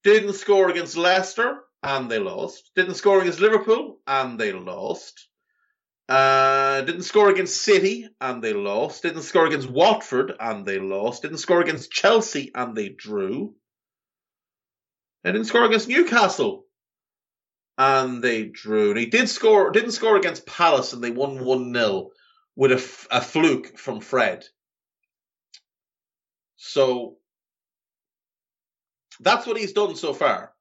Didn't 0.04 0.34
score 0.34 0.68
against 0.68 0.96
Leicester, 0.96 1.62
and 1.82 2.10
they 2.10 2.18
lost. 2.18 2.70
Didn't 2.76 2.94
score 2.94 3.20
against 3.20 3.40
Liverpool, 3.40 4.00
and 4.06 4.38
they 4.38 4.52
lost. 4.52 5.28
Uh, 6.08 6.82
didn't 6.82 7.04
score 7.04 7.30
against 7.30 7.62
City, 7.62 8.08
and 8.20 8.42
they 8.42 8.52
lost. 8.52 9.02
Didn't 9.02 9.22
score 9.22 9.46
against 9.46 9.70
Watford, 9.70 10.32
and 10.38 10.66
they 10.66 10.78
lost. 10.78 11.22
Didn't 11.22 11.38
score 11.38 11.60
against 11.62 11.90
Chelsea, 11.90 12.50
and 12.54 12.76
they 12.76 12.90
drew. 12.90 13.54
They 15.22 15.32
didn't 15.32 15.46
score 15.46 15.64
against 15.64 15.88
Newcastle, 15.88 16.66
and 17.82 18.22
they 18.22 18.44
drew. 18.44 18.94
He 18.94 19.06
did 19.06 19.28
score. 19.28 19.72
Didn't 19.72 19.90
score 19.90 20.16
against 20.16 20.46
Palace, 20.46 20.92
and 20.92 21.02
they 21.02 21.10
won 21.10 21.44
one 21.44 21.74
0 21.74 22.10
with 22.54 22.70
a, 22.70 23.16
a 23.16 23.20
fluke 23.20 23.76
from 23.76 24.00
Fred. 24.00 24.44
So 26.56 27.16
that's 29.18 29.48
what 29.48 29.56
he's 29.56 29.72
done 29.72 29.96
so 29.96 30.14
far. 30.14 30.52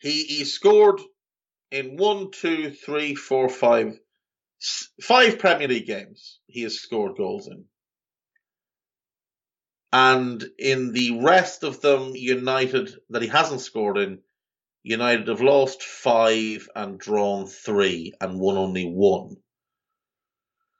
He 0.00 0.24
he 0.24 0.44
scored 0.44 1.00
in 1.70 1.96
one, 1.96 2.32
two, 2.32 2.72
three, 2.72 3.14
four, 3.14 3.48
five, 3.48 3.96
five 5.00 5.38
Premier 5.38 5.68
League 5.68 5.86
games. 5.86 6.40
He 6.46 6.62
has 6.62 6.80
scored 6.80 7.16
goals 7.16 7.46
in, 7.46 7.66
and 9.92 10.44
in 10.58 10.92
the 10.92 11.20
rest 11.20 11.62
of 11.62 11.80
them, 11.80 12.16
United 12.16 12.92
that 13.10 13.22
he 13.22 13.28
hasn't 13.28 13.60
scored 13.60 13.98
in, 13.98 14.18
United 14.82 15.28
have 15.28 15.40
lost 15.40 15.82
five 15.82 16.68
and 16.74 16.98
drawn 16.98 17.46
three 17.46 18.14
and 18.20 18.40
won 18.40 18.56
only 18.56 18.84
one. 18.84 19.36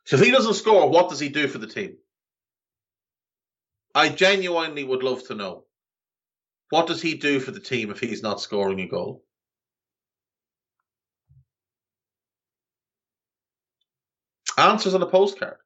So 0.06 0.16
if 0.16 0.24
he 0.24 0.32
doesn't 0.32 0.54
score, 0.54 0.90
what 0.90 1.08
does 1.08 1.20
he 1.20 1.28
do 1.28 1.46
for 1.46 1.58
the 1.58 1.68
team? 1.68 1.96
I 3.94 4.08
genuinely 4.08 4.82
would 4.82 5.02
love 5.02 5.26
to 5.28 5.34
know. 5.34 5.64
What 6.70 6.86
does 6.86 7.02
he 7.02 7.14
do 7.14 7.38
for 7.38 7.50
the 7.50 7.60
team 7.60 7.90
if 7.90 8.00
he's 8.00 8.22
not 8.22 8.40
scoring 8.40 8.80
a 8.80 8.88
goal? 8.88 9.22
Answers 14.56 14.94
on 14.94 15.02
a 15.02 15.06
postcard. 15.06 15.58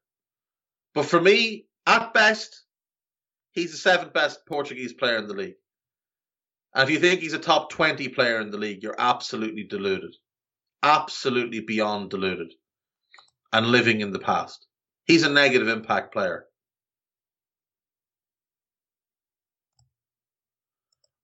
But 0.93 1.05
for 1.05 1.19
me, 1.19 1.65
at 1.85 2.13
best, 2.13 2.63
he's 3.51 3.71
the 3.71 3.77
seventh 3.77 4.13
best 4.13 4.45
Portuguese 4.45 4.93
player 4.93 5.17
in 5.17 5.27
the 5.27 5.33
league. 5.33 5.55
And 6.77 6.87
if 6.87 6.93
you 6.93 6.99
think 6.99 7.21
he's 7.21 7.33
a 7.33 7.39
top 7.39 7.71
20 7.71 8.07
player 8.09 8.39
in 8.39 8.51
the 8.51 8.57
league, 8.59 8.83
you're 8.83 8.95
absolutely 8.99 9.63
deluded. 9.63 10.15
Absolutely 10.83 11.59
beyond 11.59 12.11
deluded. 12.11 12.53
And 13.51 13.65
living 13.65 14.01
in 14.01 14.11
the 14.11 14.19
past. 14.19 14.67
He's 15.05 15.23
a 15.23 15.29
negative 15.29 15.69
impact 15.69 16.13
player. 16.13 16.45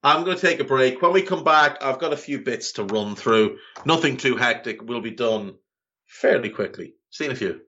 I'm 0.01 0.24
going 0.24 0.36
to 0.36 0.41
take 0.41 0.60
a 0.60 0.64
break. 0.64 1.04
When 1.04 1.14
we 1.14 1.22
come 1.22 1.43
back, 1.43 1.84
I've 1.84 1.99
got 1.99 2.14
a 2.14 2.18
few 2.18 2.39
bits 2.39 2.72
to 2.74 2.86
run 2.86 3.16
through. 3.16 3.60
Nothing 3.86 4.18
too 4.18 4.36
hectic. 4.36 4.82
We'll 4.82 5.01
be 5.01 5.12
done 5.12 5.54
fairly 6.08 6.49
quickly. 6.49 6.95
See 7.12 7.26
you 7.26 7.30
in 7.30 7.36
a 7.36 7.39
few. 7.39 7.62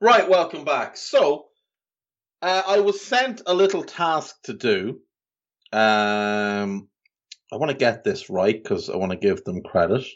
Right, 0.00 0.28
welcome 0.28 0.64
back. 0.64 0.96
So, 0.96 1.46
uh, 2.40 2.62
I 2.68 2.78
was 2.78 3.00
sent 3.00 3.42
a 3.46 3.52
little 3.52 3.82
task 3.82 4.36
to 4.44 4.52
do. 4.52 5.00
Um, 5.72 6.88
I 7.52 7.56
want 7.56 7.72
to 7.72 7.76
get 7.76 8.04
this 8.04 8.30
right 8.30 8.62
because 8.62 8.88
I 8.88 8.96
want 8.96 9.10
to 9.10 9.18
give 9.18 9.42
them 9.42 9.60
credit. 9.60 10.06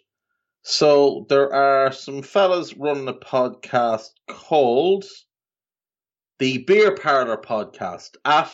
So 0.62 1.26
there 1.28 1.53
are 1.53 1.91
some 1.91 2.22
fellas 2.22 2.76
running 2.76 3.09
a 3.09 3.12
podcast 3.12 4.11
called 4.28 5.05
the 6.39 6.59
Beer 6.59 6.95
Parlor 6.95 7.39
Podcast 7.39 8.11
at 8.24 8.53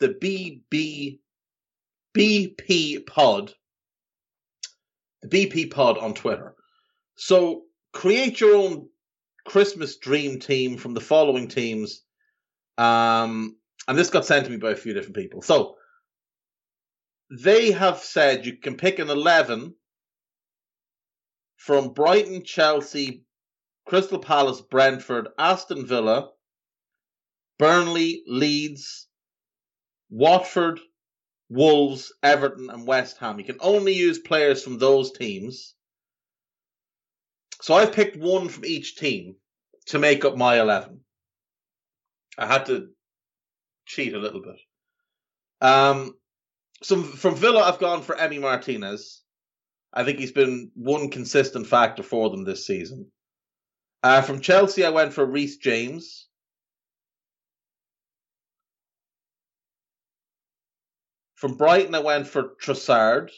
the 0.00 0.08
BB 0.08 1.20
BP 2.16 3.06
Pod, 3.06 3.54
the 5.22 5.28
BP 5.28 5.70
Pod 5.70 5.98
on 5.98 6.14
Twitter. 6.14 6.56
So 7.14 7.62
create 7.92 8.40
your 8.40 8.56
own 8.56 8.88
Christmas 9.48 9.96
dream 9.96 10.38
team 10.40 10.76
from 10.76 10.92
the 10.92 11.00
following 11.00 11.48
teams. 11.48 12.02
Um, 12.76 13.56
and 13.88 13.96
this 13.96 14.10
got 14.10 14.26
sent 14.26 14.44
to 14.44 14.50
me 14.50 14.58
by 14.58 14.72
a 14.72 14.76
few 14.76 14.92
different 14.92 15.16
people. 15.16 15.40
So 15.40 15.76
they 17.30 17.70
have 17.70 17.98
said 17.98 18.44
you 18.44 18.58
can 18.58 18.76
pick 18.76 18.98
an 18.98 19.08
11 19.08 19.74
from 21.56 21.94
Brighton, 21.94 22.44
Chelsea, 22.44 23.24
Crystal 23.86 24.18
Palace, 24.18 24.60
Brentford, 24.60 25.28
Aston 25.38 25.86
Villa, 25.86 26.28
Burnley, 27.58 28.24
Leeds, 28.26 29.08
Watford, 30.10 30.78
Wolves, 31.48 32.12
Everton, 32.22 32.68
and 32.68 32.86
West 32.86 33.16
Ham. 33.16 33.38
You 33.38 33.46
can 33.46 33.58
only 33.60 33.94
use 33.94 34.18
players 34.18 34.62
from 34.62 34.76
those 34.76 35.10
teams. 35.12 35.74
So 37.60 37.74
I've 37.74 37.92
picked 37.92 38.16
one 38.16 38.48
from 38.48 38.64
each 38.64 38.96
team 38.96 39.36
to 39.86 39.98
make 39.98 40.24
up 40.24 40.36
my 40.36 40.60
11. 40.60 41.00
I 42.36 42.46
had 42.46 42.66
to 42.66 42.88
cheat 43.86 44.14
a 44.14 44.18
little 44.18 44.42
bit. 44.42 44.60
Um, 45.60 46.14
from 46.84 47.34
Villa, 47.34 47.62
I've 47.62 47.80
gone 47.80 48.02
for 48.02 48.14
Emi 48.14 48.40
Martinez. 48.40 49.22
I 49.92 50.04
think 50.04 50.18
he's 50.18 50.32
been 50.32 50.70
one 50.74 51.10
consistent 51.10 51.66
factor 51.66 52.02
for 52.02 52.30
them 52.30 52.44
this 52.44 52.66
season. 52.66 53.10
Uh, 54.02 54.22
from 54.22 54.40
Chelsea, 54.40 54.84
I 54.84 54.90
went 54.90 55.12
for 55.12 55.26
Reece 55.26 55.56
James. 55.56 56.28
From 61.34 61.56
Brighton, 61.56 61.94
I 61.94 62.00
went 62.00 62.28
for 62.28 62.54
Trossard. 62.62 63.30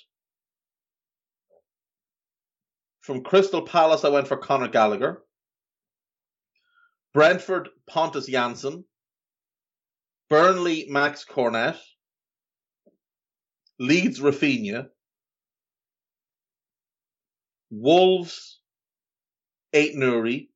From 3.00 3.22
Crystal 3.22 3.62
Palace, 3.62 4.04
I 4.04 4.10
went 4.10 4.28
for 4.28 4.36
Conor 4.36 4.68
Gallagher. 4.68 5.22
Brentford, 7.14 7.70
Pontus 7.88 8.28
Jansson. 8.28 8.84
Burnley, 10.28 10.86
Max 10.88 11.24
Cornet. 11.24 11.76
Leeds, 13.78 14.20
Raphinha. 14.20 14.88
Wolves, 17.70 18.60
Aït-Nouri. 19.74 20.48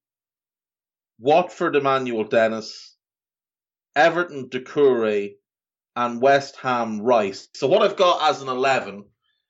Watford, 1.19 1.77
Emmanuel 1.77 2.25
Dennis. 2.25 2.97
Everton, 3.97 4.49
Doucouré. 4.51 5.37
And 5.97 6.21
West 6.21 6.57
Ham, 6.57 7.01
Rice. 7.01 7.49
So 7.55 7.69
what 7.69 7.83
I've 7.83 7.97
got 7.97 8.29
as 8.29 8.43
an 8.43 8.49
11, 8.49 9.05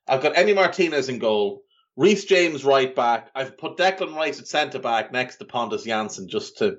I've 0.07 0.21
got 0.21 0.35
Emi 0.35 0.53
Martinez 0.53 1.09
in 1.09 1.19
goal. 1.19 1.64
Reece 1.97 2.25
James 2.25 2.65
right 2.65 2.93
back. 2.93 3.29
I've 3.33 3.57
put 3.57 3.77
Declan 3.77 4.15
Rice 4.15 4.39
at 4.39 4.47
centre 4.47 4.79
back 4.79 5.11
next 5.11 5.37
to 5.37 5.45
Pontus 5.45 5.85
Jansson 5.85 6.27
just 6.27 6.57
to 6.57 6.77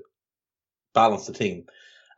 balance 0.94 1.26
the 1.26 1.32
team. 1.32 1.64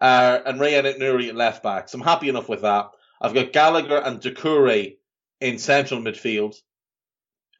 Uh, 0.00 0.40
and 0.44 0.60
Rayan 0.60 0.98
Nuri 0.98 1.28
at 1.28 1.36
left 1.36 1.62
back. 1.62 1.88
So 1.88 1.98
I'm 1.98 2.04
happy 2.04 2.28
enough 2.28 2.48
with 2.48 2.62
that. 2.62 2.86
I've 3.20 3.34
got 3.34 3.52
Gallagher 3.52 3.98
and 3.98 4.20
Doucouré 4.20 4.96
in 5.40 5.58
central 5.58 6.00
midfield. 6.00 6.54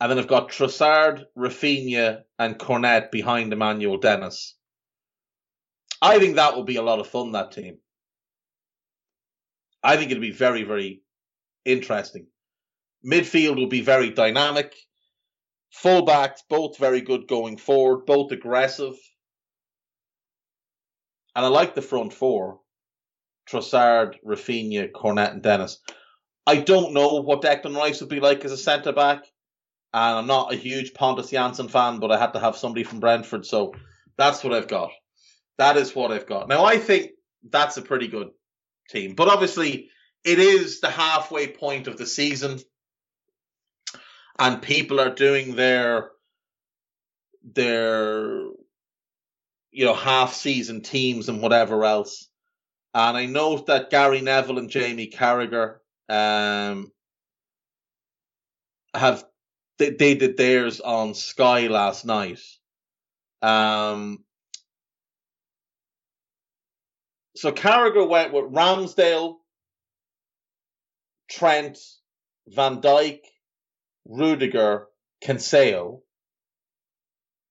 And 0.01 0.11
then 0.11 0.19
I've 0.19 0.29
got 0.29 0.51
Trossard, 0.51 1.25
Raphinha, 1.37 2.23
and 2.39 2.59
Cornet 2.59 3.11
behind 3.11 3.53
Emmanuel 3.53 3.99
Dennis. 3.99 4.55
I 6.01 6.21
think 6.21 6.37
that 6.37 6.55
will 6.55 6.65
be 6.65 6.77
a 6.77 6.83
lot 6.83 7.01
of 7.01 7.09
fun, 7.09 7.33
that 7.33 7.51
team. 7.51 7.79
I 9.83 9.97
think 9.97 10.11
it'll 10.11 10.21
be 10.21 10.31
very, 10.31 10.63
very 10.63 11.03
interesting. 11.65 12.27
Midfield 13.05 13.57
will 13.57 13.69
be 13.69 13.81
very 13.81 14.11
dynamic. 14.11 14.75
Fullbacks, 15.73 16.41
both 16.49 16.79
very 16.79 17.01
good 17.01 17.29
going 17.29 17.57
forward, 17.57 18.07
both 18.07 18.33
aggressive. 18.33 18.95
And 21.37 21.45
I 21.45 21.49
like 21.49 21.75
the 21.75 21.83
front 21.83 22.13
four. 22.13 22.61
Trossard, 23.49 24.17
Raphinha, 24.27 24.93
Cornet, 24.93 25.33
and 25.33 25.43
Dennis. 25.43 25.79
I 26.47 26.57
don't 26.57 26.93
know 26.93 27.21
what 27.21 27.43
Declan 27.43 27.77
Rice 27.77 28.01
would 28.01 28.11
be 28.11 28.21
like 28.21 28.45
as 28.45 28.53
a 28.53 28.57
centre 28.57 28.93
back. 28.93 29.25
And 29.95 30.19
I'm 30.19 30.27
not 30.27 30.53
a 30.53 30.57
huge 30.57 30.93
Pontus 30.93 31.31
Jansson 31.31 31.71
fan, 31.71 31.99
but 31.99 32.13
I 32.13 32.19
had 32.19 32.33
to 32.33 32.41
have 32.41 32.57
somebody 32.57 32.85
from 32.85 33.01
Brentford, 33.01 33.47
so 33.47 33.75
that's 34.19 34.45
what 34.45 34.53
I've 34.53 34.69
got. 34.69 34.91
That 35.57 35.77
is 35.77 35.95
what 35.95 36.13
I've 36.13 36.27
got. 36.27 36.49
Now 36.49 36.65
I 36.65 36.79
think 36.79 37.13
that's 37.49 37.79
a 37.79 37.83
pretty 37.83 38.09
good 38.09 38.29
team. 38.91 39.15
But 39.15 39.29
obviously 39.29 39.89
it 40.25 40.39
is 40.39 40.81
the 40.81 40.91
halfway 40.91 41.49
point 41.49 41.87
of 41.87 41.97
the 41.97 42.07
season 42.07 42.59
and 44.39 44.63
people 44.63 45.01
are 45.01 45.15
doing 45.15 45.55
their 45.55 46.11
their 47.43 48.43
you 49.71 49.85
know 49.85 49.95
half 49.95 50.35
season 50.35 50.83
teams 50.83 51.29
and 51.29 51.43
whatever 51.43 51.85
else. 51.85 52.29
And 52.95 53.17
I 53.17 53.27
note 53.27 53.67
that 53.67 53.91
Gary 53.91 54.21
Neville 54.21 54.59
and 54.59 54.71
Jamie 54.71 55.11
Carragher 55.11 55.77
um, 56.09 56.91
have 58.95 59.25
they, 59.79 59.91
they 59.91 60.15
did 60.15 60.37
theirs 60.37 60.81
on 60.81 61.15
Sky 61.15 61.67
last 61.69 62.05
night. 62.05 62.41
Um, 63.43 64.25
so 67.37 67.53
Carragher 67.53 68.09
went 68.09 68.33
with 68.33 68.53
Ramsdale, 68.53 69.37
Trent, 71.31 71.79
Van 72.49 72.81
Dijk, 72.81 73.21
Rudiger, 74.09 74.87
Cancelo, 75.23 76.01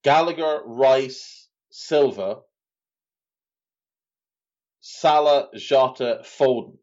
Gallagher, 0.03 0.61
Rice, 0.65 1.49
Silva, 1.69 2.37
Salah, 4.81 5.49
Jota, 5.55 6.23
Foden. 6.23 6.77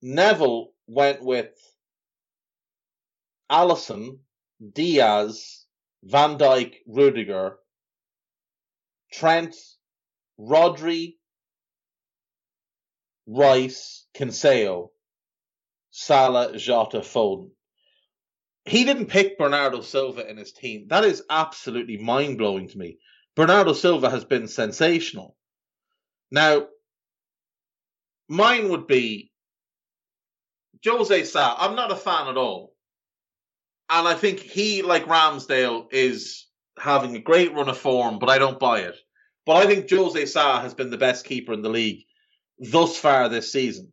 Neville 0.00 0.72
went 0.86 1.24
with 1.24 1.50
Alisson, 3.50 4.20
Dias, 4.72 5.66
Van 6.04 6.38
Dijk, 6.38 6.74
Rudiger, 6.86 7.58
Trent, 9.12 9.56
Rodri, 10.38 11.16
Rice, 13.26 14.06
Cancelo, 14.14 14.90
Salah, 16.00 16.56
Jota, 16.56 17.00
Foden. 17.00 17.50
He 18.64 18.84
didn't 18.84 19.06
pick 19.06 19.36
Bernardo 19.36 19.80
Silva 19.80 20.28
in 20.30 20.36
his 20.36 20.52
team. 20.52 20.86
That 20.88 21.04
is 21.04 21.24
absolutely 21.28 21.96
mind 21.96 22.38
blowing 22.38 22.68
to 22.68 22.78
me. 22.78 22.98
Bernardo 23.34 23.72
Silva 23.72 24.08
has 24.08 24.24
been 24.24 24.46
sensational. 24.46 25.36
Now, 26.30 26.68
mine 28.28 28.68
would 28.68 28.86
be 28.86 29.32
Jose 30.84 31.24
Sa. 31.24 31.56
I'm 31.58 31.74
not 31.74 31.90
a 31.90 31.96
fan 31.96 32.28
at 32.28 32.36
all. 32.36 32.74
And 33.90 34.06
I 34.06 34.14
think 34.14 34.38
he, 34.38 34.82
like 34.82 35.06
Ramsdale, 35.06 35.92
is 35.92 36.46
having 36.78 37.16
a 37.16 37.20
great 37.20 37.54
run 37.54 37.68
of 37.68 37.76
form, 37.76 38.20
but 38.20 38.28
I 38.28 38.38
don't 38.38 38.60
buy 38.60 38.80
it. 38.80 38.96
But 39.46 39.56
I 39.56 39.66
think 39.66 39.90
Jose 39.90 40.26
Sa 40.26 40.60
has 40.60 40.74
been 40.74 40.90
the 40.90 40.96
best 40.96 41.24
keeper 41.24 41.52
in 41.54 41.62
the 41.62 41.70
league 41.70 42.04
thus 42.58 42.96
far 42.96 43.28
this 43.28 43.50
season. 43.50 43.92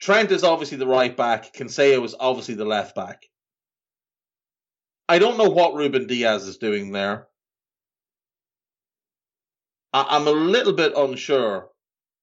Trent 0.00 0.30
is 0.30 0.44
obviously 0.44 0.78
the 0.78 0.86
right 0.86 1.16
back. 1.16 1.52
Cancelo 1.52 2.04
is 2.04 2.14
obviously 2.18 2.54
the 2.54 2.64
left 2.64 2.94
back. 2.94 3.26
I 5.08 5.18
don't 5.18 5.38
know 5.38 5.48
what 5.48 5.74
Ruben 5.74 6.06
Dias 6.06 6.44
is 6.44 6.58
doing 6.58 6.92
there. 6.92 7.28
I- 9.92 10.16
am 10.16 10.26
a 10.26 10.32
little 10.32 10.74
bit 10.74 10.92
unsure 10.94 11.70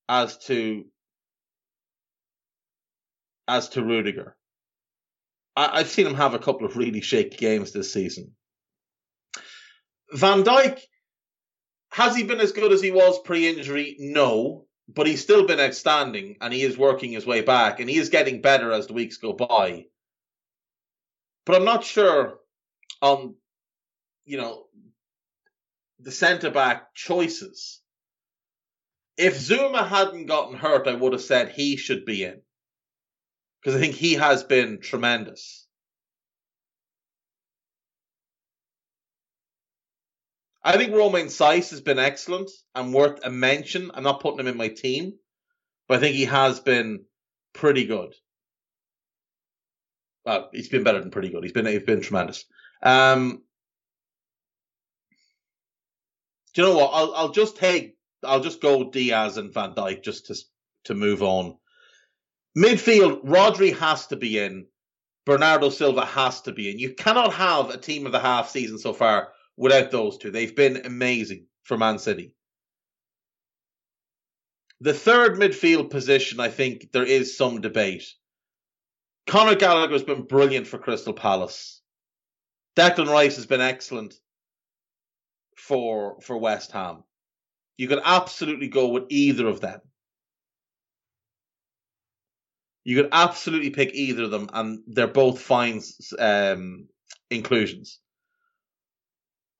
as 0.07 0.37
to 0.45 0.85
as 3.47 3.69
to 3.69 3.83
Rudiger. 3.83 4.35
I- 5.55 5.79
I've 5.79 5.89
seen 5.89 6.07
him 6.07 6.15
have 6.15 6.33
a 6.33 6.39
couple 6.39 6.65
of 6.65 6.77
really 6.77 7.01
shaky 7.01 7.37
games 7.37 7.71
this 7.71 7.91
season. 7.91 8.35
Van 10.11 10.43
Dijk 10.43 10.81
has 11.89 12.15
he 12.15 12.23
been 12.23 12.39
as 12.39 12.51
good 12.51 12.71
as 12.71 12.81
he 12.81 12.91
was 12.91 13.19
pre-injury? 13.23 13.95
No, 13.99 14.67
but 14.87 15.07
he's 15.07 15.21
still 15.21 15.47
been 15.47 15.59
outstanding 15.59 16.37
and 16.41 16.53
he 16.53 16.63
is 16.63 16.77
working 16.77 17.11
his 17.11 17.25
way 17.25 17.41
back 17.41 17.79
and 17.79 17.89
he 17.89 17.97
is 17.97 18.09
getting 18.09 18.41
better 18.41 18.71
as 18.71 18.87
the 18.87 18.93
weeks 18.93 19.17
go 19.17 19.33
by. 19.33 19.85
But 21.45 21.55
I'm 21.55 21.65
not 21.65 21.83
sure 21.83 22.39
on, 23.01 23.35
you 24.25 24.37
know, 24.37 24.65
the 25.99 26.11
centre 26.11 26.51
back 26.51 26.93
choices. 26.93 27.81
If 29.17 29.37
Zouma 29.37 29.87
hadn't 29.87 30.25
gotten 30.25 30.57
hurt, 30.57 30.87
I 30.87 30.93
would 30.93 31.13
have 31.13 31.21
said 31.21 31.49
he 31.49 31.77
should 31.77 32.05
be 32.05 32.23
in. 32.23 32.41
Because 33.61 33.77
I 33.77 33.79
think 33.79 33.95
he 33.95 34.13
has 34.15 34.43
been 34.43 34.79
tremendous. 34.79 35.64
I 40.65 40.77
think 40.77 40.95
Romain 40.95 41.27
Saïss 41.27 41.69
has 41.69 41.81
been 41.81 41.99
excellent 41.99 42.49
and 42.73 42.91
worth 42.91 43.23
a 43.23 43.29
mention. 43.29 43.91
I'm 43.93 44.01
not 44.01 44.19
putting 44.19 44.39
him 44.39 44.47
in 44.47 44.57
my 44.57 44.69
team, 44.69 45.13
but 45.87 45.97
I 45.97 46.01
think 46.01 46.15
he 46.15 46.25
has 46.25 46.59
been 46.59 47.05
pretty 47.53 47.85
good. 47.85 48.15
Well, 50.25 50.49
he's 50.51 50.67
been 50.67 50.83
better 50.83 50.99
than 50.99 51.11
pretty 51.11 51.29
good. 51.29 51.43
He's 51.43 51.53
been 51.53 51.67
he's 51.67 51.83
been 51.83 52.01
tremendous. 52.01 52.45
Um, 52.81 53.43
do 56.55 56.63
you 56.63 56.67
know 56.67 56.77
what? 56.77 56.89
I'll 56.91 57.13
I'll 57.13 57.31
just 57.31 57.57
take 57.57 57.95
I'll 58.23 58.41
just 58.41 58.59
go 58.59 58.89
Dias 58.89 59.37
and 59.37 59.53
Van 59.53 59.75
Dijk 59.75 60.01
just 60.01 60.25
to 60.27 60.35
to 60.85 60.95
move 60.95 61.21
on. 61.21 61.57
Midfield, 62.57 63.23
Rodri 63.23 63.77
has 63.77 64.07
to 64.07 64.15
be 64.15 64.39
in. 64.39 64.65
Bernardo 65.27 65.69
Silva 65.69 66.05
has 66.05 66.41
to 66.41 66.53
be 66.53 66.71
in. 66.71 66.79
You 66.79 66.95
cannot 66.95 67.33
have 67.33 67.69
a 67.69 67.77
team 67.77 68.07
of 68.07 68.11
the 68.11 68.19
half 68.19 68.49
season 68.49 68.79
so 68.79 68.93
far 68.93 69.29
without 69.57 69.91
those 69.91 70.17
two. 70.17 70.31
They've 70.31 70.55
been 70.55 70.85
amazing 70.85 71.45
for 71.63 71.77
Man 71.77 71.99
City. 71.99 72.33
The 74.81 74.93
third 74.93 75.37
midfield 75.37 75.89
position, 75.89 76.39
I 76.39 76.49
think 76.49 76.91
there 76.91 77.05
is 77.05 77.37
some 77.37 77.61
debate. 77.61 78.05
Conor 79.27 79.55
Gallagher 79.55 79.93
has 79.93 80.03
been 80.03 80.23
brilliant 80.23 80.67
for 80.67 80.77
Crystal 80.77 81.13
Palace. 81.13 81.81
Declan 82.75 83.07
Rice 83.07 83.37
has 83.37 83.45
been 83.45 83.61
excellent 83.61 84.13
for 85.57 86.19
for 86.21 86.37
West 86.37 86.71
Ham. 86.73 87.03
You 87.77 87.87
could 87.87 88.01
absolutely 88.03 88.67
go 88.67 88.89
with 88.89 89.05
either 89.09 89.47
of 89.47 89.61
them. 89.61 89.79
You 92.83 92.97
could 92.97 93.09
absolutely 93.11 93.71
pick 93.71 93.95
either 93.95 94.23
of 94.23 94.31
them, 94.31 94.49
and 94.53 94.83
they're 94.87 95.07
both 95.07 95.41
fine 95.41 95.81
um, 96.19 96.87
inclusions. 97.31 97.99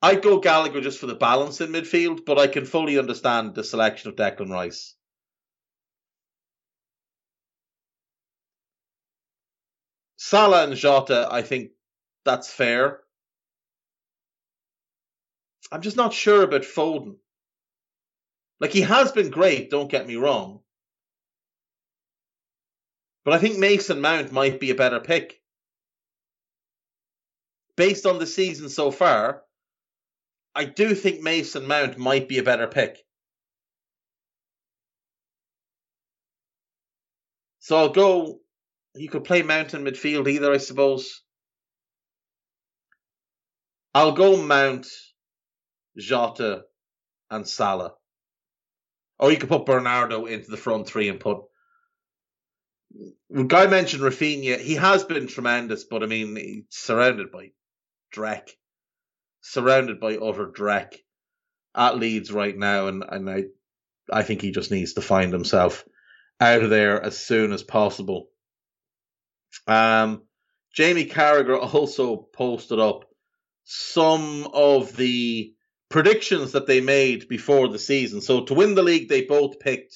I'd 0.06 0.22
go 0.22 0.39
Gallagher 0.39 0.82
just 0.82 0.99
for 0.99 1.08
the 1.08 1.16
balance 1.16 1.62
in 1.62 1.72
midfield, 1.72 2.26
but 2.28 2.38
I 2.38 2.45
can 2.45 2.66
fully 2.66 2.99
understand 2.99 3.56
the 3.56 3.64
selection 3.64 4.12
of 4.12 4.16
Declan 4.16 4.51
Rice. 4.51 4.93
Salah 10.18 10.66
and 10.66 10.76
Jota, 10.76 11.28
I 11.32 11.41
think 11.41 11.72
that's 12.24 12.51
fair. 12.51 12.99
I'm 15.72 15.82
just 15.82 15.97
not 15.97 16.14
sure 16.14 16.43
about 16.43 16.62
Foden. 16.62 17.16
Like 18.60 18.74
he 18.74 18.82
has 18.82 19.12
been 19.12 19.32
great, 19.32 19.72
don't 19.72 19.89
get 19.89 20.06
me 20.06 20.18
wrong. 20.18 20.60
But 23.24 23.34
I 23.34 23.39
think 23.39 23.58
Mason 23.58 24.01
Mount 24.01 24.32
might 24.32 24.60
be 24.60 24.70
a 24.70 24.76
better 24.76 24.99
pick. 24.99 25.41
Based 27.76 28.06
on 28.06 28.20
the 28.20 28.28
season 28.28 28.70
so 28.70 28.91
far, 28.91 29.41
I 30.56 30.64
do 30.64 30.95
think 30.95 31.22
Mason 31.22 31.68
Mount 31.68 31.97
might 31.97 32.30
be 32.30 32.38
a 32.38 32.43
better 32.43 32.68
pick. 32.68 32.97
So 37.60 37.76
I'll 37.76 37.89
go. 37.89 38.39
You 38.95 39.10
could 39.10 39.26
play 39.26 39.41
Mount 39.41 39.74
in 39.74 39.84
midfield 39.84 40.30
either, 40.30 40.53
I 40.53 40.58
suppose. 40.58 41.22
I'll 43.93 44.14
go 44.14 44.41
Mount, 44.41 44.88
Jota, 45.97 46.64
and 47.30 47.47
Salah. 47.47 47.95
Or 49.20 49.32
you 49.32 49.38
could 49.38 49.49
put 49.49 49.66
Bernardo 49.66 50.26
into 50.26 50.49
the 50.49 50.58
front 50.58 50.88
three 50.88 51.10
and 51.10 51.20
put. 51.20 51.39
Guy 53.47 53.68
mentioned 53.68 54.03
Raphinha. 54.03 54.60
He 54.60 54.76
has 54.76 55.03
been 55.03 55.28
tremendous, 55.28 55.84
but 55.84 56.03
I 56.03 56.06
mean, 56.06 56.36
he's 56.36 56.64
surrounded 56.70 57.32
by 57.32 57.51
Dreck 58.14 58.51
surrounded 59.46 60.00
by 60.00 60.18
utter 60.18 60.48
dreck 60.48 60.96
at 61.76 61.98
Leeds 61.98 62.32
right 62.32 62.58
now, 62.58 62.88
and, 62.88 63.04
and 63.08 63.30
I 63.30 63.43
I 64.12 64.24
think 64.24 64.41
he 64.41 64.52
just 64.52 64.72
needs 64.72 64.93
to 64.93 65.02
find 65.02 65.32
himself 65.32 65.84
out 66.39 66.64
of 66.64 66.70
there 66.70 67.02
as 67.02 67.18
soon 67.18 67.52
as 67.54 67.64
possible. 67.64 68.28
Um, 69.68 70.24
Jamie 70.74 71.06
Carragher 71.06 71.58
also 71.74 72.18
posted 72.18 72.80
up 72.80 73.06
some 73.64 74.48
of 74.54 74.96
the 74.96 75.54
predictions 75.89 76.52
that 76.52 76.68
they 76.68 76.82
made 76.82 77.28
before 77.28 77.68
the 77.68 77.80
season. 77.80 78.22
So 78.22 78.43
to 78.46 78.54
win 78.54 78.76
the 78.76 78.84
league, 78.84 79.10
they 79.10 79.24
both 79.24 79.60
picked 79.60 79.96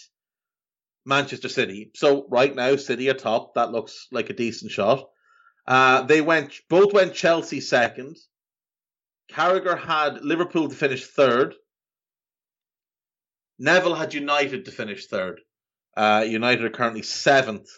Manchester 1.05 1.49
City. 1.49 1.91
So 1.95 2.25
right 2.29 2.55
now, 2.55 2.75
City 2.77 3.09
atop. 3.09 3.55
That 3.55 3.71
looks 3.71 4.07
like 4.11 4.29
a 4.29 4.33
decent 4.33 4.71
shot. 4.71 5.07
Uh, 5.67 6.03
they 6.03 6.21
went 6.21 6.53
both 6.69 6.93
went 6.93 7.13
Chelsea 7.13 7.61
second. 7.61 8.17
Carragher 9.31 9.79
had 9.79 10.23
Liverpool 10.23 10.69
to 10.69 10.75
finish 10.75 11.05
third. 11.05 11.55
Neville 13.59 13.95
had 13.95 14.13
United 14.13 14.65
to 14.65 14.71
finish 14.71 15.07
third. 15.07 15.41
Uh, 15.95 16.25
United 16.27 16.65
are 16.65 16.69
currently 16.69 17.01
seventh 17.01 17.69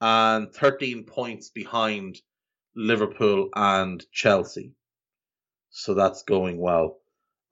and 0.00 0.52
13 0.52 1.04
points 1.04 1.50
behind 1.50 2.18
Liverpool 2.74 3.48
and 3.54 4.04
Chelsea. 4.12 4.72
So 5.70 5.94
that's 5.94 6.22
going 6.22 6.58
well. 6.58 6.98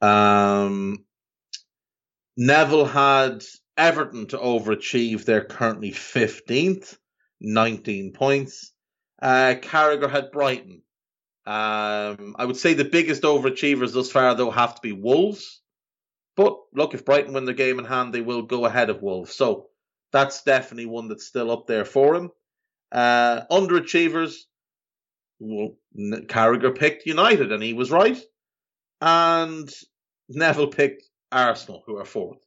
Um, 0.01 1.05
Neville 2.37 2.87
had 2.87 3.45
Everton 3.77 4.27
to 4.29 4.39
overachieve. 4.39 5.25
They're 5.25 5.45
currently 5.45 5.91
15th, 5.91 6.97
19 7.41 8.13
points. 8.13 8.73
Uh, 9.21 9.55
Carragher 9.61 10.11
had 10.11 10.31
Brighton 10.31 10.83
um, 11.51 12.37
I 12.39 12.45
would 12.45 12.57
say 12.57 12.75
the 12.75 12.85
biggest 12.85 13.23
overachievers 13.23 13.93
thus 13.93 14.09
far, 14.09 14.37
though, 14.37 14.53
have 14.53 14.77
to 14.77 14.81
be 14.81 14.93
Wolves. 14.93 15.61
But 16.37 16.57
look, 16.73 16.95
if 16.95 17.05
Brighton 17.05 17.33
win 17.33 17.45
the 17.45 17.53
game 17.53 17.81
in 17.81 17.85
hand, 17.85 18.15
they 18.15 18.21
will 18.21 18.43
go 18.43 18.67
ahead 18.67 18.89
of 18.89 19.03
Wolves. 19.03 19.35
So 19.35 19.67
that's 20.13 20.45
definitely 20.45 20.87
one 20.87 21.09
that's 21.09 21.27
still 21.27 21.51
up 21.51 21.67
there 21.67 21.85
for 21.85 22.15
him. 22.15 22.31
Uh, 22.93 23.47
underachievers, 23.51 24.37
well, 25.41 25.77
Carragher 25.99 26.79
picked 26.79 27.07
United, 27.07 27.51
and 27.51 27.61
he 27.61 27.73
was 27.73 27.91
right. 27.91 28.21
And 29.01 29.69
Neville 30.29 30.69
picked 30.69 31.03
Arsenal, 31.33 31.83
who 31.85 31.97
are 31.97 32.05
fourth. 32.05 32.39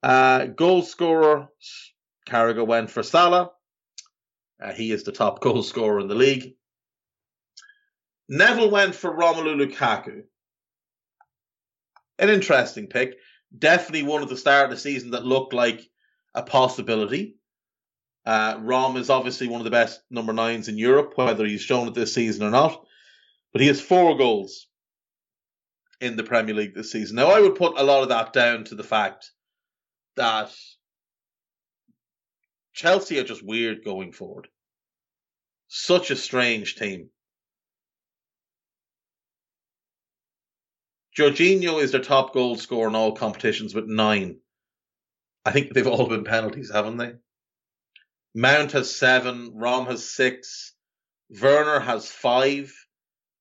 Uh, 0.00 0.44
goal 0.44 0.82
scorer, 0.82 1.48
Carragher 2.28 2.64
went 2.64 2.92
for 2.92 3.02
Salah. 3.02 3.50
Uh, 4.62 4.72
he 4.72 4.92
is 4.92 5.02
the 5.02 5.10
top 5.10 5.40
goal 5.40 5.64
scorer 5.64 5.98
in 5.98 6.06
the 6.06 6.14
league. 6.14 6.54
Neville 8.28 8.70
went 8.70 8.94
for 8.94 9.10
Romelu 9.10 9.56
Lukaku. 9.56 10.24
An 12.18 12.28
interesting 12.28 12.88
pick. 12.88 13.16
Definitely 13.56 14.02
one 14.02 14.22
at 14.22 14.28
the 14.28 14.36
start 14.36 14.64
of 14.64 14.70
the 14.70 14.76
season 14.76 15.12
that 15.12 15.24
looked 15.24 15.52
like 15.54 15.88
a 16.34 16.42
possibility. 16.42 17.36
Uh, 18.26 18.58
Rom 18.60 18.96
is 18.96 19.08
obviously 19.08 19.48
one 19.48 19.60
of 19.60 19.64
the 19.64 19.70
best 19.70 20.02
number 20.10 20.34
nines 20.34 20.68
in 20.68 20.76
Europe, 20.76 21.14
whether 21.16 21.46
he's 21.46 21.62
shown 21.62 21.88
it 21.88 21.94
this 21.94 22.12
season 22.12 22.44
or 22.44 22.50
not. 22.50 22.84
But 23.52 23.62
he 23.62 23.68
has 23.68 23.80
four 23.80 24.18
goals 24.18 24.66
in 26.00 26.16
the 26.16 26.24
Premier 26.24 26.54
League 26.54 26.74
this 26.74 26.92
season. 26.92 27.16
Now, 27.16 27.28
I 27.28 27.40
would 27.40 27.54
put 27.54 27.78
a 27.78 27.82
lot 27.82 28.02
of 28.02 28.10
that 28.10 28.34
down 28.34 28.64
to 28.64 28.74
the 28.74 28.84
fact 28.84 29.30
that 30.16 30.52
Chelsea 32.74 33.18
are 33.18 33.24
just 33.24 33.42
weird 33.44 33.84
going 33.84 34.12
forward. 34.12 34.48
Such 35.68 36.10
a 36.10 36.16
strange 36.16 36.76
team. 36.76 37.08
Jorginho 41.18 41.82
is 41.82 41.90
their 41.90 42.00
top 42.00 42.32
goal 42.32 42.54
scorer 42.54 42.88
in 42.88 42.94
all 42.94 43.10
competitions 43.10 43.74
with 43.74 43.86
nine. 43.86 44.36
I 45.44 45.50
think 45.50 45.72
they've 45.72 45.86
all 45.86 46.06
been 46.06 46.22
penalties, 46.22 46.70
haven't 46.72 46.98
they? 46.98 47.14
Mount 48.36 48.70
has 48.70 48.94
seven, 48.94 49.50
Rom 49.56 49.86
has 49.86 50.08
six, 50.08 50.74
Werner 51.42 51.80
has 51.80 52.08
five, 52.08 52.72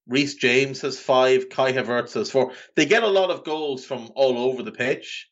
Reece 0.08 0.36
James 0.36 0.82
has 0.82 1.00
five, 1.00 1.50
Kai 1.50 1.74
Havertz 1.74 2.14
has 2.16 2.32
four. 2.32 2.54
They 2.76 2.88
get 2.88 3.04
a 3.04 3.08
lot 3.08 3.30
of 3.30 3.44
goals 3.44 3.86
from 3.86 4.10
all 4.16 4.40
over 4.40 4.64
the 4.64 4.72
pitch. 4.72 5.30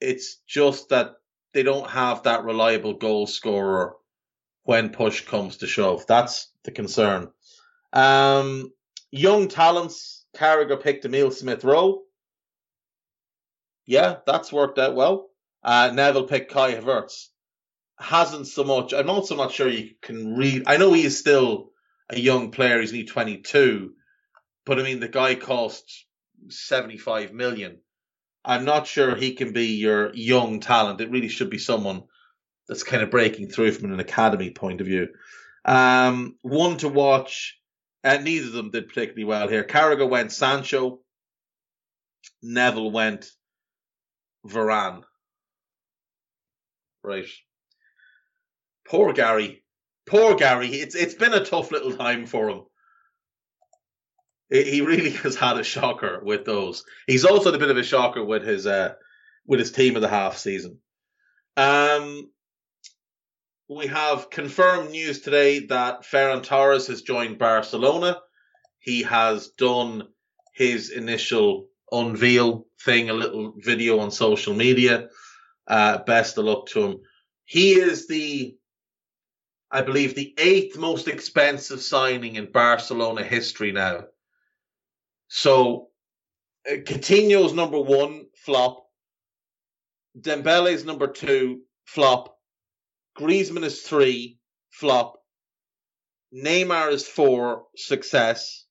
It's 0.00 0.38
just 0.48 0.88
that 0.88 1.12
they 1.54 1.62
don't 1.62 1.88
have 1.88 2.24
that 2.24 2.44
reliable 2.44 2.94
goal 2.94 3.28
scorer 3.28 3.94
when 4.64 4.88
push 4.88 5.24
comes 5.24 5.58
to 5.58 5.68
shove. 5.68 6.06
That's 6.08 6.50
the 6.64 6.72
concern. 6.72 7.30
Um, 7.92 8.72
young 9.12 9.46
talents 9.46 10.15
Carragher 10.36 10.80
picked 10.80 11.04
Emil 11.04 11.30
Smith 11.30 11.64
Rowe. 11.64 12.02
Yeah, 13.86 14.16
that's 14.26 14.52
worked 14.52 14.78
out 14.78 14.94
well. 14.94 15.30
Uh, 15.62 15.90
Neville 15.92 16.26
picked 16.26 16.52
Kai 16.52 16.74
Havertz. 16.74 17.28
Hasn't 17.98 18.46
so 18.46 18.64
much. 18.64 18.92
I'm 18.92 19.08
also 19.08 19.36
not 19.36 19.52
sure 19.52 19.68
you 19.68 19.90
can 20.02 20.36
read. 20.36 20.64
I 20.66 20.76
know 20.76 20.92
he 20.92 21.04
is 21.04 21.18
still 21.18 21.70
a 22.10 22.18
young 22.18 22.50
player. 22.50 22.80
He's 22.80 22.92
only 22.92 23.04
22, 23.04 23.92
but 24.64 24.78
I 24.78 24.82
mean 24.82 25.00
the 25.00 25.08
guy 25.08 25.34
cost 25.34 26.06
75 26.48 27.32
million. 27.32 27.78
I'm 28.44 28.64
not 28.64 28.86
sure 28.86 29.16
he 29.16 29.34
can 29.34 29.52
be 29.52 29.76
your 29.76 30.14
young 30.14 30.60
talent. 30.60 31.00
It 31.00 31.10
really 31.10 31.28
should 31.28 31.50
be 31.50 31.58
someone 31.58 32.04
that's 32.68 32.84
kind 32.84 33.02
of 33.02 33.10
breaking 33.10 33.48
through 33.48 33.72
from 33.72 33.92
an 33.92 34.00
academy 34.00 34.50
point 34.50 34.80
of 34.80 34.86
view. 34.86 35.08
Um, 35.64 36.36
one 36.42 36.76
to 36.78 36.88
watch 36.88 37.58
uh, 38.04 38.18
neither 38.18 38.46
of 38.46 38.52
them 38.52 38.70
did 38.70 38.88
particularly 38.88 39.24
well 39.24 39.48
here. 39.48 39.64
Carragher 39.64 40.08
went 40.08 40.32
Sancho. 40.32 41.00
Neville 42.42 42.90
went 42.90 43.30
Varane. 44.46 45.02
Right. 47.02 47.26
Poor 48.88 49.12
Gary. 49.12 49.64
Poor 50.06 50.36
Gary. 50.36 50.68
It's 50.68 50.94
it's 50.94 51.14
been 51.14 51.34
a 51.34 51.44
tough 51.44 51.70
little 51.72 51.96
time 51.96 52.26
for 52.26 52.48
him. 52.50 52.62
he 54.50 54.80
really 54.80 55.10
has 55.22 55.36
had 55.36 55.58
a 55.58 55.64
shocker 55.64 56.20
with 56.22 56.44
those. 56.44 56.84
He's 57.06 57.24
also 57.24 57.50
had 57.50 57.54
a 57.54 57.58
bit 57.58 57.70
of 57.70 57.76
a 57.76 57.82
shocker 57.82 58.24
with 58.24 58.44
his 58.44 58.66
uh 58.66 58.94
with 59.46 59.60
his 59.60 59.72
team 59.72 59.96
of 59.96 60.02
the 60.02 60.08
half 60.08 60.36
season. 60.36 60.78
Um 61.56 62.30
we 63.68 63.88
have 63.88 64.30
confirmed 64.30 64.90
news 64.90 65.20
today 65.20 65.66
that 65.66 66.02
Ferran 66.02 66.42
Torres 66.42 66.86
has 66.86 67.02
joined 67.02 67.38
Barcelona. 67.38 68.20
He 68.78 69.02
has 69.02 69.48
done 69.48 70.04
his 70.54 70.90
initial 70.90 71.68
unveil 71.90 72.66
thing, 72.84 73.10
a 73.10 73.14
little 73.14 73.54
video 73.58 73.98
on 73.98 74.10
social 74.10 74.54
media. 74.54 75.08
Uh, 75.66 75.98
best 75.98 76.38
of 76.38 76.44
luck 76.44 76.66
to 76.66 76.82
him. 76.84 77.00
He 77.44 77.72
is 77.72 78.06
the, 78.06 78.56
I 79.70 79.82
believe, 79.82 80.14
the 80.14 80.32
eighth 80.38 80.78
most 80.78 81.08
expensive 81.08 81.82
signing 81.82 82.36
in 82.36 82.52
Barcelona 82.52 83.24
history 83.24 83.72
now. 83.72 84.04
So, 85.26 85.88
uh, 86.70 86.76
Coutinho's 86.76 87.52
number 87.52 87.80
one 87.80 88.26
flop. 88.36 88.86
Dembele's 90.20 90.84
number 90.84 91.08
two 91.08 91.62
flop 91.84 92.35
Griezmann 93.18 93.64
is 93.64 93.82
three, 93.82 94.38
flop. 94.70 95.14
Neymar 96.34 96.92
is 96.92 97.06
four, 97.06 97.64
success. 97.76 98.66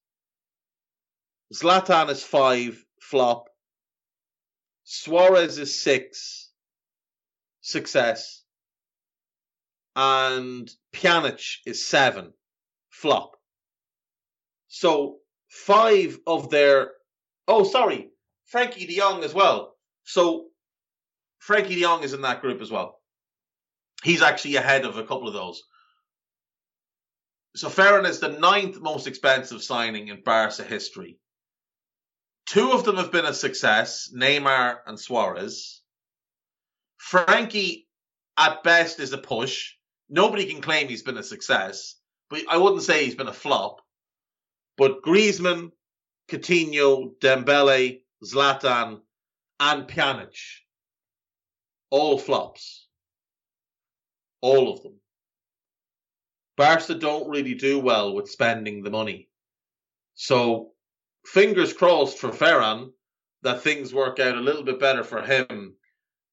Zlatan 1.53 2.09
is 2.09 2.23
five, 2.23 2.83
flop. 3.01 3.45
Suarez 4.83 5.57
is 5.57 5.79
six, 5.79 6.51
success. 7.61 8.43
And 9.95 10.69
Pjanic 10.93 11.41
is 11.65 11.83
seven, 11.83 12.33
flop. 12.89 13.31
So 14.67 15.17
five 15.49 16.19
of 16.27 16.49
their 16.49 16.91
oh 17.47 17.63
sorry, 17.63 18.09
Frankie 18.45 18.85
de 18.85 18.97
Jong 18.97 19.23
as 19.23 19.33
well. 19.33 19.75
So 20.03 20.47
Frankie 21.39 21.75
de 21.75 21.81
Jong 21.81 22.03
is 22.03 22.13
in 22.13 22.21
that 22.21 22.41
group 22.41 22.61
as 22.61 22.69
well. 22.69 22.99
He's 24.05 24.21
actually 24.21 24.57
ahead 24.57 24.85
of 24.85 24.97
a 24.97 25.03
couple 25.03 25.27
of 25.27 25.33
those. 25.33 25.63
So 27.55 27.69
Ferran 27.69 28.07
is 28.07 28.19
the 28.19 28.29
ninth 28.29 28.79
most 28.79 29.07
expensive 29.07 29.63
signing 29.63 30.09
in 30.09 30.21
Barca 30.21 30.61
history. 30.61 31.17
Two 32.45 32.71
of 32.71 32.83
them 32.83 32.97
have 32.97 33.11
been 33.11 33.25
a 33.25 33.33
success, 33.33 34.11
Neymar 34.15 34.77
and 34.85 34.99
Suarez. 34.99 35.81
Frankie, 36.97 37.87
at 38.37 38.61
best, 38.61 38.99
is 38.99 39.11
a 39.11 39.17
push. 39.17 39.73
Nobody 40.07 40.45
can 40.45 40.61
claim 40.61 40.87
he's 40.87 41.01
been 41.01 41.17
a 41.17 41.23
success, 41.23 41.95
but 42.29 42.43
I 42.47 42.57
wouldn't 42.57 42.83
say 42.83 43.05
he's 43.05 43.15
been 43.15 43.27
a 43.27 43.33
flop. 43.33 43.81
But 44.77 45.01
Griezmann, 45.01 45.71
Coutinho, 46.29 47.17
Dembele, 47.17 48.01
Zlatan, 48.23 48.99
and 49.59 49.87
Pjanic, 49.87 50.37
all 51.89 52.19
flops. 52.19 52.84
All 54.45 54.71
of 54.71 54.83
them. 54.83 54.99
Barca 56.55 56.93
don't 56.93 57.31
really 57.31 57.55
do 57.55 57.79
well 57.79 58.13
with 58.13 58.29
spending 58.29 58.83
the 58.83 58.91
money. 58.91 59.27
So 60.13 60.73
fingers 61.25 61.73
crossed 61.73 62.19
for 62.19 62.29
Ferran 62.29 62.91
that 63.41 63.63
things 63.63 63.91
work 63.91 64.19
out 64.19 64.37
a 64.37 64.41
little 64.41 64.61
bit 64.61 64.79
better 64.79 65.03
for 65.03 65.23
him 65.23 65.77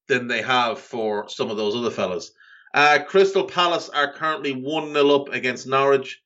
than 0.08 0.28
they 0.28 0.42
have 0.42 0.78
for 0.78 1.26
some 1.30 1.50
of 1.50 1.56
those 1.56 1.74
other 1.74 1.90
fellas. 1.90 2.32
Uh, 2.74 2.98
Crystal 3.08 3.44
Palace 3.44 3.88
are 3.88 4.12
currently 4.12 4.52
1 4.52 4.92
0 4.92 5.08
up 5.08 5.28
against 5.30 5.66
Norwich. 5.66 6.20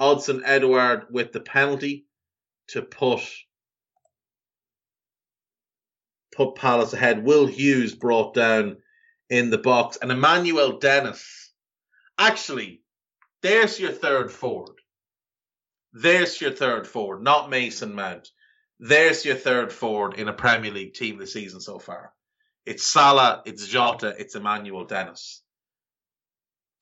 Odsonne 0.00 0.42
Edouard 0.42 1.08
with 1.10 1.32
the 1.32 1.40
penalty 1.40 2.06
to 2.68 2.80
put 2.80 3.20
put 6.34 6.54
Palace 6.54 6.94
ahead. 6.94 7.22
Will 7.22 7.44
Hughes 7.46 7.94
brought 7.94 8.32
down 8.32 8.78
in 9.30 9.50
the 9.50 9.58
box, 9.58 9.98
and 10.00 10.10
Emmanuel 10.10 10.78
Dennis. 10.78 11.52
Actually, 12.18 12.82
there's 13.42 13.78
your 13.78 13.92
third 13.92 14.30
forward. 14.30 14.76
There's 15.92 16.40
your 16.40 16.50
third 16.50 16.86
forward, 16.86 17.22
not 17.22 17.50
Mason 17.50 17.94
Mount. 17.94 18.28
There's 18.78 19.24
your 19.24 19.36
third 19.36 19.72
forward 19.72 20.14
in 20.14 20.28
a 20.28 20.32
Premier 20.32 20.70
League 20.70 20.94
team 20.94 21.18
this 21.18 21.32
season 21.32 21.60
so 21.60 21.78
far. 21.78 22.12
It's 22.66 22.86
Salah, 22.86 23.42
it's 23.46 23.66
Jota, 23.66 24.14
it's 24.18 24.34
Emmanuel 24.34 24.84
Dennis. 24.84 25.42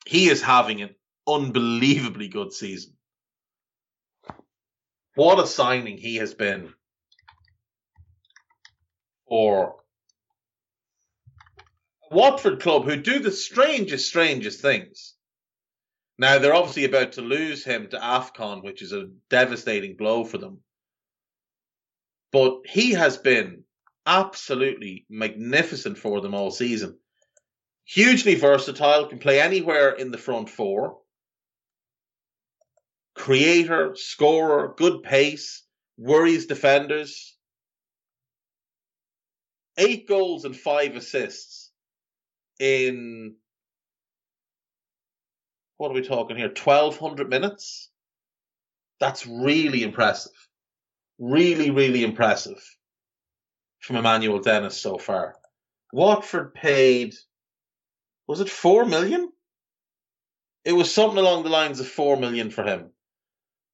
He 0.06 0.28
is 0.28 0.42
having 0.42 0.82
an 0.82 0.94
unbelievably 1.26 2.28
good 2.28 2.52
season. 2.52 2.94
What 5.14 5.38
a 5.38 5.46
signing 5.46 5.98
he 5.98 6.16
has 6.16 6.34
been 6.34 6.72
for 9.28 9.76
Watford 12.14 12.60
club 12.60 12.84
who 12.84 12.94
do 12.94 13.18
the 13.18 13.32
strangest, 13.32 14.06
strangest 14.06 14.60
things. 14.60 15.14
Now 16.16 16.38
they're 16.38 16.54
obviously 16.54 16.84
about 16.84 17.12
to 17.12 17.22
lose 17.22 17.64
him 17.64 17.88
to 17.88 17.98
AFCON, 17.98 18.62
which 18.62 18.82
is 18.82 18.92
a 18.92 19.08
devastating 19.30 19.96
blow 19.96 20.24
for 20.24 20.38
them. 20.38 20.60
But 22.30 22.60
he 22.66 22.92
has 22.92 23.16
been 23.16 23.64
absolutely 24.06 25.06
magnificent 25.10 25.98
for 25.98 26.20
them 26.20 26.34
all 26.34 26.52
season. 26.52 26.98
Hugely 27.84 28.36
versatile, 28.36 29.08
can 29.08 29.18
play 29.18 29.40
anywhere 29.40 29.90
in 29.90 30.12
the 30.12 30.18
front 30.18 30.48
four. 30.48 30.98
Creator, 33.16 33.96
scorer, 33.96 34.72
good 34.76 35.02
pace, 35.02 35.64
worries 35.98 36.46
defenders. 36.46 37.36
Eight 39.76 40.06
goals 40.06 40.44
and 40.44 40.56
five 40.56 40.94
assists 40.94 41.63
in 42.58 43.36
what 45.76 45.90
are 45.90 45.94
we 45.94 46.02
talking 46.02 46.36
here? 46.36 46.48
1200 46.48 47.28
minutes? 47.28 47.90
That's 49.00 49.26
really 49.26 49.82
impressive. 49.82 50.32
Really, 51.18 51.70
really 51.70 52.04
impressive 52.04 52.62
from 53.80 53.96
Emmanuel 53.96 54.40
Dennis 54.40 54.80
so 54.80 54.98
far. 54.98 55.36
Watford 55.92 56.54
paid, 56.54 57.14
was 58.26 58.40
it 58.40 58.48
4 58.48 58.86
million? 58.86 59.30
It 60.64 60.72
was 60.72 60.92
something 60.92 61.18
along 61.18 61.42
the 61.42 61.50
lines 61.50 61.80
of 61.80 61.86
4 61.86 62.16
million 62.16 62.50
for 62.50 62.64
him. 62.64 62.90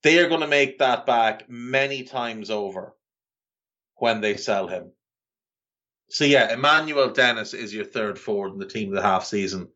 They 0.03 0.19
are 0.19 0.29
going 0.29 0.41
to 0.41 0.49
make 0.49 0.79
that 0.79 1.07
back 1.07 1.49
many 1.49 2.03
times 2.03 2.51
over 2.51 2.97
when 3.97 4.21
they 4.21 4.37
sell 4.37 4.67
him. 4.67 4.93
So 6.11 6.25
yeah, 6.25 6.53
Emmanuel 6.53 7.11
Dennis 7.11 7.55
is 7.55 7.73
your 7.73 7.85
third 7.85 8.19
forward 8.19 8.53
in 8.53 8.59
the 8.59 8.67
team 8.67 8.89
of 8.89 8.97
the 8.97 9.03
half 9.03 9.25
season. 9.25 9.69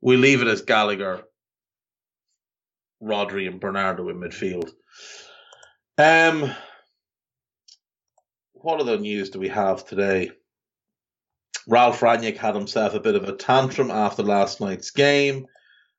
We 0.00 0.16
leave 0.16 0.40
it 0.40 0.48
as 0.48 0.62
Gallagher, 0.62 1.22
Rodri, 3.02 3.46
and 3.46 3.60
Bernardo 3.60 4.08
in 4.08 4.16
midfield. 4.16 4.70
Um, 5.98 6.50
what 8.52 8.80
other 8.80 8.98
news 8.98 9.30
do 9.30 9.38
we 9.38 9.48
have 9.48 9.84
today? 9.84 10.30
Ralf 11.68 12.00
Rangnick 12.00 12.38
had 12.38 12.54
himself 12.54 12.94
a 12.94 13.00
bit 13.00 13.14
of 13.14 13.24
a 13.24 13.36
tantrum 13.36 13.90
after 13.90 14.22
last 14.22 14.62
night's 14.62 14.90
game. 14.90 15.46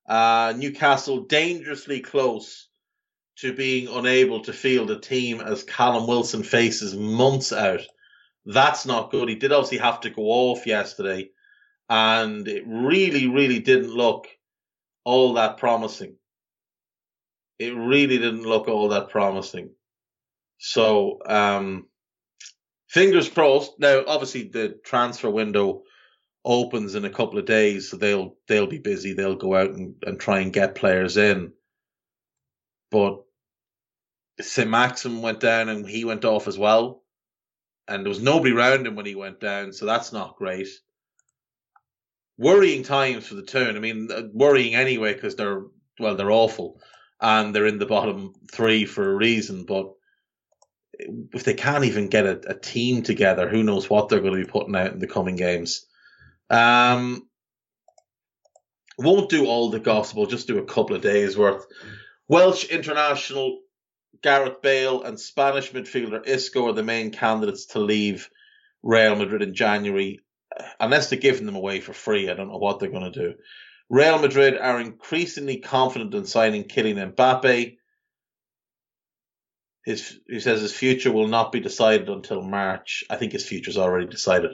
Uh, 0.07 0.53
Newcastle 0.57 1.21
dangerously 1.21 1.99
close 1.99 2.67
to 3.37 3.53
being 3.53 3.87
unable 3.89 4.41
to 4.41 4.53
field 4.53 4.89
a 4.89 4.99
team 4.99 5.39
as 5.39 5.63
Callum 5.63 6.07
Wilson 6.07 6.41
faces 6.41 6.95
months 6.95 7.53
out. 7.53 7.81
That's 8.45 8.85
not 8.85 9.11
good. 9.11 9.29
He 9.29 9.35
did 9.35 9.51
obviously 9.51 9.79
have 9.79 10.01
to 10.01 10.09
go 10.09 10.23
off 10.23 10.67
yesterday, 10.67 11.29
and 11.89 12.47
it 12.47 12.63
really, 12.67 13.27
really 13.27 13.59
didn't 13.59 13.91
look 13.91 14.27
all 15.03 15.33
that 15.33 15.57
promising. 15.57 16.15
It 17.57 17.75
really 17.75 18.17
didn't 18.17 18.43
look 18.43 18.67
all 18.67 18.89
that 18.89 19.09
promising. 19.09 19.71
So, 20.57 21.19
um, 21.25 21.87
fingers 22.87 23.29
crossed. 23.29 23.79
Now, 23.79 24.03
obviously, 24.05 24.43
the 24.43 24.79
transfer 24.83 25.29
window 25.29 25.83
opens 26.43 26.95
in 26.95 27.05
a 27.05 27.09
couple 27.09 27.39
of 27.39 27.45
days, 27.45 27.89
so 27.89 27.97
they'll 27.97 28.35
they'll 28.47 28.67
be 28.67 28.79
busy. 28.79 29.13
They'll 29.13 29.35
go 29.35 29.55
out 29.55 29.71
and, 29.71 29.95
and 30.05 30.19
try 30.19 30.39
and 30.39 30.53
get 30.53 30.75
players 30.75 31.17
in. 31.17 31.53
But 32.91 33.23
St. 34.39 34.69
Maximin 34.69 35.21
went 35.21 35.39
down 35.39 35.69
and 35.69 35.87
he 35.87 36.05
went 36.05 36.25
off 36.25 36.47
as 36.47 36.57
well. 36.57 37.01
And 37.87 38.03
there 38.03 38.09
was 38.09 38.21
nobody 38.21 38.53
around 38.53 38.87
him 38.87 38.95
when 38.95 39.05
he 39.05 39.15
went 39.15 39.39
down, 39.39 39.73
so 39.73 39.85
that's 39.85 40.11
not 40.11 40.37
great. 40.37 40.67
Worrying 42.37 42.83
times 42.83 43.27
for 43.27 43.35
the 43.35 43.43
Toon. 43.43 43.75
I 43.75 43.79
mean, 43.79 44.09
uh, 44.11 44.23
worrying 44.33 44.75
anyway 44.75 45.13
because 45.13 45.35
they're 45.35 45.63
well, 45.99 46.15
they're 46.15 46.31
awful, 46.31 46.81
and 47.21 47.55
they're 47.55 47.67
in 47.67 47.79
the 47.79 47.85
bottom 47.85 48.33
three 48.51 48.85
for 48.85 49.09
a 49.09 49.15
reason. 49.15 49.65
But 49.65 49.93
if 51.33 51.43
they 51.43 51.53
can't 51.53 51.85
even 51.85 52.07
get 52.07 52.25
a, 52.25 52.41
a 52.47 52.53
team 52.53 53.03
together, 53.03 53.47
who 53.47 53.63
knows 53.63 53.89
what 53.89 54.09
they're 54.09 54.19
going 54.21 54.37
to 54.37 54.45
be 54.45 54.51
putting 54.51 54.75
out 54.75 54.93
in 54.93 54.99
the 54.99 55.07
coming 55.07 55.35
games. 55.35 55.85
Um, 56.49 57.27
won't 58.97 59.29
do 59.29 59.45
all 59.45 59.69
the 59.69 59.79
gospel, 59.79 60.25
just 60.25 60.47
do 60.47 60.59
a 60.59 60.65
couple 60.65 60.95
of 60.95 61.01
days 61.01 61.37
worth. 61.37 61.65
Welsh 62.27 62.65
international 62.65 63.59
Gareth 64.21 64.61
Bale 64.61 65.03
and 65.03 65.19
Spanish 65.19 65.71
midfielder 65.71 66.25
Isco 66.25 66.67
are 66.67 66.73
the 66.73 66.83
main 66.83 67.11
candidates 67.11 67.67
to 67.67 67.79
leave 67.79 68.29
Real 68.83 69.15
Madrid 69.15 69.41
in 69.41 69.55
January, 69.55 70.19
unless 70.79 71.09
they're 71.09 71.19
giving 71.19 71.45
them 71.45 71.55
away 71.55 71.81
for 71.81 71.93
free. 71.93 72.29
I 72.29 72.33
don't 72.33 72.49
know 72.49 72.57
what 72.57 72.79
they're 72.79 72.91
going 72.91 73.11
to 73.11 73.19
do. 73.19 73.35
Real 73.89 74.19
Madrid 74.19 74.57
are 74.57 74.79
increasingly 74.79 75.57
confident 75.57 76.13
in 76.13 76.25
signing 76.25 76.63
Kylian 76.63 77.13
Mbappe. 77.13 77.77
His, 79.85 80.19
he 80.27 80.39
says 80.39 80.61
his 80.61 80.73
future 80.73 81.11
will 81.11 81.27
not 81.27 81.51
be 81.51 81.59
decided 81.59 82.09
until 82.09 82.41
March. 82.41 83.03
I 83.09 83.17
think 83.17 83.33
his 83.33 83.47
future's 83.47 83.77
already 83.77 84.07
decided. 84.07 84.51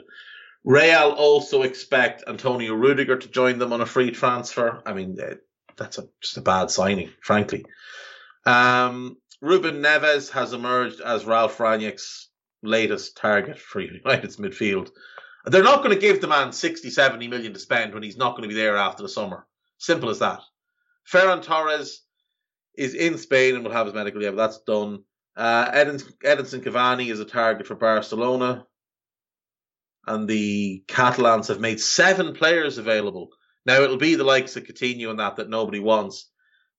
Real 0.64 1.14
also 1.16 1.62
expect 1.62 2.24
Antonio 2.26 2.74
Rudiger 2.74 3.16
to 3.16 3.28
join 3.28 3.58
them 3.58 3.72
on 3.72 3.80
a 3.80 3.86
free 3.86 4.10
transfer. 4.10 4.82
I 4.84 4.92
mean, 4.92 5.16
eh, 5.20 5.34
that's 5.76 5.98
a, 5.98 6.04
just 6.20 6.36
a 6.36 6.42
bad 6.42 6.70
signing, 6.70 7.10
frankly. 7.22 7.64
Um, 8.44 9.16
Ruben 9.42 9.82
Neves 9.82 10.30
has 10.30 10.52
emerged 10.52 11.00
as 11.00 11.24
Ralf 11.24 11.58
Rangnick's 11.58 12.28
latest 12.62 13.16
target 13.16 13.58
for 13.58 13.80
United's 13.80 14.36
midfield. 14.36 14.90
They're 15.44 15.64
not 15.64 15.82
going 15.82 15.92
to 15.92 16.00
give 16.00 16.20
the 16.20 16.28
man 16.28 16.52
60, 16.52 16.88
70 16.88 17.26
million 17.26 17.52
to 17.52 17.58
spend 17.58 17.92
when 17.92 18.04
he's 18.04 18.16
not 18.16 18.36
going 18.36 18.44
to 18.44 18.48
be 18.48 18.54
there 18.54 18.76
after 18.76 19.02
the 19.02 19.08
summer. 19.08 19.44
Simple 19.78 20.10
as 20.10 20.20
that. 20.20 20.40
Ferran 21.10 21.42
Torres 21.42 22.02
is 22.78 22.94
in 22.94 23.18
Spain 23.18 23.56
and 23.56 23.64
will 23.64 23.72
have 23.72 23.86
his 23.86 23.94
medical. 23.94 24.20
But 24.20 24.36
that's 24.36 24.60
done. 24.60 25.02
Uh, 25.36 25.70
Edinson, 25.72 26.12
Edinson 26.22 26.62
Cavani 26.62 27.10
is 27.10 27.18
a 27.18 27.24
target 27.24 27.66
for 27.66 27.74
Barcelona. 27.74 28.64
And 30.06 30.28
the 30.28 30.84
Catalans 30.86 31.48
have 31.48 31.58
made 31.58 31.80
seven 31.80 32.34
players 32.34 32.78
available. 32.78 33.30
Now 33.66 33.82
it'll 33.82 33.96
be 33.96 34.14
the 34.14 34.24
likes 34.24 34.56
of 34.56 34.62
Coutinho 34.62 35.10
and 35.10 35.18
that 35.18 35.36
that 35.36 35.48
nobody 35.48 35.80
wants. 35.80 36.30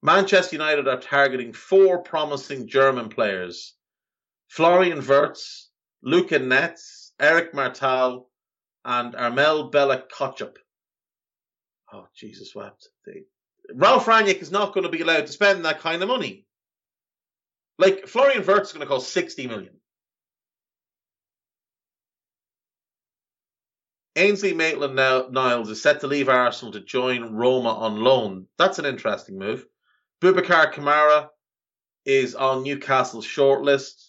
Manchester 0.04 0.58
United 0.58 0.90
are 0.90 1.00
targeting 1.00 1.54
four 1.54 2.04
promising 2.04 2.68
German 2.68 3.08
players. 3.08 3.74
Florian 4.50 5.06
Wirtz, 5.06 5.70
Luca 6.04 6.40
Netz, 6.40 7.12
Eric 7.22 7.54
Martel, 7.54 8.30
and 8.84 9.16
Armel 9.16 9.70
Bella 9.70 10.04
Kotchap. 10.14 10.58
Oh, 11.94 12.06
Jesus 12.14 12.54
wept. 12.54 12.90
They, 13.06 13.22
Ralf 13.74 14.06
Rangnick 14.06 14.42
is 14.42 14.52
not 14.52 14.74
going 14.74 14.84
to 14.84 14.90
be 14.90 15.02
allowed 15.02 15.28
to 15.28 15.32
spend 15.32 15.64
that 15.64 15.80
kind 15.80 16.04
of 16.04 16.10
money. 16.10 16.46
Like, 17.80 18.06
Florian 18.08 18.46
Wirtz 18.46 18.70
is 18.70 18.74
going 18.74 18.86
to 18.86 18.94
cost 18.94 19.14
60 19.14 19.48
million. 19.48 19.74
Ainsley 24.18 24.54
Maitland 24.54 24.96
Niles 24.96 25.70
is 25.70 25.82
set 25.82 26.02
to 26.02 26.08
leave 26.08 26.28
Arsenal 26.28 26.74
to 26.74 26.82
join 26.82 27.34
Roma 27.34 27.70
on 27.70 28.02
loan. 28.02 28.48
That's 28.58 28.80
an 28.80 28.86
interesting 28.86 29.40
move. 29.40 29.66
Boubacar 30.24 30.74
Kamara 30.74 31.28
is 32.06 32.34
on 32.34 32.64
Newcastle's 32.64 33.28
shortlist. 33.28 34.08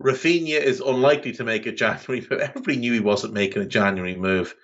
Raphinha 0.00 0.60
is 0.60 0.78
unlikely 0.78 1.32
to 1.32 1.44
make 1.44 1.66
a 1.66 1.72
January 1.72 2.20
move. 2.20 2.40
Everybody 2.40 2.76
knew 2.76 2.92
he 2.92 3.00
wasn't 3.00 3.34
making 3.34 3.62
a 3.62 3.66
January 3.66 4.14
move. 4.14 4.54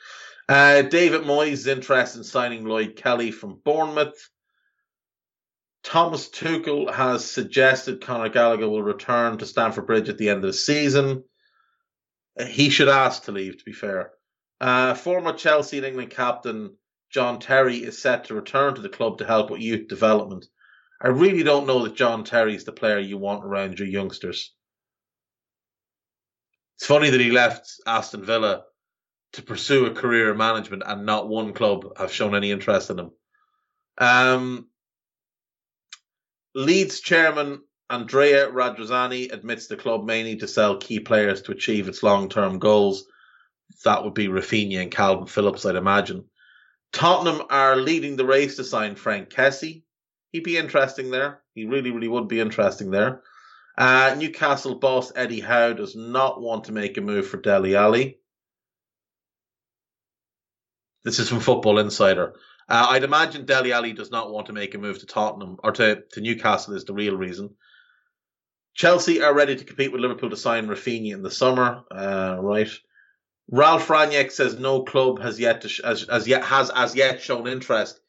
Uh, 0.49 0.83
David 0.83 1.23
Moyes 1.23 1.55
is 1.55 1.67
interested 1.67 2.19
in 2.19 2.25
signing 2.25 2.65
Lloyd 2.65 2.95
Kelly 2.95 3.33
from 3.33 3.59
Bournemouth. 3.65 4.31
Thomas 5.83 6.29
Tuchel 6.29 6.95
has 6.95 7.29
suggested 7.29 8.01
Conor 8.01 8.29
Gallagher 8.29 8.69
will 8.69 8.83
return 8.83 9.39
to 9.39 9.47
Stamford 9.47 9.89
Bridge 9.89 10.09
at 10.09 10.19
the 10.19 10.29
end 10.29 10.37
of 10.37 10.43
the 10.43 10.53
season. 10.53 11.25
He 12.47 12.71
should 12.71 12.89
ask 12.89 13.25
to 13.25 13.33
leave, 13.33 13.59
to 13.59 13.65
be 13.65 13.73
fair. 13.73 14.13
Uh, 14.61 14.95
former 14.95 15.33
Chelsea 15.33 15.79
and 15.79 15.87
England 15.87 16.11
captain 16.11 16.77
John 17.11 17.41
Terry 17.41 17.79
is 17.79 18.01
set 18.01 18.27
to 18.27 18.35
return 18.35 18.77
to 18.77 18.81
the 18.81 18.89
club 18.89 19.19
to 19.19 19.27
help 19.27 19.51
with 19.51 19.61
youth 19.61 19.89
development. 19.89 20.47
I 21.01 21.09
really 21.09 21.43
don't 21.43 21.67
know 21.67 21.85
that 21.85 21.95
John 21.95 22.25
Terry 22.25 22.55
is 22.55 22.65
the 22.65 22.73
player 22.73 22.99
you 22.99 23.17
want 23.17 23.45
around 23.45 23.79
your 23.79 23.89
youngsters. 23.89 24.53
It's 26.77 26.87
funny 26.87 27.11
that 27.11 27.21
he 27.21 27.31
left 27.31 27.71
Aston 27.87 28.25
Villa 28.25 28.65
to 29.35 29.43
pursue 29.43 29.87
a 29.87 29.95
career 29.95 30.33
in 30.33 30.37
management 30.37 30.83
and 30.85 31.07
not 31.07 31.29
one 31.29 31.53
club 31.53 31.97
have 31.97 32.13
shown 32.13 32.35
any 32.35 32.51
interest 32.51 32.91
in 32.91 32.99
him. 32.99 33.11
Um, 33.99 34.69
Leeds 36.55 37.01
chairman 37.01 37.63
Andrea 37.89 38.49
Radrizzani 38.49 39.33
admits 39.33 39.67
the 39.67 39.77
club 39.77 40.05
may 40.05 40.23
need 40.23 40.41
to 40.41 40.49
sell 40.49 40.79
key 40.79 41.01
players 41.01 41.43
to 41.43 41.53
achieve 41.53 41.89
its 41.89 42.03
long-term 42.03 42.59
goals. 42.59 43.05
That 43.85 44.05
would 44.05 44.15
be 44.15 44.29
Raphinha 44.29 44.83
and 44.83 44.93
Kalvin 44.93 45.29
Phillips, 45.29 45.65
I'd 45.65 45.77
imagine. 45.77 46.25
Tottenham 46.93 47.43
are 47.51 47.77
leading 47.77 48.17
the 48.17 48.25
race 48.25 48.57
to 48.57 48.65
sign 48.65 48.97
Franck 48.97 49.31
Kessie. 49.31 49.83
He'd 50.33 50.45
be 50.45 50.57
interesting 50.57 51.11
there. 51.11 51.41
He 51.55 51.67
really, 51.67 51.91
really 51.91 52.09
would 52.09 52.29
be 52.29 52.41
interesting 52.41 52.91
there. 52.91 53.23
Uh, 53.77 54.15
Newcastle 54.17 54.77
boss 54.77 55.13
Eddie 55.15 55.41
Howe 55.41 55.73
does 55.73 55.97
not 55.97 56.41
want 56.41 56.65
to 56.65 56.73
make 56.73 56.97
a 56.97 57.01
move 57.01 57.27
for 57.27 57.39
Dele 57.39 57.77
Alli. 57.77 58.19
This 61.05 61.19
is 61.19 61.29
from 61.29 61.41
Football 61.41 61.79
Insider. 61.79 62.35
Uh, 62.69 62.89
I'd 62.91 63.05
imagine 63.05 63.47
Dele 63.47 63.73
Alli 63.73 63.93
does 63.93 64.11
not 64.11 64.31
want 64.31 64.47
to 64.47 64.53
make 64.53 64.75
a 64.75 64.79
move 64.79 64.99
to 65.01 65.07
Tottenham 65.07 65.57
or 65.65 65.73
to, 65.73 66.03
to 66.13 66.21
Newcastle 66.21 66.75
is 66.75 66.85
the 66.85 66.95
real 66.95 67.17
reason. 67.17 67.51
Chelsea 68.75 69.23
are 69.23 69.35
ready 69.35 69.57
to 69.57 69.65
compete 69.65 69.91
with 69.91 70.01
Liverpool 70.01 70.31
to 70.31 70.37
sign 70.37 70.69
Raphinha 70.69 71.13
in 71.13 71.23
the 71.23 71.31
summer. 71.31 71.83
Uh, 71.91 72.37
right. 72.39 72.71
Ralf 73.51 73.89
Rangnick 73.89 74.31
says 74.31 74.59
no 74.59 74.85
club 74.85 75.21
has 75.21 75.41
yet 75.41 75.69
sh- 75.69 75.81
as, 75.81 76.05
as 76.05 76.29
yet 76.29 76.45
has 76.45 76.71
as 76.71 76.95
yet 76.95 77.21
shown 77.21 77.49
interest 77.49 78.01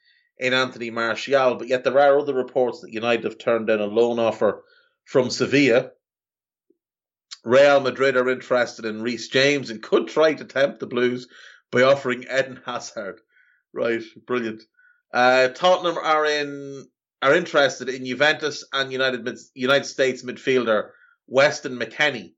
in 0.41 0.53
Anthony 0.53 0.89
Martial, 0.89 1.55
but 1.55 1.67
yet 1.67 1.83
there 1.83 1.99
are 1.99 2.17
other 2.17 2.33
reports 2.33 2.81
that 2.81 2.91
United 2.91 3.25
have 3.25 3.37
turned 3.37 3.67
down 3.67 3.79
a 3.79 3.85
loan 3.85 4.17
offer 4.17 4.63
from 5.05 5.29
Sevilla. 5.29 5.91
Real 7.45 7.79
Madrid 7.79 8.17
are 8.17 8.29
interested 8.29 8.85
in 8.85 9.03
Reece 9.03 9.29
James 9.29 9.69
and 9.69 9.83
could 9.83 10.07
try 10.07 10.33
to 10.33 10.43
tempt 10.43 10.79
the 10.79 10.87
Blues 10.87 11.27
by 11.71 11.83
offering 11.83 12.23
Eden 12.23 12.59
Hazard. 12.65 13.21
Right, 13.71 14.01
brilliant. 14.25 14.63
Uh, 15.13 15.49
Tottenham 15.49 15.97
are 15.97 16.25
in 16.25 16.87
are 17.21 17.35
interested 17.35 17.87
in 17.87 18.05
Juventus 18.05 18.63
and 18.73 18.91
United 18.91 19.27
United 19.53 19.85
States 19.85 20.23
midfielder 20.23 20.89
Weston 21.27 21.77
McKennie. 21.77 22.33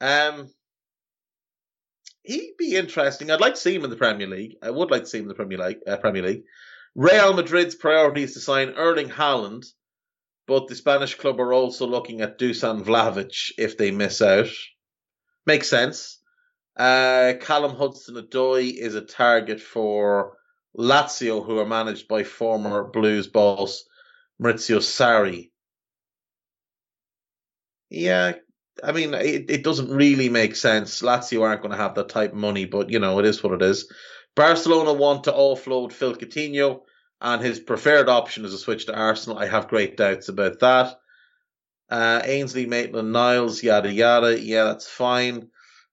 Um, 0.00 0.50
he'd 2.22 2.56
be 2.58 2.74
interesting. 2.74 3.30
I'd 3.30 3.40
like 3.40 3.54
to 3.54 3.60
see 3.60 3.74
him 3.74 3.84
in 3.84 3.90
the 3.90 3.96
Premier 3.96 4.26
League. 4.26 4.56
I 4.62 4.70
would 4.70 4.90
like 4.90 5.02
to 5.02 5.08
see 5.08 5.18
him 5.18 5.24
in 5.24 5.28
the 5.28 5.34
Premier 5.34 5.58
League. 5.58 5.78
Uh, 5.86 5.96
Premier 5.96 6.22
League. 6.22 6.42
Real 6.94 7.34
Madrid's 7.34 7.74
priority 7.74 8.22
is 8.24 8.34
to 8.34 8.40
sign 8.40 8.70
Erling 8.70 9.08
Haaland 9.08 9.64
but 10.48 10.66
the 10.66 10.74
Spanish 10.74 11.14
club 11.14 11.38
are 11.38 11.52
also 11.52 11.86
looking 11.86 12.22
at 12.22 12.38
Dusan 12.38 12.82
Vlahovic 12.82 13.52
if 13.58 13.76
they 13.76 13.90
miss 13.90 14.22
out. 14.22 14.48
Makes 15.46 15.68
sense. 15.68 16.18
Uh, 16.74 17.34
Callum 17.40 17.76
Hudson-Odoi 17.76 18.74
is 18.74 18.94
a 18.94 19.02
target 19.02 19.60
for 19.60 20.38
Lazio, 20.76 21.44
who 21.44 21.58
are 21.58 21.66
managed 21.66 22.08
by 22.08 22.24
former 22.24 22.84
Blues 22.84 23.26
boss 23.26 23.84
Maurizio 24.42 24.78
Sarri. 24.78 25.50
Yeah, 27.90 28.32
I 28.82 28.92
mean, 28.92 29.12
it, 29.12 29.50
it 29.50 29.64
doesn't 29.64 29.90
really 29.90 30.30
make 30.30 30.56
sense. 30.56 31.02
Lazio 31.02 31.42
aren't 31.42 31.60
going 31.60 31.72
to 31.72 31.82
have 31.82 31.96
that 31.96 32.08
type 32.08 32.32
of 32.32 32.38
money, 32.38 32.64
but 32.64 32.90
you 32.90 33.00
know, 33.00 33.18
it 33.18 33.26
is 33.26 33.42
what 33.42 33.52
it 33.52 33.62
is. 33.62 33.92
Barcelona 34.38 34.92
want 34.92 35.24
to 35.24 35.32
offload 35.32 35.90
Phil 35.90 36.14
Coutinho 36.14 36.82
and 37.20 37.42
his 37.42 37.58
preferred 37.58 38.08
option 38.08 38.44
is 38.44 38.54
a 38.54 38.58
switch 38.58 38.86
to 38.86 38.94
Arsenal. 38.94 39.36
I 39.36 39.46
have 39.46 39.66
great 39.66 39.96
doubts 39.96 40.28
about 40.28 40.60
that. 40.60 40.94
Uh, 41.90 42.22
Ainsley, 42.22 42.64
Maitland, 42.64 43.12
Niles, 43.12 43.64
yada 43.64 43.92
yada. 43.92 44.40
Yeah, 44.40 44.62
that's 44.64 44.86
fine. 44.86 45.48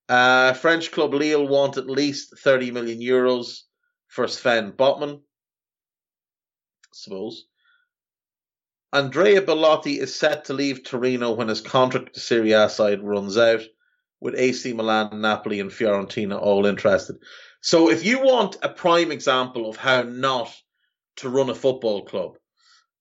Uh, 0.07 0.53
French 0.53 0.91
club 0.91 1.15
Lille 1.15 1.47
want 1.47 1.77
at 1.77 1.89
least 1.89 2.37
30 2.37 2.69
million 2.69 2.99
euros 2.99 3.61
for 4.09 4.27
Sven 4.27 4.73
Botman. 4.73 5.15
I 5.15 6.93
suppose. 6.93 7.47
Andrea 8.93 9.41
Belotti 9.41 9.99
is 9.99 10.13
set 10.13 10.45
to 10.45 10.53
leave 10.53 10.83
Torino 10.83 11.31
when 11.31 11.47
his 11.47 11.61
contract 11.61 12.13
to 12.13 12.19
Serie 12.19 12.51
A 12.51 12.69
side 12.69 13.01
runs 13.01 13.39
out, 13.39 13.61
with 14.21 14.35
AC 14.37 14.71
Milan, 14.73 15.19
Napoli, 15.19 15.59
and 15.59 15.71
Fiorentina 15.71 16.39
all 16.39 16.67
interested. 16.67 17.15
So, 17.65 17.89
if 17.89 18.05
you 18.05 18.19
want 18.21 18.57
a 18.61 18.69
prime 18.69 19.11
example 19.11 19.69
of 19.69 19.75
how 19.75 20.03
not 20.03 20.53
to 21.17 21.29
run 21.29 21.49
a 21.49 21.55
football 21.55 22.05
club. 22.05 22.37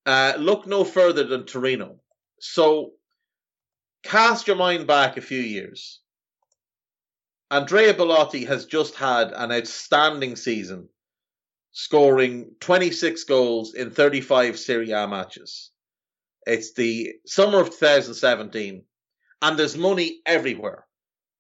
Uh, 0.07 0.35
look 0.39 0.67
no 0.67 0.85
further 0.85 1.25
than 1.25 1.47
Torino. 1.47 2.01
So 2.39 2.93
cast 4.03 4.47
your 4.47 4.57
mind 4.57 4.87
back 4.87 5.17
a 5.17 5.23
few 5.23 5.41
years. 5.41 6.01
Andrea 7.51 7.95
Belotti 7.95 8.45
has 8.45 8.67
just 8.67 8.95
had 8.95 9.33
an 9.33 9.53
outstanding 9.53 10.37
season, 10.37 10.89
scoring 11.73 12.55
26 12.61 13.25
goals 13.25 13.75
in 13.75 13.91
35 13.91 14.59
Serie 14.59 14.91
A 14.91 15.07
matches. 15.07 15.71
It's 16.47 16.75
the 16.75 17.13
summer 17.27 17.61
of 17.61 17.71
2017, 17.71 18.85
and 19.43 19.59
there's 19.59 19.77
money 19.77 20.21
everywhere. 20.27 20.87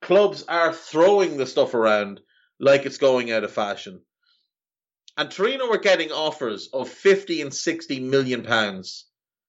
Clubs 0.00 0.44
are 0.48 0.72
throwing 0.72 1.36
the 1.36 1.46
stuff 1.46 1.74
around 1.74 2.20
like 2.64 2.86
it's 2.86 2.96
going 2.96 3.30
out 3.30 3.44
of 3.44 3.52
fashion. 3.52 4.00
And 5.18 5.30
Torino 5.30 5.68
were 5.68 5.78
getting 5.78 6.10
offers 6.10 6.70
of 6.72 6.88
50 6.88 7.42
and 7.42 7.54
60 7.54 8.00
million 8.00 8.42
pounds 8.42 9.04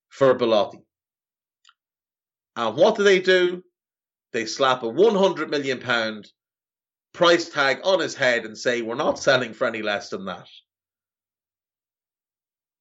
for 0.10 0.34
Belotti. 0.34 0.84
And 2.58 2.76
what 2.76 2.98
do 2.98 3.04
they 3.04 3.22
do? 3.22 3.64
They 4.34 4.46
slap 4.46 4.84
a 4.84 4.90
100 4.90 5.50
million 5.50 5.80
pound 5.80 6.28
price 7.14 7.48
tag 7.50 7.80
on 7.86 8.02
his 8.02 8.16
head 8.16 8.46
and 8.46 8.58
say, 8.58 8.82
we're 8.82 8.96
not 8.96 9.18
selling 9.18 9.54
for 9.54 9.66
any 9.66 9.82
less 9.82 10.10
than 10.10 10.26
that. 10.26 10.48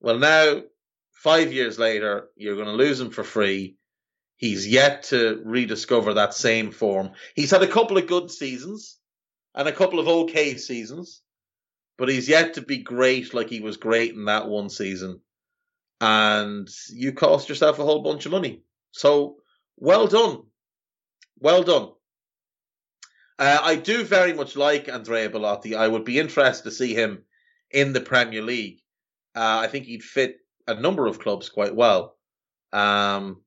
Well, 0.00 0.18
now, 0.18 0.62
five 1.12 1.52
years 1.52 1.78
later, 1.78 2.28
you're 2.36 2.56
going 2.56 2.66
to 2.66 2.72
lose 2.72 3.00
him 3.00 3.10
for 3.10 3.24
free. 3.24 3.76
He's 4.36 4.66
yet 4.66 5.04
to 5.04 5.40
rediscover 5.44 6.14
that 6.14 6.34
same 6.34 6.72
form. 6.72 7.12
He's 7.36 7.52
had 7.52 7.62
a 7.62 7.68
couple 7.68 7.98
of 7.98 8.08
good 8.08 8.32
seasons 8.32 8.98
and 9.54 9.68
a 9.68 9.72
couple 9.72 9.98
of 9.98 10.08
okay 10.08 10.56
seasons 10.56 11.22
but 11.96 12.08
he's 12.08 12.28
yet 12.28 12.54
to 12.54 12.62
be 12.62 12.78
great 12.78 13.34
like 13.34 13.48
he 13.48 13.60
was 13.60 13.76
great 13.76 14.14
in 14.14 14.24
that 14.24 14.48
one 14.48 14.68
season. 14.68 15.20
And 16.00 16.68
you 16.90 17.12
cost 17.12 17.48
yourself 17.48 17.78
a 17.78 17.84
whole 17.84 18.02
bunch 18.02 18.26
of 18.26 18.32
money. 18.32 18.62
So 18.90 19.36
well 19.76 20.06
done. 20.06 20.42
Well 21.38 21.62
done. 21.62 21.90
Uh, 23.38 23.58
I 23.62 23.76
do 23.76 24.04
very 24.04 24.32
much 24.32 24.56
like 24.56 24.88
Andrea 24.88 25.30
Belotti. 25.30 25.74
I 25.74 25.88
would 25.88 26.04
be 26.04 26.18
interested 26.18 26.64
to 26.64 26.74
see 26.74 26.94
him 26.94 27.24
in 27.70 27.92
the 27.92 28.00
Premier 28.00 28.42
League. 28.42 28.80
Uh, 29.34 29.60
I 29.62 29.66
think 29.66 29.86
he'd 29.86 30.02
fit 30.02 30.38
a 30.66 30.74
number 30.74 31.06
of 31.06 31.18
clubs 31.18 31.48
quite 31.48 31.74
well. 31.74 32.16
Um, 32.72 33.42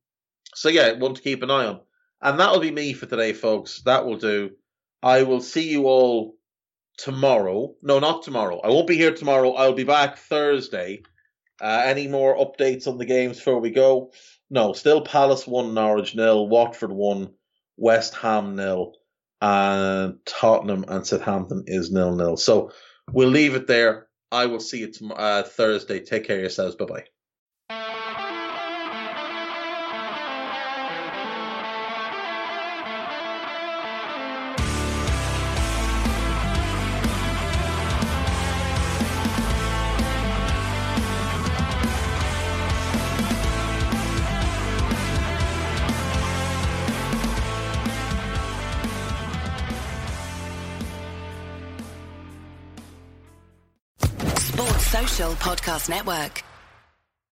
so 0.53 0.70
yeah, 0.70 0.93
one 0.93 1.16
to 1.16 1.22
keep 1.22 1.43
an 1.43 1.51
eye 1.51 1.66
on. 1.66 1.82
And 2.22 2.39
that'll 2.39 2.60
be 2.60 2.72
me 2.72 2.93
for 2.93 3.05
today, 3.05 3.34
folks. 3.34 3.82
That 3.84 4.05
will 4.05 4.18
do. 4.18 4.51
I 5.01 5.23
will 5.23 5.41
see 5.41 5.69
you 5.69 5.85
all 5.85 6.35
tomorrow. 6.97 7.75
No, 7.81 7.99
not 7.99 8.23
tomorrow. 8.23 8.59
I 8.59 8.69
won't 8.69 8.87
be 8.87 8.97
here 8.97 9.13
tomorrow. 9.13 9.51
I'll 9.53 9.73
be 9.73 9.83
back 9.83 10.17
Thursday. 10.17 11.03
Uh, 11.61 11.83
any 11.85 12.07
more 12.07 12.37
updates 12.37 12.87
on 12.87 12.97
the 12.97 13.05
games 13.05 13.37
before 13.37 13.59
we 13.59 13.71
go? 13.71 14.11
No, 14.49 14.73
still 14.73 15.01
Palace 15.01 15.45
1, 15.47 15.73
Norwich 15.73 16.15
nil, 16.15 16.47
Watford 16.47 16.91
1, 16.91 17.29
West 17.77 18.15
Ham 18.15 18.55
nil, 18.55 18.93
and 19.41 20.19
Tottenham 20.25 20.85
and 20.87 21.05
Southampton 21.05 21.63
is 21.67 21.91
nil 21.91 22.15
nil. 22.15 22.37
So 22.37 22.71
we'll 23.11 23.29
leave 23.29 23.55
it 23.55 23.67
there. 23.67 24.07
I 24.31 24.45
will 24.47 24.59
see 24.59 24.79
you 24.79 24.91
tomorrow, 24.91 25.19
uh, 25.19 25.43
Thursday. 25.43 25.99
Take 25.99 26.25
care 26.25 26.37
of 26.37 26.41
yourselves. 26.41 26.75
Bye 26.75 26.85
bye. 26.85 27.03
Podcast 55.78 55.89
Network. 55.89 56.46